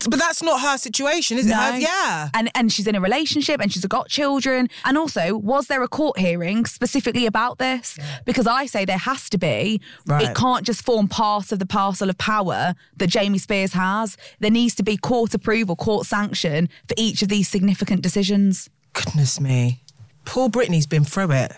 But 0.09 0.19
that's 0.19 0.43
not 0.43 0.61
her 0.61 0.77
situation, 0.79 1.38
is 1.38 1.47
it? 1.47 1.55
Her- 1.55 1.79
yeah. 1.79 2.29
And 2.35 2.51
and 2.55 2.73
she's 2.73 2.87
in 2.87 2.95
a 2.95 3.01
relationship 3.01 3.61
and 3.61 3.73
she's 3.73 3.85
got 3.87 4.09
children. 4.09 4.69
And 4.85 4.99
also, 4.99 5.37
was 5.37 5.67
there 5.67 5.83
a 5.83 5.88
court 5.88 6.19
hearing 6.19 6.65
specifically 6.67 7.27
about 7.27 7.59
this? 7.59 7.99
Because 8.25 8.47
I 8.47 8.67
say 8.67 8.85
there 8.85 8.99
has 8.99 9.29
to 9.31 9.38
be. 9.38 9.81
Right. 10.07 10.31
It 10.31 10.37
can't 10.37 10.65
just 10.65 10.85
form 10.85 11.09
part 11.09 11.53
of 11.53 11.59
the 11.59 11.67
parcel 11.67 12.11
of 12.11 12.19
power 12.19 12.75
that 12.97 13.07
Jamie 13.09 13.38
Spears 13.38 13.73
has. 13.73 14.17
There 14.41 14.51
needs 14.51 14.75
to 14.77 14.83
be 14.83 14.97
court 14.97 15.35
approval, 15.35 15.77
court 15.77 16.07
sanction 16.07 16.69
for 16.88 16.95
each 16.97 17.23
of 17.23 17.29
these 17.29 17.49
significant 17.49 18.03
decisions. 18.03 18.69
Goodness 18.93 19.41
me. 19.41 19.83
Poor 20.25 20.49
Britney's 20.49 20.87
been 20.87 21.05
through 21.05 21.33
it. 21.33 21.53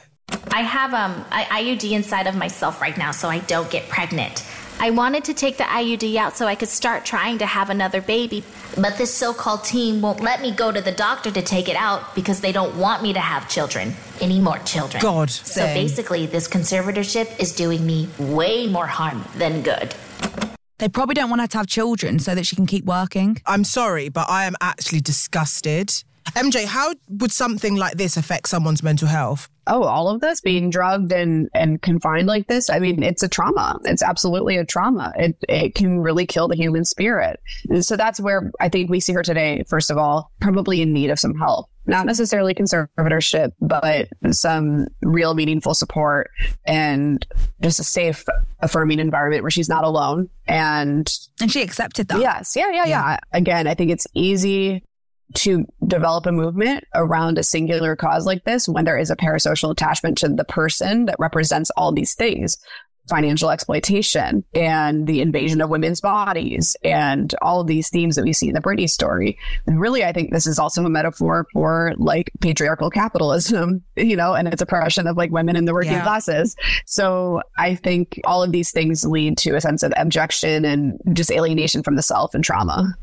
I 0.50 0.62
have 0.62 0.94
um 0.94 1.24
I 1.30 1.44
IUD 1.62 1.92
inside 1.92 2.26
of 2.26 2.34
myself 2.36 2.80
right 2.80 2.96
now, 2.96 3.10
so 3.10 3.28
I 3.28 3.40
don't 3.40 3.70
get 3.70 3.88
pregnant. 3.88 4.44
I 4.80 4.90
wanted 4.90 5.24
to 5.24 5.34
take 5.34 5.56
the 5.56 5.64
IUD 5.64 6.16
out 6.16 6.36
so 6.36 6.46
I 6.46 6.54
could 6.54 6.68
start 6.68 7.04
trying 7.04 7.38
to 7.38 7.46
have 7.46 7.70
another 7.70 8.00
baby, 8.00 8.44
but 8.76 8.98
this 8.98 9.14
so-called 9.14 9.64
team 9.64 10.00
won't 10.00 10.20
let 10.20 10.42
me 10.42 10.50
go 10.50 10.72
to 10.72 10.80
the 10.80 10.92
doctor 10.92 11.30
to 11.30 11.42
take 11.42 11.68
it 11.68 11.76
out 11.76 12.14
because 12.14 12.40
they 12.40 12.52
don't 12.52 12.76
want 12.76 13.02
me 13.02 13.12
to 13.12 13.20
have 13.20 13.48
children, 13.48 13.94
any 14.20 14.40
more 14.40 14.58
children. 14.58 15.00
God. 15.00 15.30
So 15.30 15.62
Same. 15.62 15.74
basically, 15.74 16.26
this 16.26 16.48
conservatorship 16.48 17.38
is 17.40 17.54
doing 17.54 17.86
me 17.86 18.08
way 18.18 18.66
more 18.66 18.86
harm 18.86 19.24
than 19.36 19.62
good. 19.62 19.94
They 20.78 20.88
probably 20.88 21.14
don't 21.14 21.30
want 21.30 21.40
her 21.40 21.46
to 21.46 21.58
have 21.58 21.66
children 21.68 22.18
so 22.18 22.34
that 22.34 22.44
she 22.44 22.56
can 22.56 22.66
keep 22.66 22.84
working. 22.84 23.40
I'm 23.46 23.64
sorry, 23.64 24.08
but 24.08 24.28
I 24.28 24.44
am 24.44 24.56
actually 24.60 25.00
disgusted. 25.00 26.02
MJ, 26.34 26.64
how 26.64 26.94
would 27.08 27.32
something 27.32 27.76
like 27.76 27.94
this 27.94 28.16
affect 28.16 28.48
someone's 28.48 28.82
mental 28.82 29.08
health? 29.08 29.48
oh, 29.66 29.84
all 29.84 30.08
of 30.08 30.20
this 30.20 30.40
being 30.40 30.70
drugged 30.70 31.12
and 31.12 31.48
and 31.54 31.80
confined 31.80 32.26
like 32.26 32.46
this. 32.46 32.70
I 32.70 32.78
mean, 32.78 33.02
it's 33.02 33.22
a 33.22 33.28
trauma. 33.28 33.78
It's 33.84 34.02
absolutely 34.02 34.56
a 34.56 34.64
trauma. 34.64 35.12
It 35.16 35.36
it 35.48 35.74
can 35.74 36.00
really 36.00 36.26
kill 36.26 36.48
the 36.48 36.56
human 36.56 36.84
spirit. 36.84 37.40
And 37.68 37.84
so 37.84 37.96
that's 37.96 38.20
where 38.20 38.50
I 38.60 38.68
think 38.68 38.90
we 38.90 39.00
see 39.00 39.12
her 39.12 39.22
today. 39.22 39.64
First 39.68 39.90
of 39.90 39.98
all, 39.98 40.30
probably 40.40 40.82
in 40.82 40.92
need 40.92 41.10
of 41.10 41.18
some 41.18 41.34
help. 41.34 41.68
Not 41.86 42.06
necessarily 42.06 42.54
conservatorship, 42.54 43.52
but 43.60 44.08
some 44.30 44.86
real 45.02 45.34
meaningful 45.34 45.74
support 45.74 46.30
and 46.64 47.26
just 47.60 47.78
a 47.78 47.84
safe, 47.84 48.24
affirming 48.60 49.00
environment 49.00 49.42
where 49.42 49.50
she's 49.50 49.68
not 49.68 49.84
alone. 49.84 50.30
And 50.46 51.12
And 51.42 51.52
she 51.52 51.60
accepted 51.60 52.08
that. 52.08 52.20
Yes. 52.20 52.56
Yeah, 52.56 52.70
yeah, 52.72 52.86
yeah. 52.86 53.18
Again, 53.32 53.66
I 53.66 53.74
think 53.74 53.90
it's 53.90 54.06
easy 54.14 54.82
to 55.34 55.64
develop 55.86 56.26
a 56.26 56.32
movement 56.32 56.84
around 56.94 57.38
a 57.38 57.42
singular 57.42 57.96
cause 57.96 58.26
like 58.26 58.44
this 58.44 58.68
when 58.68 58.84
there 58.84 58.98
is 58.98 59.10
a 59.10 59.16
parasocial 59.16 59.70
attachment 59.70 60.18
to 60.18 60.28
the 60.28 60.44
person 60.44 61.06
that 61.06 61.16
represents 61.18 61.70
all 61.76 61.92
these 61.92 62.14
things 62.14 62.56
financial 63.08 63.50
exploitation 63.50 64.42
and 64.54 65.06
the 65.06 65.20
invasion 65.20 65.60
of 65.60 65.68
women's 65.68 66.00
bodies 66.00 66.74
and 66.82 67.34
all 67.42 67.60
of 67.60 67.66
these 67.66 67.90
themes 67.90 68.16
that 68.16 68.24
we 68.24 68.32
see 68.32 68.48
in 68.48 68.54
the 68.54 68.62
Britney 68.62 68.88
story. 68.88 69.36
And 69.66 69.78
really, 69.78 70.04
I 70.04 70.12
think 70.12 70.32
this 70.32 70.46
is 70.46 70.58
also 70.58 70.84
a 70.84 70.88
metaphor 70.88 71.46
for 71.52 71.92
like 71.98 72.30
patriarchal 72.40 72.88
capitalism, 72.90 73.82
you 73.96 74.16
know, 74.16 74.32
and 74.32 74.48
its 74.48 74.62
oppression 74.62 75.06
of 75.06 75.16
like 75.16 75.30
women 75.30 75.54
in 75.56 75.66
the 75.66 75.74
working 75.74 75.92
Yeah. 75.92 76.02
classes. 76.02 76.56
So 76.86 77.42
I 77.58 77.74
think 77.74 78.20
all 78.24 78.42
of 78.42 78.52
these 78.52 78.70
things 78.70 79.04
lead 79.04 79.36
to 79.38 79.54
a 79.54 79.60
sense 79.60 79.82
of 79.82 79.92
abjection 79.96 80.64
and 80.64 80.98
just 81.12 81.30
alienation 81.30 81.82
from 81.82 81.96
the 81.96 82.02
self 82.02 82.34
and 82.34 82.42
trauma. 82.42 82.96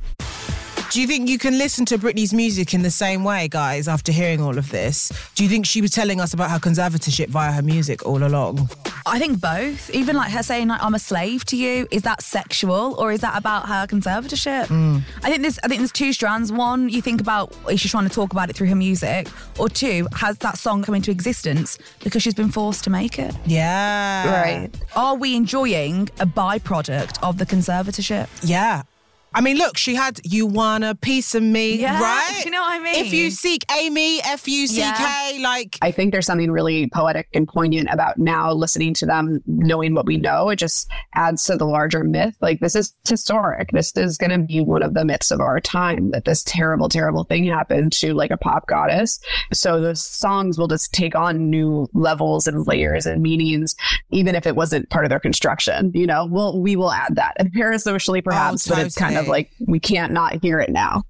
Do 0.91 0.99
you 0.99 1.07
think 1.07 1.29
you 1.29 1.37
can 1.37 1.57
listen 1.57 1.85
to 1.85 1.97
Britney's 1.97 2.33
music 2.33 2.73
in 2.73 2.81
the 2.81 2.91
same 2.91 3.23
way, 3.23 3.47
guys, 3.47 3.87
after 3.87 4.11
hearing 4.11 4.41
all 4.41 4.57
of 4.57 4.69
this? 4.71 5.09
Do 5.35 5.43
you 5.45 5.49
think 5.49 5.65
she 5.65 5.81
was 5.81 5.91
telling 5.91 6.19
us 6.19 6.33
about 6.33 6.51
her 6.51 6.59
conservatorship 6.59 7.29
via 7.29 7.49
her 7.49 7.61
music 7.61 8.05
all 8.05 8.21
along? 8.21 8.69
I 9.05 9.17
think 9.17 9.39
both. 9.39 9.89
Even 9.91 10.17
like 10.17 10.33
her 10.33 10.43
saying 10.43 10.67
like 10.67 10.83
I'm 10.83 10.93
a 10.93 10.99
slave 10.99 11.45
to 11.45 11.55
you, 11.55 11.87
is 11.91 12.01
that 12.01 12.21
sexual 12.21 12.95
or 12.95 13.13
is 13.13 13.21
that 13.21 13.37
about 13.37 13.69
her 13.69 13.87
conservatorship? 13.87 14.65
Mm. 14.65 15.01
I 15.23 15.29
think 15.29 15.43
there's 15.43 15.59
I 15.59 15.69
think 15.69 15.79
there's 15.79 15.93
two 15.93 16.11
strands. 16.11 16.51
One, 16.51 16.89
you 16.89 17.01
think 17.01 17.21
about 17.21 17.55
is 17.69 17.79
she 17.79 17.87
trying 17.87 18.09
to 18.09 18.13
talk 18.13 18.33
about 18.33 18.49
it 18.49 18.57
through 18.57 18.67
her 18.67 18.75
music? 18.75 19.29
Or 19.57 19.69
two, 19.69 20.09
has 20.13 20.39
that 20.39 20.57
song 20.57 20.83
come 20.83 20.95
into 20.95 21.09
existence 21.09 21.77
because 22.03 22.21
she's 22.21 22.33
been 22.33 22.51
forced 22.51 22.83
to 22.83 22.89
make 22.89 23.17
it? 23.17 23.33
Yeah. 23.45 24.41
Right. 24.41 24.69
Are 24.97 25.15
we 25.15 25.37
enjoying 25.37 26.09
a 26.19 26.25
byproduct 26.25 27.23
of 27.23 27.37
the 27.37 27.45
conservatorship? 27.45 28.27
Yeah. 28.43 28.83
I 29.33 29.41
mean, 29.41 29.57
look, 29.57 29.77
she 29.77 29.95
had 29.95 30.19
"You 30.23 30.45
Want 30.45 30.83
a 30.83 30.95
Piece 30.95 31.35
of 31.35 31.43
Me," 31.43 31.79
Yeah, 31.79 32.01
right? 32.01 32.43
you 32.43 32.51
know 32.51 32.61
what 32.61 32.79
I 32.79 32.83
mean? 32.83 33.05
If 33.05 33.13
you 33.13 33.31
seek 33.31 33.63
Amy, 33.71 34.21
F 34.23 34.47
U 34.47 34.67
C 34.67 34.81
K, 34.81 35.39
like 35.41 35.77
I 35.81 35.91
think 35.91 36.11
there's 36.11 36.25
something 36.25 36.51
really 36.51 36.89
poetic 36.89 37.27
and 37.33 37.47
poignant 37.47 37.87
about 37.91 38.17
now 38.17 38.51
listening 38.51 38.93
to 38.95 39.05
them, 39.05 39.41
knowing 39.47 39.93
what 39.93 40.05
we 40.05 40.17
know. 40.17 40.49
It 40.49 40.57
just 40.57 40.89
adds 41.15 41.43
to 41.45 41.55
the 41.55 41.65
larger 41.65 42.03
myth. 42.03 42.35
Like, 42.41 42.59
this 42.59 42.75
is 42.75 42.93
historic. 43.07 43.71
This 43.71 43.95
is 43.95 44.17
going 44.17 44.31
to 44.31 44.39
be 44.39 44.59
one 44.61 44.83
of 44.83 44.93
the 44.93 45.05
myths 45.05 45.31
of 45.31 45.39
our 45.39 45.59
time 45.59 46.11
that 46.11 46.25
this 46.25 46.43
terrible, 46.43 46.89
terrible 46.89 47.23
thing 47.23 47.45
happened 47.45 47.93
to 47.93 48.13
like 48.13 48.31
a 48.31 48.37
pop 48.37 48.67
goddess. 48.67 49.19
So 49.53 49.79
the 49.79 49.95
songs 49.95 50.57
will 50.57 50.67
just 50.67 50.93
take 50.93 51.15
on 51.15 51.49
new 51.49 51.87
levels 51.93 52.47
and 52.47 52.67
layers 52.67 53.05
and 53.05 53.21
meanings, 53.21 53.75
even 54.09 54.35
if 54.35 54.45
it 54.45 54.55
wasn't 54.55 54.89
part 54.89 55.05
of 55.05 55.09
their 55.09 55.19
construction. 55.19 55.91
You 55.93 56.07
know, 56.07 56.25
we'll, 56.25 56.59
we 56.59 56.75
will 56.75 56.91
add 56.91 57.15
that. 57.15 57.35
And 57.37 57.53
parasocially, 57.53 58.23
perhaps, 58.23 58.69
oh, 58.69 58.75
but 58.75 58.85
it's 58.85 58.95
kind 58.95 59.17
of 59.17 59.20
totally. 59.21 59.37
like 59.39 59.51
we 59.67 59.79
can't 59.79 60.11
not 60.13 60.41
hear 60.41 60.59
it 60.59 60.69
now. 60.69 61.03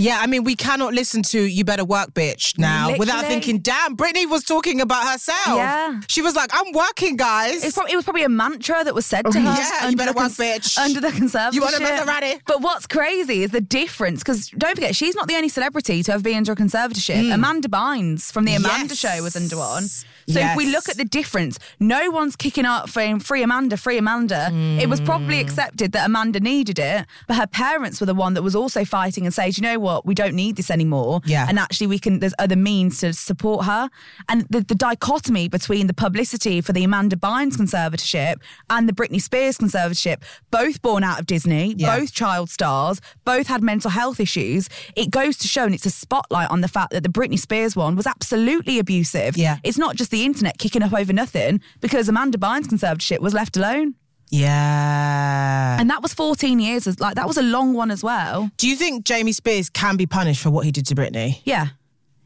Yeah, 0.00 0.20
I 0.20 0.28
mean, 0.28 0.44
we 0.44 0.54
cannot 0.54 0.94
listen 0.94 1.24
to 1.24 1.42
"You 1.42 1.64
Better 1.64 1.84
Work, 1.84 2.14
Bitch" 2.14 2.56
now 2.56 2.96
without 2.96 3.24
thinking, 3.24 3.58
"Damn, 3.58 3.96
Britney 3.96 4.30
was 4.30 4.44
talking 4.44 4.80
about 4.80 5.04
herself." 5.10 5.56
Yeah. 5.56 6.00
she 6.06 6.22
was 6.22 6.36
like, 6.36 6.50
"I'm 6.52 6.72
working, 6.72 7.16
guys." 7.16 7.64
It's 7.64 7.74
probably, 7.74 7.94
it 7.94 7.96
was 7.96 8.04
probably 8.04 8.22
a 8.22 8.28
mantra 8.28 8.84
that 8.84 8.94
was 8.94 9.04
said 9.06 9.24
to 9.24 9.32
her. 9.32 9.40
Yeah, 9.40 9.88
you 9.88 9.96
better 9.96 10.12
the 10.12 10.18
work, 10.18 10.30
bitch. 10.30 10.78
Under 10.78 11.00
the 11.00 11.08
conservatorship. 11.08 11.52
You 11.54 11.62
want 11.62 11.74
a 11.74 11.80
Maserati? 11.80 12.40
But 12.46 12.60
what's 12.60 12.86
crazy 12.86 13.42
is 13.42 13.50
the 13.50 13.60
difference, 13.60 14.20
because 14.20 14.50
don't 14.50 14.76
forget, 14.76 14.94
she's 14.94 15.16
not 15.16 15.26
the 15.26 15.34
only 15.34 15.48
celebrity 15.48 16.04
to 16.04 16.12
have 16.12 16.22
been 16.22 16.36
under 16.36 16.52
a 16.52 16.56
conservatorship. 16.56 17.16
Mm. 17.24 17.34
Amanda 17.34 17.66
Bynes 17.68 18.30
from 18.30 18.44
the 18.44 18.54
Amanda 18.54 18.94
Yes. 18.94 18.98
Show 18.98 19.22
was 19.24 19.34
under 19.34 19.56
one. 19.56 19.86
So 20.28 20.40
if 20.40 20.56
we 20.56 20.66
look 20.70 20.88
at 20.88 20.96
the 20.96 21.04
difference, 21.04 21.58
no 21.80 22.10
one's 22.10 22.36
kicking 22.36 22.64
up 22.64 22.88
for 22.90 23.18
free 23.20 23.42
Amanda, 23.42 23.76
free 23.76 23.98
Amanda. 23.98 24.50
It 24.80 24.88
was 24.88 25.00
Mm. 25.00 25.06
probably 25.06 25.40
accepted 25.40 25.92
that 25.92 26.04
Amanda 26.06 26.40
needed 26.40 26.78
it, 26.78 27.06
but 27.26 27.36
her 27.36 27.46
parents 27.46 28.00
were 28.00 28.06
the 28.06 28.14
one 28.14 28.34
that 28.34 28.42
was 28.42 28.54
also 28.54 28.84
fighting 28.84 29.24
and 29.24 29.32
saying, 29.34 29.52
"Do 29.52 29.62
you 29.62 29.68
know 29.68 29.78
what, 29.78 30.04
we 30.06 30.14
don't 30.14 30.34
need 30.34 30.56
this 30.56 30.70
anymore. 30.70 31.20
Yeah. 31.24 31.46
And 31.48 31.58
actually 31.58 31.86
we 31.86 31.98
can, 31.98 32.18
there's 32.20 32.34
other 32.38 32.56
means 32.56 32.98
to 32.98 33.12
support 33.12 33.64
her. 33.66 33.88
And 34.28 34.46
the, 34.50 34.60
the 34.60 34.74
dichotomy 34.74 35.48
between 35.48 35.86
the 35.86 35.94
publicity 35.94 36.60
for 36.60 36.72
the 36.72 36.84
Amanda 36.84 37.16
Bynes 37.16 37.56
conservatorship 37.56 38.36
and 38.68 38.88
the 38.88 38.92
Britney 38.92 39.20
Spears 39.22 39.56
conservatorship, 39.58 40.22
both 40.50 40.82
born 40.82 41.04
out 41.04 41.20
of 41.20 41.26
Disney, 41.26 41.74
Yeah. 41.76 41.96
both 41.98 42.12
child 42.12 42.50
stars, 42.50 43.00
both 43.24 43.46
had 43.46 43.62
mental 43.62 43.90
health 43.90 44.20
issues, 44.20 44.68
it 44.96 45.10
goes 45.10 45.36
to 45.38 45.48
show 45.48 45.64
and 45.64 45.74
it's 45.74 45.86
a 45.86 45.90
spotlight 45.90 46.50
on 46.50 46.60
the 46.60 46.68
fact 46.68 46.90
that 46.92 47.02
the 47.02 47.08
Britney 47.08 47.38
Spears 47.38 47.74
one 47.76 47.96
was 47.96 48.06
absolutely 48.06 48.78
abusive. 48.78 49.36
Yeah. 49.36 49.58
It's 49.64 49.78
not 49.78 49.96
just 49.96 50.10
the 50.10 50.17
internet 50.24 50.58
kicking 50.58 50.82
up 50.82 50.92
over 50.92 51.12
nothing 51.12 51.60
because 51.80 52.08
Amanda 52.08 52.38
Bynes 52.38 52.66
conservatorship 52.66 53.20
was 53.20 53.34
left 53.34 53.56
alone. 53.56 53.94
Yeah. 54.30 55.76
And 55.80 55.88
that 55.90 56.02
was 56.02 56.12
14 56.12 56.60
years, 56.60 56.86
as 56.86 57.00
like 57.00 57.14
that 57.14 57.26
was 57.26 57.36
a 57.36 57.42
long 57.42 57.74
one 57.74 57.90
as 57.90 58.02
well. 58.02 58.50
Do 58.56 58.68
you 58.68 58.76
think 58.76 59.04
Jamie 59.04 59.32
Spears 59.32 59.70
can 59.70 59.96
be 59.96 60.06
punished 60.06 60.42
for 60.42 60.50
what 60.50 60.64
he 60.64 60.72
did 60.72 60.86
to 60.86 60.94
Britney? 60.94 61.40
Yeah. 61.44 61.68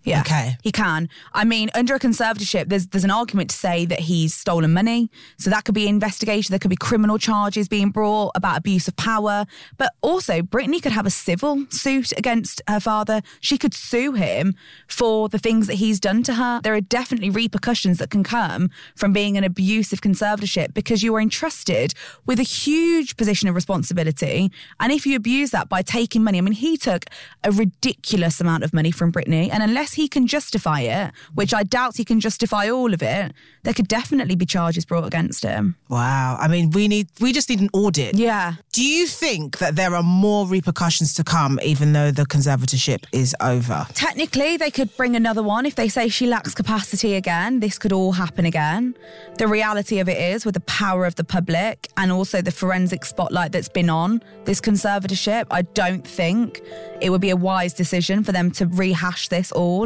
Yeah. 0.05 0.21
Okay. 0.21 0.57
He 0.63 0.73
can. 0.73 1.09
I 1.33 1.45
mean, 1.45 1.71
under 1.75 1.95
a 1.95 1.99
conservatorship, 2.01 2.69
there's 2.69 2.89
there's 2.89 3.05
an 3.05 3.11
argument 3.11 3.51
to 3.51 3.57
say 3.57 3.87
that 3.87 4.01
he's 4.01 4.35
stolen 4.35 4.73
money. 4.73 5.11
So 5.39 5.49
that 5.51 5.65
could 5.65 5.75
be 5.75 5.87
investigation. 5.87 6.53
There 6.53 6.59
could 6.59 6.71
be 6.71 6.77
criminal 6.77 7.19
charges 7.19 7.69
being 7.69 7.91
brought 7.91 8.33
about 8.35 8.59
abuse 8.59 8.89
of 8.89 8.97
power. 8.97 9.47
But 9.77 9.93
also, 10.01 10.43
Britney 10.43 10.83
could 10.83 10.93
have 10.93 11.07
a 11.07 11.11
civil 11.11 11.67
suit 11.71 12.13
against 12.19 12.63
her 12.69 12.81
father. 12.81 13.23
She 13.41 13.59
could 13.59 13.75
sue 13.75 14.13
him 14.13 14.55
for 14.89 15.29
the 15.29 15.39
things 15.39 15.69
that 15.69 15.75
he's 15.75 16.01
done 16.01 16.23
to 16.25 16.35
her. 16.35 16.61
There 16.63 16.75
are 16.75 16.81
definitely 16.81 17.31
repercussions 17.31 17.99
that 17.99 18.11
can 18.11 18.25
come 18.25 18.71
from 18.97 19.13
being 19.13 19.37
an 19.37 19.45
abusive 19.45 20.01
conservatorship 20.01 20.75
because 20.75 21.03
you 21.03 21.15
are 21.15 21.21
entrusted 21.21 21.95
with 22.27 22.41
a 22.41 22.45
huge 22.45 23.17
position 23.17 23.49
of 23.49 23.55
responsibility. 23.55 24.51
And 24.81 24.93
if 24.93 25.07
you 25.07 25.15
abuse 25.17 25.51
that 25.51 25.69
by 25.69 25.83
taking 25.83 26.25
money, 26.25 26.39
I 26.39 26.41
mean, 26.41 26.55
he 26.55 26.77
took 26.77 27.05
a 27.45 27.53
ridiculous 27.53 28.41
amount 28.41 28.65
of 28.65 28.75
money 28.75 28.91
from 28.91 29.13
Britney. 29.13 29.49
And 29.53 29.63
unless 29.63 29.92
he 29.95 30.09
can 30.09 30.27
justify 30.27 30.81
it, 30.81 31.13
which 31.35 31.55
I 31.55 31.63
doubt 31.63 31.97
he 31.97 32.05
can 32.05 32.21
justify 32.21 32.69
all 32.69 32.93
of 32.93 33.03
it, 33.03 33.33
there 33.63 33.75
could 33.75 33.89
definitely 33.89 34.37
be 34.37 34.47
charges 34.47 34.85
brought 34.85 35.07
against 35.07 35.43
him. 35.43 35.77
Wow. 35.89 36.37
I 36.41 36.49
mean, 36.49 36.71
we 36.71 36.89
need 36.89 37.09
we 37.21 37.33
just 37.33 37.49
need 37.49 37.61
an 37.61 37.71
audit. 37.73 38.17
Yeah. 38.17 38.55
Do 38.73 38.85
you 38.85 39.07
think 39.07 39.59
that 39.59 39.77
there 39.77 39.95
are 39.95 40.03
more 40.03 40.47
repercussions 40.47 41.15
to 41.15 41.25
come 41.25 41.59
even 41.63 41.93
though 41.93 42.11
the 42.11 42.25
conservatorship 42.25 43.05
is 43.13 43.35
over? 43.41 43.87
Technically, 43.95 44.57
they 44.57 44.71
could 44.71 44.95
bring 44.97 45.17
another 45.17 45.43
one 45.43 45.67
if 45.67 45.75
they 45.75 45.89
say 45.89 46.09
she 46.09 46.27
lacks 46.27 46.55
capacity 46.55 47.15
again. 47.15 47.61
This 47.61 47.79
could 47.79 47.93
all 47.93 48.13
happen 48.13 48.47
again. 48.47 48.95
The 49.39 49.47
reality 49.47 49.99
of 49.99 50.09
it 50.09 50.19
is, 50.19 50.45
with 50.45 50.55
the 50.55 50.61
power 50.61 51.07
of 51.07 51.15
the 51.15 51.25
public 51.25 51.89
and 51.97 52.11
also 52.13 52.43
the 52.43 52.51
forensic 52.51 53.05
spotlight 53.05 53.53
that's 53.53 53.69
been 53.69 53.91
on 53.91 54.23
this 54.45 54.61
conservatorship, 54.61 55.47
I 55.51 55.63
don't 55.63 56.07
think 56.07 56.61
it 57.01 57.11
would 57.11 57.21
be 57.21 57.31
a 57.31 57.37
wise 57.37 57.75
decision 57.75 58.23
for 58.25 58.33
them 58.33 58.51
to 58.53 58.67
rehash 58.67 59.29
this 59.29 59.53
all. 59.53 59.82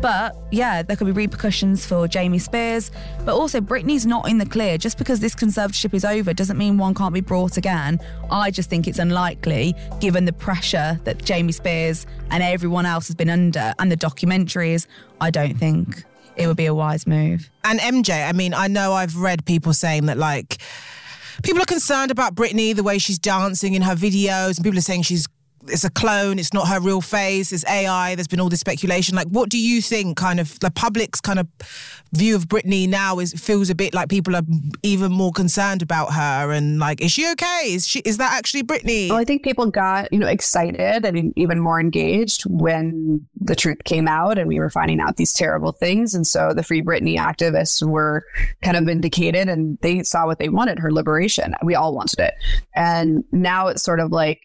But 0.00 0.36
yeah, 0.52 0.82
there 0.82 0.96
could 0.96 1.06
be 1.06 1.12
repercussions 1.12 1.86
for 1.86 2.06
Jamie 2.06 2.38
Spears. 2.38 2.90
But 3.24 3.34
also, 3.34 3.60
Britney's 3.60 4.04
not 4.04 4.28
in 4.28 4.38
the 4.38 4.46
clear. 4.46 4.76
Just 4.76 4.98
because 4.98 5.20
this 5.20 5.34
conservatorship 5.34 5.94
is 5.94 6.04
over 6.04 6.34
doesn't 6.34 6.58
mean 6.58 6.78
one 6.78 6.94
can't 6.94 7.14
be 7.14 7.20
brought 7.20 7.56
again. 7.56 7.98
I 8.30 8.50
just 8.50 8.68
think 8.68 8.86
it's 8.86 8.98
unlikely, 8.98 9.74
given 10.00 10.24
the 10.24 10.32
pressure 10.32 11.00
that 11.04 11.24
Jamie 11.24 11.52
Spears 11.52 12.06
and 12.30 12.42
everyone 12.42 12.86
else 12.86 13.08
has 13.08 13.16
been 13.16 13.30
under 13.30 13.74
and 13.78 13.90
the 13.90 13.96
documentaries. 13.96 14.86
I 15.20 15.30
don't 15.30 15.54
think 15.54 16.04
it 16.36 16.46
would 16.46 16.56
be 16.56 16.66
a 16.66 16.74
wise 16.74 17.06
move. 17.06 17.50
And 17.62 17.80
MJ, 17.80 18.28
I 18.28 18.32
mean, 18.32 18.54
I 18.54 18.68
know 18.68 18.92
I've 18.92 19.16
read 19.16 19.44
people 19.44 19.72
saying 19.72 20.06
that 20.06 20.18
like 20.18 20.58
people 21.42 21.62
are 21.62 21.66
concerned 21.66 22.10
about 22.10 22.34
Britney, 22.34 22.74
the 22.74 22.82
way 22.82 22.98
she's 22.98 23.18
dancing 23.18 23.74
in 23.74 23.82
her 23.82 23.94
videos, 23.94 24.56
and 24.56 24.64
people 24.64 24.78
are 24.78 24.82
saying 24.82 25.02
she's 25.02 25.26
it's 25.68 25.84
a 25.84 25.90
clone, 25.90 26.38
it's 26.38 26.52
not 26.52 26.68
her 26.68 26.80
real 26.80 27.00
face, 27.00 27.52
it's 27.52 27.64
AI, 27.66 28.14
there's 28.14 28.28
been 28.28 28.40
all 28.40 28.48
this 28.48 28.60
speculation. 28.60 29.16
Like 29.16 29.28
what 29.28 29.48
do 29.48 29.58
you 29.58 29.80
think 29.80 30.16
kind 30.16 30.40
of 30.40 30.58
the 30.60 30.70
public's 30.70 31.20
kind 31.20 31.38
of 31.38 31.48
view 32.12 32.36
of 32.36 32.46
Britney 32.46 32.88
now 32.88 33.18
is 33.18 33.32
feels 33.32 33.70
a 33.70 33.74
bit 33.74 33.94
like 33.94 34.08
people 34.08 34.36
are 34.36 34.42
even 34.82 35.10
more 35.10 35.32
concerned 35.32 35.82
about 35.82 36.12
her 36.12 36.52
and 36.52 36.78
like, 36.78 37.00
is 37.00 37.10
she 37.10 37.30
okay? 37.32 37.62
Is 37.66 37.86
she 37.86 38.00
is 38.00 38.18
that 38.18 38.32
actually 38.32 38.62
Britney? 38.62 39.08
Well, 39.08 39.18
I 39.18 39.24
think 39.24 39.42
people 39.42 39.70
got, 39.70 40.12
you 40.12 40.18
know, 40.18 40.28
excited 40.28 41.04
and 41.04 41.32
even 41.36 41.60
more 41.60 41.80
engaged 41.80 42.42
when 42.44 43.26
the 43.40 43.56
truth 43.56 43.84
came 43.84 44.08
out 44.08 44.38
and 44.38 44.48
we 44.48 44.58
were 44.58 44.70
finding 44.70 45.00
out 45.00 45.16
these 45.16 45.32
terrible 45.32 45.72
things. 45.72 46.14
And 46.14 46.26
so 46.26 46.52
the 46.54 46.62
Free 46.62 46.82
Britney 46.82 47.16
activists 47.16 47.86
were 47.86 48.24
kind 48.62 48.76
of 48.76 48.84
vindicated 48.84 49.48
and 49.48 49.78
they 49.82 50.02
saw 50.02 50.26
what 50.26 50.38
they 50.38 50.48
wanted, 50.48 50.78
her 50.78 50.92
liberation. 50.92 51.54
We 51.62 51.74
all 51.74 51.94
wanted 51.94 52.20
it. 52.20 52.34
And 52.74 53.24
now 53.32 53.68
it's 53.68 53.82
sort 53.82 54.00
of 54.00 54.12
like, 54.12 54.40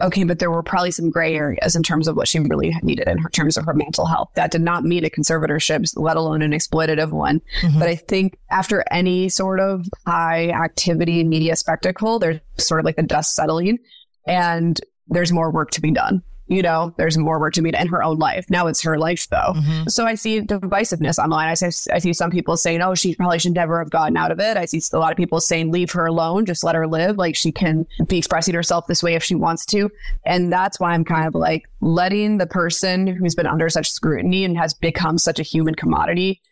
okay, 0.00 0.24
but 0.24 0.38
there 0.38 0.50
were 0.50 0.62
probably 0.62 0.90
some 0.90 1.10
gray 1.10 1.34
areas 1.34 1.76
in 1.76 1.82
terms 1.82 2.08
of 2.08 2.16
what 2.16 2.28
she 2.28 2.38
really 2.38 2.74
needed 2.82 3.08
in 3.08 3.18
her 3.18 3.28
terms 3.30 3.56
of 3.56 3.64
her 3.64 3.74
mental 3.74 4.06
health. 4.06 4.30
That 4.34 4.50
did 4.50 4.62
not 4.62 4.84
mean 4.84 5.04
a 5.04 5.10
conservatorship, 5.10 5.90
let 5.96 6.16
alone 6.16 6.42
an 6.42 6.52
exploitative 6.52 7.10
one. 7.10 7.40
Mm-hmm. 7.62 7.78
But 7.78 7.88
I 7.88 7.96
think 7.96 8.38
after 8.50 8.84
any 8.90 9.28
sort 9.28 9.60
of 9.60 9.86
high 10.06 10.50
activity 10.50 11.24
media 11.24 11.56
spectacle, 11.56 12.18
there's 12.18 12.40
sort 12.58 12.80
of 12.80 12.84
like 12.84 12.96
the 12.96 13.02
dust 13.02 13.34
settling 13.34 13.78
and 14.26 14.80
there's 15.08 15.32
more 15.32 15.50
work 15.50 15.70
to 15.72 15.80
be 15.80 15.90
done. 15.90 16.22
You 16.50 16.62
know, 16.62 16.92
there's 16.96 17.16
more 17.16 17.38
work 17.38 17.54
to 17.54 17.62
be 17.62 17.70
done 17.70 17.82
in 17.82 17.88
her 17.88 18.02
own 18.02 18.18
life. 18.18 18.44
Now 18.50 18.66
it's 18.66 18.82
her 18.82 18.98
life 18.98 19.28
though. 19.28 19.54
Mm-hmm. 19.54 19.88
So 19.88 20.04
I 20.04 20.16
see 20.16 20.40
divisiveness 20.40 21.16
online. 21.22 21.48
I 21.48 21.54
see, 21.54 21.90
I 21.92 22.00
see 22.00 22.12
some 22.12 22.32
people 22.32 22.56
saying, 22.56 22.82
oh, 22.82 22.96
she 22.96 23.14
probably 23.14 23.38
should 23.38 23.54
never 23.54 23.78
have 23.78 23.90
gotten 23.90 24.16
out 24.16 24.32
of 24.32 24.40
it. 24.40 24.56
I 24.56 24.64
see 24.64 24.82
a 24.92 24.98
lot 24.98 25.12
of 25.12 25.16
people 25.16 25.40
saying, 25.40 25.70
leave 25.70 25.92
her 25.92 26.06
alone, 26.06 26.46
just 26.46 26.64
let 26.64 26.74
her 26.74 26.88
live. 26.88 27.16
Like 27.16 27.36
she 27.36 27.52
can 27.52 27.86
be 28.08 28.18
expressing 28.18 28.52
herself 28.52 28.88
this 28.88 29.00
way 29.00 29.14
if 29.14 29.22
she 29.22 29.36
wants 29.36 29.64
to. 29.66 29.92
And 30.26 30.52
that's 30.52 30.80
why 30.80 30.92
I'm 30.92 31.04
kind 31.04 31.28
of 31.28 31.36
like 31.36 31.68
letting 31.80 32.38
the 32.38 32.48
person 32.48 33.06
who's 33.06 33.36
been 33.36 33.46
under 33.46 33.68
such 33.68 33.92
scrutiny 33.92 34.44
and 34.44 34.58
has 34.58 34.74
become 34.74 35.18
such 35.18 35.38
a 35.38 35.44
human 35.44 35.76
commodity 35.76 36.42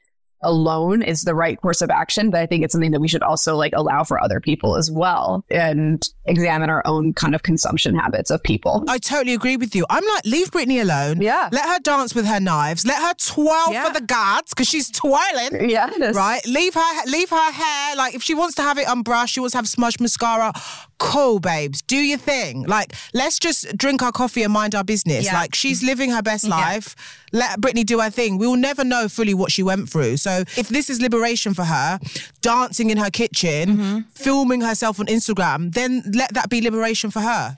alone 0.43 1.03
is 1.03 1.22
the 1.22 1.34
right 1.34 1.61
course 1.61 1.80
of 1.82 1.91
action. 1.91 2.30
But 2.30 2.41
I 2.41 2.47
think 2.47 2.64
it's 2.64 2.72
something 2.72 2.91
that 2.93 3.01
we 3.01 3.09
should 3.09 3.22
also 3.22 3.57
like 3.57 3.72
allow 3.74 4.05
for 4.05 4.22
other 4.22 4.41
people 4.41 4.76
as 4.76 4.91
well 4.91 5.45
and 5.51 6.07
examine 6.26 6.70
our 6.70 6.82
own 6.86 7.12
kind 7.14 7.34
of 7.34 7.43
consumption 7.43 7.95
habits 7.95 8.30
of 8.30 8.43
people. 8.43 8.84
I 8.89 8.99
totally 8.99 9.34
agree 9.34 9.57
with 9.57 9.74
you. 9.74 9.84
I'm 9.91 10.05
like, 10.14 10.24
leave 10.24 10.51
Britney 10.51 10.80
alone. 10.80 11.20
Yeah. 11.20 11.49
Let 11.53 11.66
her 11.68 11.78
dance 11.80 12.14
with 12.14 12.26
her 12.26 12.41
knives. 12.41 12.86
Let 12.86 13.01
her 13.03 13.14
twirl 13.14 13.72
Yeah. 13.72 13.86
for 13.89 13.99
the 13.99 14.05
guards 14.07 14.53
because 14.55 14.68
she's 14.68 14.91
twirling. 14.91 15.68
Yeah. 15.70 15.91
Right? 16.12 16.45
Leave 16.47 16.74
her 16.74 17.05
leave 17.07 17.30
her 17.30 17.53
hair. 17.53 17.97
Like 17.97 18.14
if 18.14 18.22
she 18.22 18.34
wants 18.34 18.55
to 18.57 18.62
have 18.62 18.78
it 18.78 18.86
unbrushed, 18.86 19.28
she 19.34 19.41
wants 19.41 19.53
to 19.53 19.59
have 19.59 19.68
smudged 19.68 20.01
mascara. 20.01 20.53
Cool, 20.99 21.38
babes. 21.38 21.80
Do 21.82 21.96
your 21.96 22.18
thing. 22.18 22.64
Like, 22.64 22.92
let's 23.14 23.38
just 23.38 23.76
drink 23.78 24.03
our 24.03 24.11
coffee 24.12 24.42
and 24.42 24.53
mind 24.53 24.74
our 24.74 24.82
business. 24.82 25.26
Yeah. 25.26 25.34
Like 25.34 25.55
she's 25.55 25.82
living 25.82 26.11
her 26.11 26.22
best 26.22 26.46
life. 26.49 26.96
Let 27.32 27.61
Britney 27.61 27.86
do 27.86 28.01
her 28.01 28.11
thing. 28.11 28.36
We 28.38 28.46
will 28.49 28.57
never 28.57 28.82
know 28.84 29.09
fully 29.09 29.32
what 29.34 29.53
she 29.53 29.62
went 29.62 29.88
through. 29.88 30.16
So 30.16 30.38
if 30.57 30.68
this 30.68 30.90
is 30.90 31.01
liberation 31.01 31.55
for 31.55 31.64
her, 31.64 32.01
dancing 32.40 32.90
in 32.90 32.99
her 32.99 33.11
kitchen, 33.11 33.68
Mm-hmm. 33.68 33.99
filming 34.14 34.61
herself 34.61 34.99
on 34.99 35.07
Instagram, 35.07 35.72
then 35.72 36.03
let 36.14 36.34
that 36.34 36.49
be 36.51 36.61
liberation 36.61 37.11
for 37.11 37.20
her. 37.20 37.57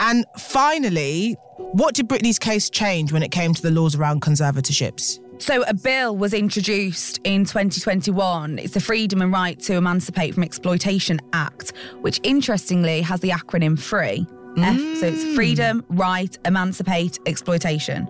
And 0.00 0.24
finally, 0.38 1.36
what 1.58 1.94
did 1.94 2.08
Britney's 2.08 2.38
case 2.38 2.68
change 2.70 3.12
when 3.12 3.22
it 3.22 3.30
came 3.30 3.54
to 3.54 3.62
the 3.62 3.70
laws 3.70 3.94
around 3.96 4.22
conservatorships? 4.22 5.18
So, 5.40 5.62
a 5.62 5.72
bill 5.72 6.18
was 6.18 6.34
introduced 6.34 7.18
in 7.24 7.46
2021. 7.46 8.58
It's 8.58 8.74
the 8.74 8.80
Freedom 8.80 9.22
and 9.22 9.32
Right 9.32 9.58
to 9.60 9.76
Emancipate 9.76 10.34
from 10.34 10.42
Exploitation 10.42 11.18
Act, 11.32 11.72
which 12.02 12.20
interestingly 12.22 13.00
has 13.00 13.20
the 13.20 13.30
acronym 13.30 13.78
FREE. 13.78 14.26
F, 14.58 14.76
so 14.98 15.06
it's 15.06 15.24
mm. 15.24 15.34
Freedom, 15.34 15.82
Right, 15.88 16.36
Emancipate, 16.44 17.18
Exploitation. 17.24 18.06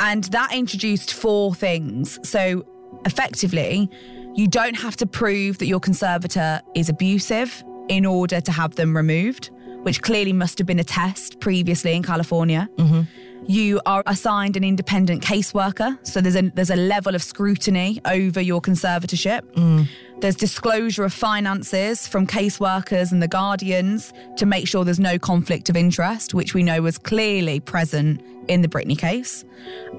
And 0.00 0.24
that 0.24 0.52
introduced 0.52 1.14
four 1.14 1.54
things. 1.54 2.18
So, 2.28 2.66
effectively, 3.06 3.88
you 4.34 4.48
don't 4.48 4.74
have 4.74 4.96
to 4.96 5.06
prove 5.06 5.58
that 5.58 5.66
your 5.66 5.80
conservator 5.80 6.62
is 6.74 6.88
abusive 6.88 7.62
in 7.88 8.04
order 8.04 8.40
to 8.40 8.50
have 8.50 8.74
them 8.74 8.96
removed, 8.96 9.50
which 9.84 10.02
clearly 10.02 10.32
must 10.32 10.58
have 10.58 10.66
been 10.66 10.80
a 10.80 10.84
test 10.84 11.38
previously 11.38 11.94
in 11.94 12.02
California. 12.02 12.68
Mm-hmm. 12.76 13.02
You 13.46 13.80
are 13.86 14.02
assigned 14.06 14.56
an 14.56 14.64
independent 14.64 15.22
caseworker, 15.22 15.98
so 16.06 16.20
there's 16.20 16.36
a 16.36 16.42
there's 16.50 16.70
a 16.70 16.76
level 16.76 17.14
of 17.14 17.22
scrutiny 17.22 18.00
over 18.04 18.40
your 18.40 18.60
conservatorship. 18.60 19.42
Mm. 19.54 19.88
There's 20.20 20.36
disclosure 20.36 21.04
of 21.04 21.14
finances 21.14 22.06
from 22.06 22.26
caseworkers 22.26 23.10
and 23.10 23.22
the 23.22 23.28
guardians 23.28 24.12
to 24.36 24.44
make 24.44 24.68
sure 24.68 24.84
there's 24.84 25.00
no 25.00 25.18
conflict 25.18 25.70
of 25.70 25.76
interest, 25.76 26.34
which 26.34 26.52
we 26.52 26.62
know 26.62 26.82
was 26.82 26.98
clearly 26.98 27.58
present 27.58 28.20
in 28.48 28.60
the 28.60 28.68
Britney 28.68 28.98
case. 28.98 29.44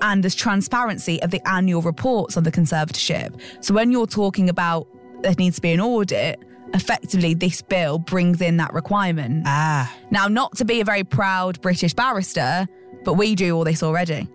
And 0.02 0.24
there's 0.24 0.36
transparency 0.36 1.22
of 1.24 1.32
the 1.32 1.46
annual 1.48 1.82
reports 1.82 2.38
on 2.38 2.44
the 2.44 2.52
conservatorship. 2.52 3.40
So 3.62 3.74
when 3.74 3.92
you're 3.92 4.08
talking 4.08 4.50
about 4.50 4.88
there 5.22 5.36
needs 5.38 5.56
to 5.58 5.62
be 5.62 5.72
an 5.72 5.80
audit, 5.80 6.40
effectively 6.74 7.34
this 7.34 7.62
bill 7.62 8.00
brings 8.00 8.42
in 8.42 8.58
that 8.58 8.74
requirement. 8.74 9.44
Ah. 9.46 9.94
Now, 10.10 10.28
not 10.28 10.56
to 10.58 10.66
be 10.66 10.82
a 10.82 10.86
very 10.86 11.04
proud 11.04 11.62
British 11.62 11.94
barrister, 11.94 12.68
but 13.04 13.14
we 13.16 13.36
do 13.36 13.56
all 13.56 13.64
this 13.64 13.84
already. 13.84 14.28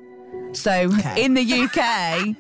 So 0.57 0.91
in 1.16 1.34
the 1.34 1.43
UK, 1.43 2.34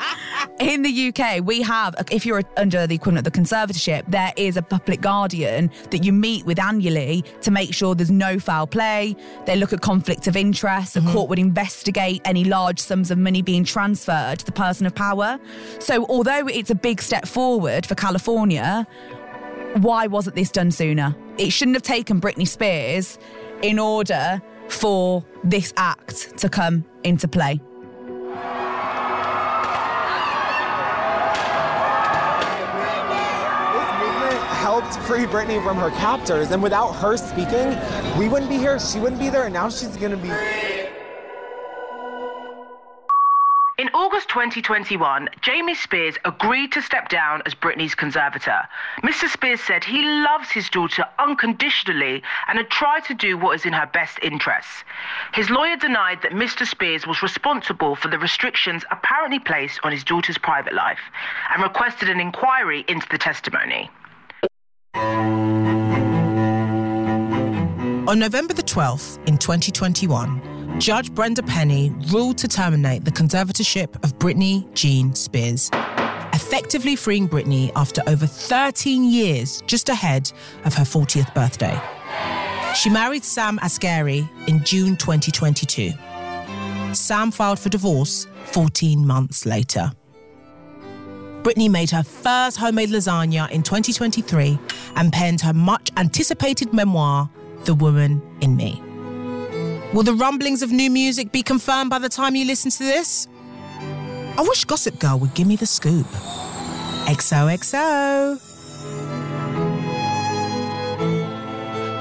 in 0.60 0.82
the 0.82 1.08
UK, 1.08 1.44
we 1.44 1.60
have, 1.62 1.94
if 2.10 2.24
you're 2.24 2.42
under 2.56 2.86
the 2.86 2.94
equivalent 2.94 3.26
of 3.26 3.32
the 3.32 3.38
conservatorship, 3.38 4.10
there 4.10 4.32
is 4.36 4.56
a 4.56 4.62
public 4.62 5.00
guardian 5.00 5.70
that 5.90 6.02
you 6.02 6.12
meet 6.12 6.46
with 6.46 6.58
annually 6.58 7.24
to 7.42 7.50
make 7.50 7.74
sure 7.74 7.94
there's 7.94 8.10
no 8.10 8.38
foul 8.38 8.66
play. 8.66 9.14
They 9.44 9.56
look 9.56 9.72
at 9.72 9.82
conflicts 9.82 10.26
of 10.26 10.36
interest. 10.36 10.94
The 10.94 11.02
court 11.02 11.28
would 11.28 11.38
investigate 11.38 12.22
any 12.24 12.44
large 12.44 12.78
sums 12.78 13.10
of 13.10 13.18
money 13.18 13.42
being 13.42 13.64
transferred 13.64 14.38
to 14.38 14.46
the 14.46 14.52
person 14.52 14.86
of 14.86 14.94
power. 14.94 15.38
So 15.78 16.06
although 16.06 16.46
it's 16.46 16.70
a 16.70 16.74
big 16.74 17.02
step 17.02 17.26
forward 17.26 17.84
for 17.84 17.94
California, 17.94 18.86
why 19.82 20.06
wasn't 20.06 20.36
this 20.36 20.50
done 20.50 20.70
sooner? 20.70 21.14
It 21.38 21.50
shouldn't 21.50 21.76
have 21.76 21.82
taken 21.82 22.20
Britney 22.20 22.48
Spears 22.48 23.18
in 23.62 23.78
order 23.78 24.40
for 24.68 25.24
this 25.44 25.72
act 25.76 26.38
to 26.38 26.48
come 26.48 26.84
into 27.04 27.28
play. 27.28 27.60
This 33.72 33.90
movement 34.00 34.40
helped 34.56 34.94
free 35.06 35.24
Britney 35.24 35.62
from 35.62 35.76
her 35.76 35.90
captors, 35.90 36.50
and 36.50 36.62
without 36.62 36.92
her 36.92 37.16
speaking, 37.16 37.78
we 38.18 38.28
wouldn't 38.28 38.50
be 38.50 38.58
here, 38.58 38.78
she 38.80 38.98
wouldn't 38.98 39.20
be 39.20 39.28
there, 39.28 39.44
and 39.44 39.54
now 39.54 39.68
she's 39.68 39.96
gonna 39.96 40.16
be. 40.16 40.30
In 43.78 43.90
August 43.92 44.30
2021, 44.30 45.28
Jamie 45.42 45.74
Spears 45.74 46.16
agreed 46.24 46.72
to 46.72 46.80
step 46.80 47.10
down 47.10 47.42
as 47.44 47.54
Britney's 47.54 47.94
conservator. 47.94 48.62
Mr. 49.02 49.28
Spears 49.28 49.60
said 49.60 49.84
he 49.84 50.02
loves 50.02 50.48
his 50.50 50.70
daughter 50.70 51.04
unconditionally 51.18 52.22
and 52.48 52.56
had 52.56 52.70
tried 52.70 53.04
to 53.04 53.12
do 53.12 53.36
what 53.36 53.54
is 53.54 53.66
in 53.66 53.74
her 53.74 53.84
best 53.84 54.18
interests. 54.22 54.82
His 55.34 55.50
lawyer 55.50 55.76
denied 55.76 56.22
that 56.22 56.32
Mr. 56.32 56.66
Spears 56.66 57.06
was 57.06 57.22
responsible 57.22 57.96
for 57.96 58.08
the 58.08 58.18
restrictions 58.18 58.82
apparently 58.90 59.40
placed 59.40 59.80
on 59.82 59.92
his 59.92 60.04
daughter's 60.04 60.38
private 60.38 60.72
life 60.72 61.10
and 61.52 61.62
requested 61.62 62.08
an 62.08 62.18
inquiry 62.18 62.82
into 62.88 63.06
the 63.10 63.18
testimony. 63.18 63.90
On 68.08 68.18
November 68.18 68.54
the 68.54 68.62
12th 68.62 69.18
in 69.28 69.36
2021, 69.36 70.55
Judge 70.78 71.12
Brenda 71.14 71.42
Penny 71.42 71.90
ruled 72.12 72.36
to 72.38 72.46
terminate 72.46 73.04
the 73.04 73.10
conservatorship 73.10 73.94
of 74.04 74.18
Britney 74.18 74.72
Jean 74.74 75.14
Spears, 75.14 75.70
effectively 76.34 76.94
freeing 76.94 77.26
Britney 77.26 77.72
after 77.74 78.02
over 78.06 78.26
13 78.26 79.04
years 79.04 79.62
just 79.66 79.88
ahead 79.88 80.30
of 80.66 80.74
her 80.74 80.84
40th 80.84 81.32
birthday. 81.34 81.80
She 82.74 82.90
married 82.90 83.24
Sam 83.24 83.58
Asghari 83.60 84.28
in 84.48 84.62
June 84.64 84.96
2022. 84.96 85.92
Sam 86.92 87.30
filed 87.30 87.58
for 87.58 87.70
divorce 87.70 88.26
14 88.44 89.06
months 89.06 89.46
later. 89.46 89.90
Britney 91.42 91.70
made 91.70 91.90
her 91.90 92.02
first 92.02 92.58
homemade 92.58 92.90
lasagna 92.90 93.50
in 93.50 93.62
2023 93.62 94.58
and 94.96 95.10
penned 95.10 95.40
her 95.40 95.54
much 95.54 95.90
anticipated 95.96 96.74
memoir, 96.74 97.30
The 97.64 97.74
Woman 97.74 98.20
in 98.42 98.56
Me. 98.56 98.82
Will 99.96 100.02
the 100.02 100.12
rumblings 100.12 100.60
of 100.60 100.70
new 100.70 100.90
music 100.90 101.32
be 101.32 101.42
confirmed 101.42 101.88
by 101.88 101.98
the 101.98 102.10
time 102.10 102.36
you 102.36 102.44
listen 102.44 102.70
to 102.70 102.78
this? 102.80 103.28
I 104.36 104.42
wish 104.46 104.66
Gossip 104.66 104.98
Girl 104.98 105.18
would 105.18 105.32
give 105.32 105.46
me 105.46 105.56
the 105.56 105.64
scoop. 105.64 106.06
XOXO. 107.06 108.38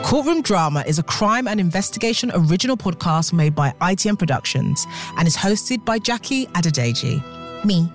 Courtroom 0.04 0.42
Drama 0.42 0.84
is 0.86 1.00
a 1.00 1.04
crime 1.04 1.48
and 1.48 1.58
investigation 1.58 2.34
original 2.36 2.76
podcast 2.76 3.32
made 3.32 3.56
by 3.56 3.72
ITM 3.80 4.20
Productions 4.20 4.86
and 5.18 5.26
is 5.26 5.38
hosted 5.38 5.86
by 5.86 5.98
Jackie 5.98 6.48
Adedeji. 6.48 7.24
Me. 7.64 7.90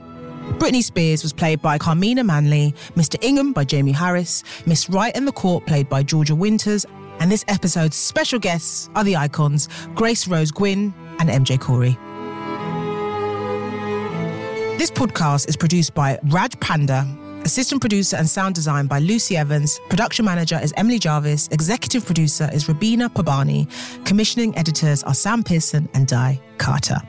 Britney 0.52 0.82
Spears 0.82 1.22
was 1.22 1.34
played 1.34 1.60
by 1.60 1.76
Carmina 1.76 2.24
Manley, 2.24 2.74
Mr. 2.94 3.22
Ingham 3.22 3.52
by 3.52 3.64
Jamie 3.64 3.92
Harris, 3.92 4.44
Miss 4.64 4.88
Wright 4.88 5.14
in 5.14 5.26
the 5.26 5.32
Court 5.32 5.66
played 5.66 5.90
by 5.90 6.02
Georgia 6.02 6.34
Winters, 6.34 6.86
and 7.20 7.30
this 7.30 7.44
episode's 7.48 7.96
special 7.96 8.38
guests 8.38 8.90
are 8.94 9.04
the 9.04 9.16
icons 9.16 9.68
Grace 9.94 10.26
Rose 10.26 10.50
Gwynne 10.50 10.92
and 11.20 11.28
MJ 11.28 11.60
Corey. 11.60 11.96
This 14.78 14.90
podcast 14.90 15.48
is 15.48 15.56
produced 15.56 15.94
by 15.94 16.18
Raj 16.24 16.58
Panda, 16.60 17.06
assistant 17.44 17.82
producer 17.82 18.16
and 18.16 18.28
sound 18.28 18.54
design 18.54 18.86
by 18.86 18.98
Lucy 18.98 19.36
Evans, 19.36 19.78
production 19.90 20.24
manager 20.24 20.58
is 20.62 20.72
Emily 20.76 20.98
Jarvis, 20.98 21.48
executive 21.48 22.04
producer 22.06 22.48
is 22.52 22.64
Rabina 22.64 23.10
Pabani, 23.10 23.68
commissioning 24.06 24.56
editors 24.56 25.02
are 25.02 25.14
Sam 25.14 25.42
Pearson 25.42 25.88
and 25.92 26.06
Di 26.06 26.40
Carter. 26.56 27.00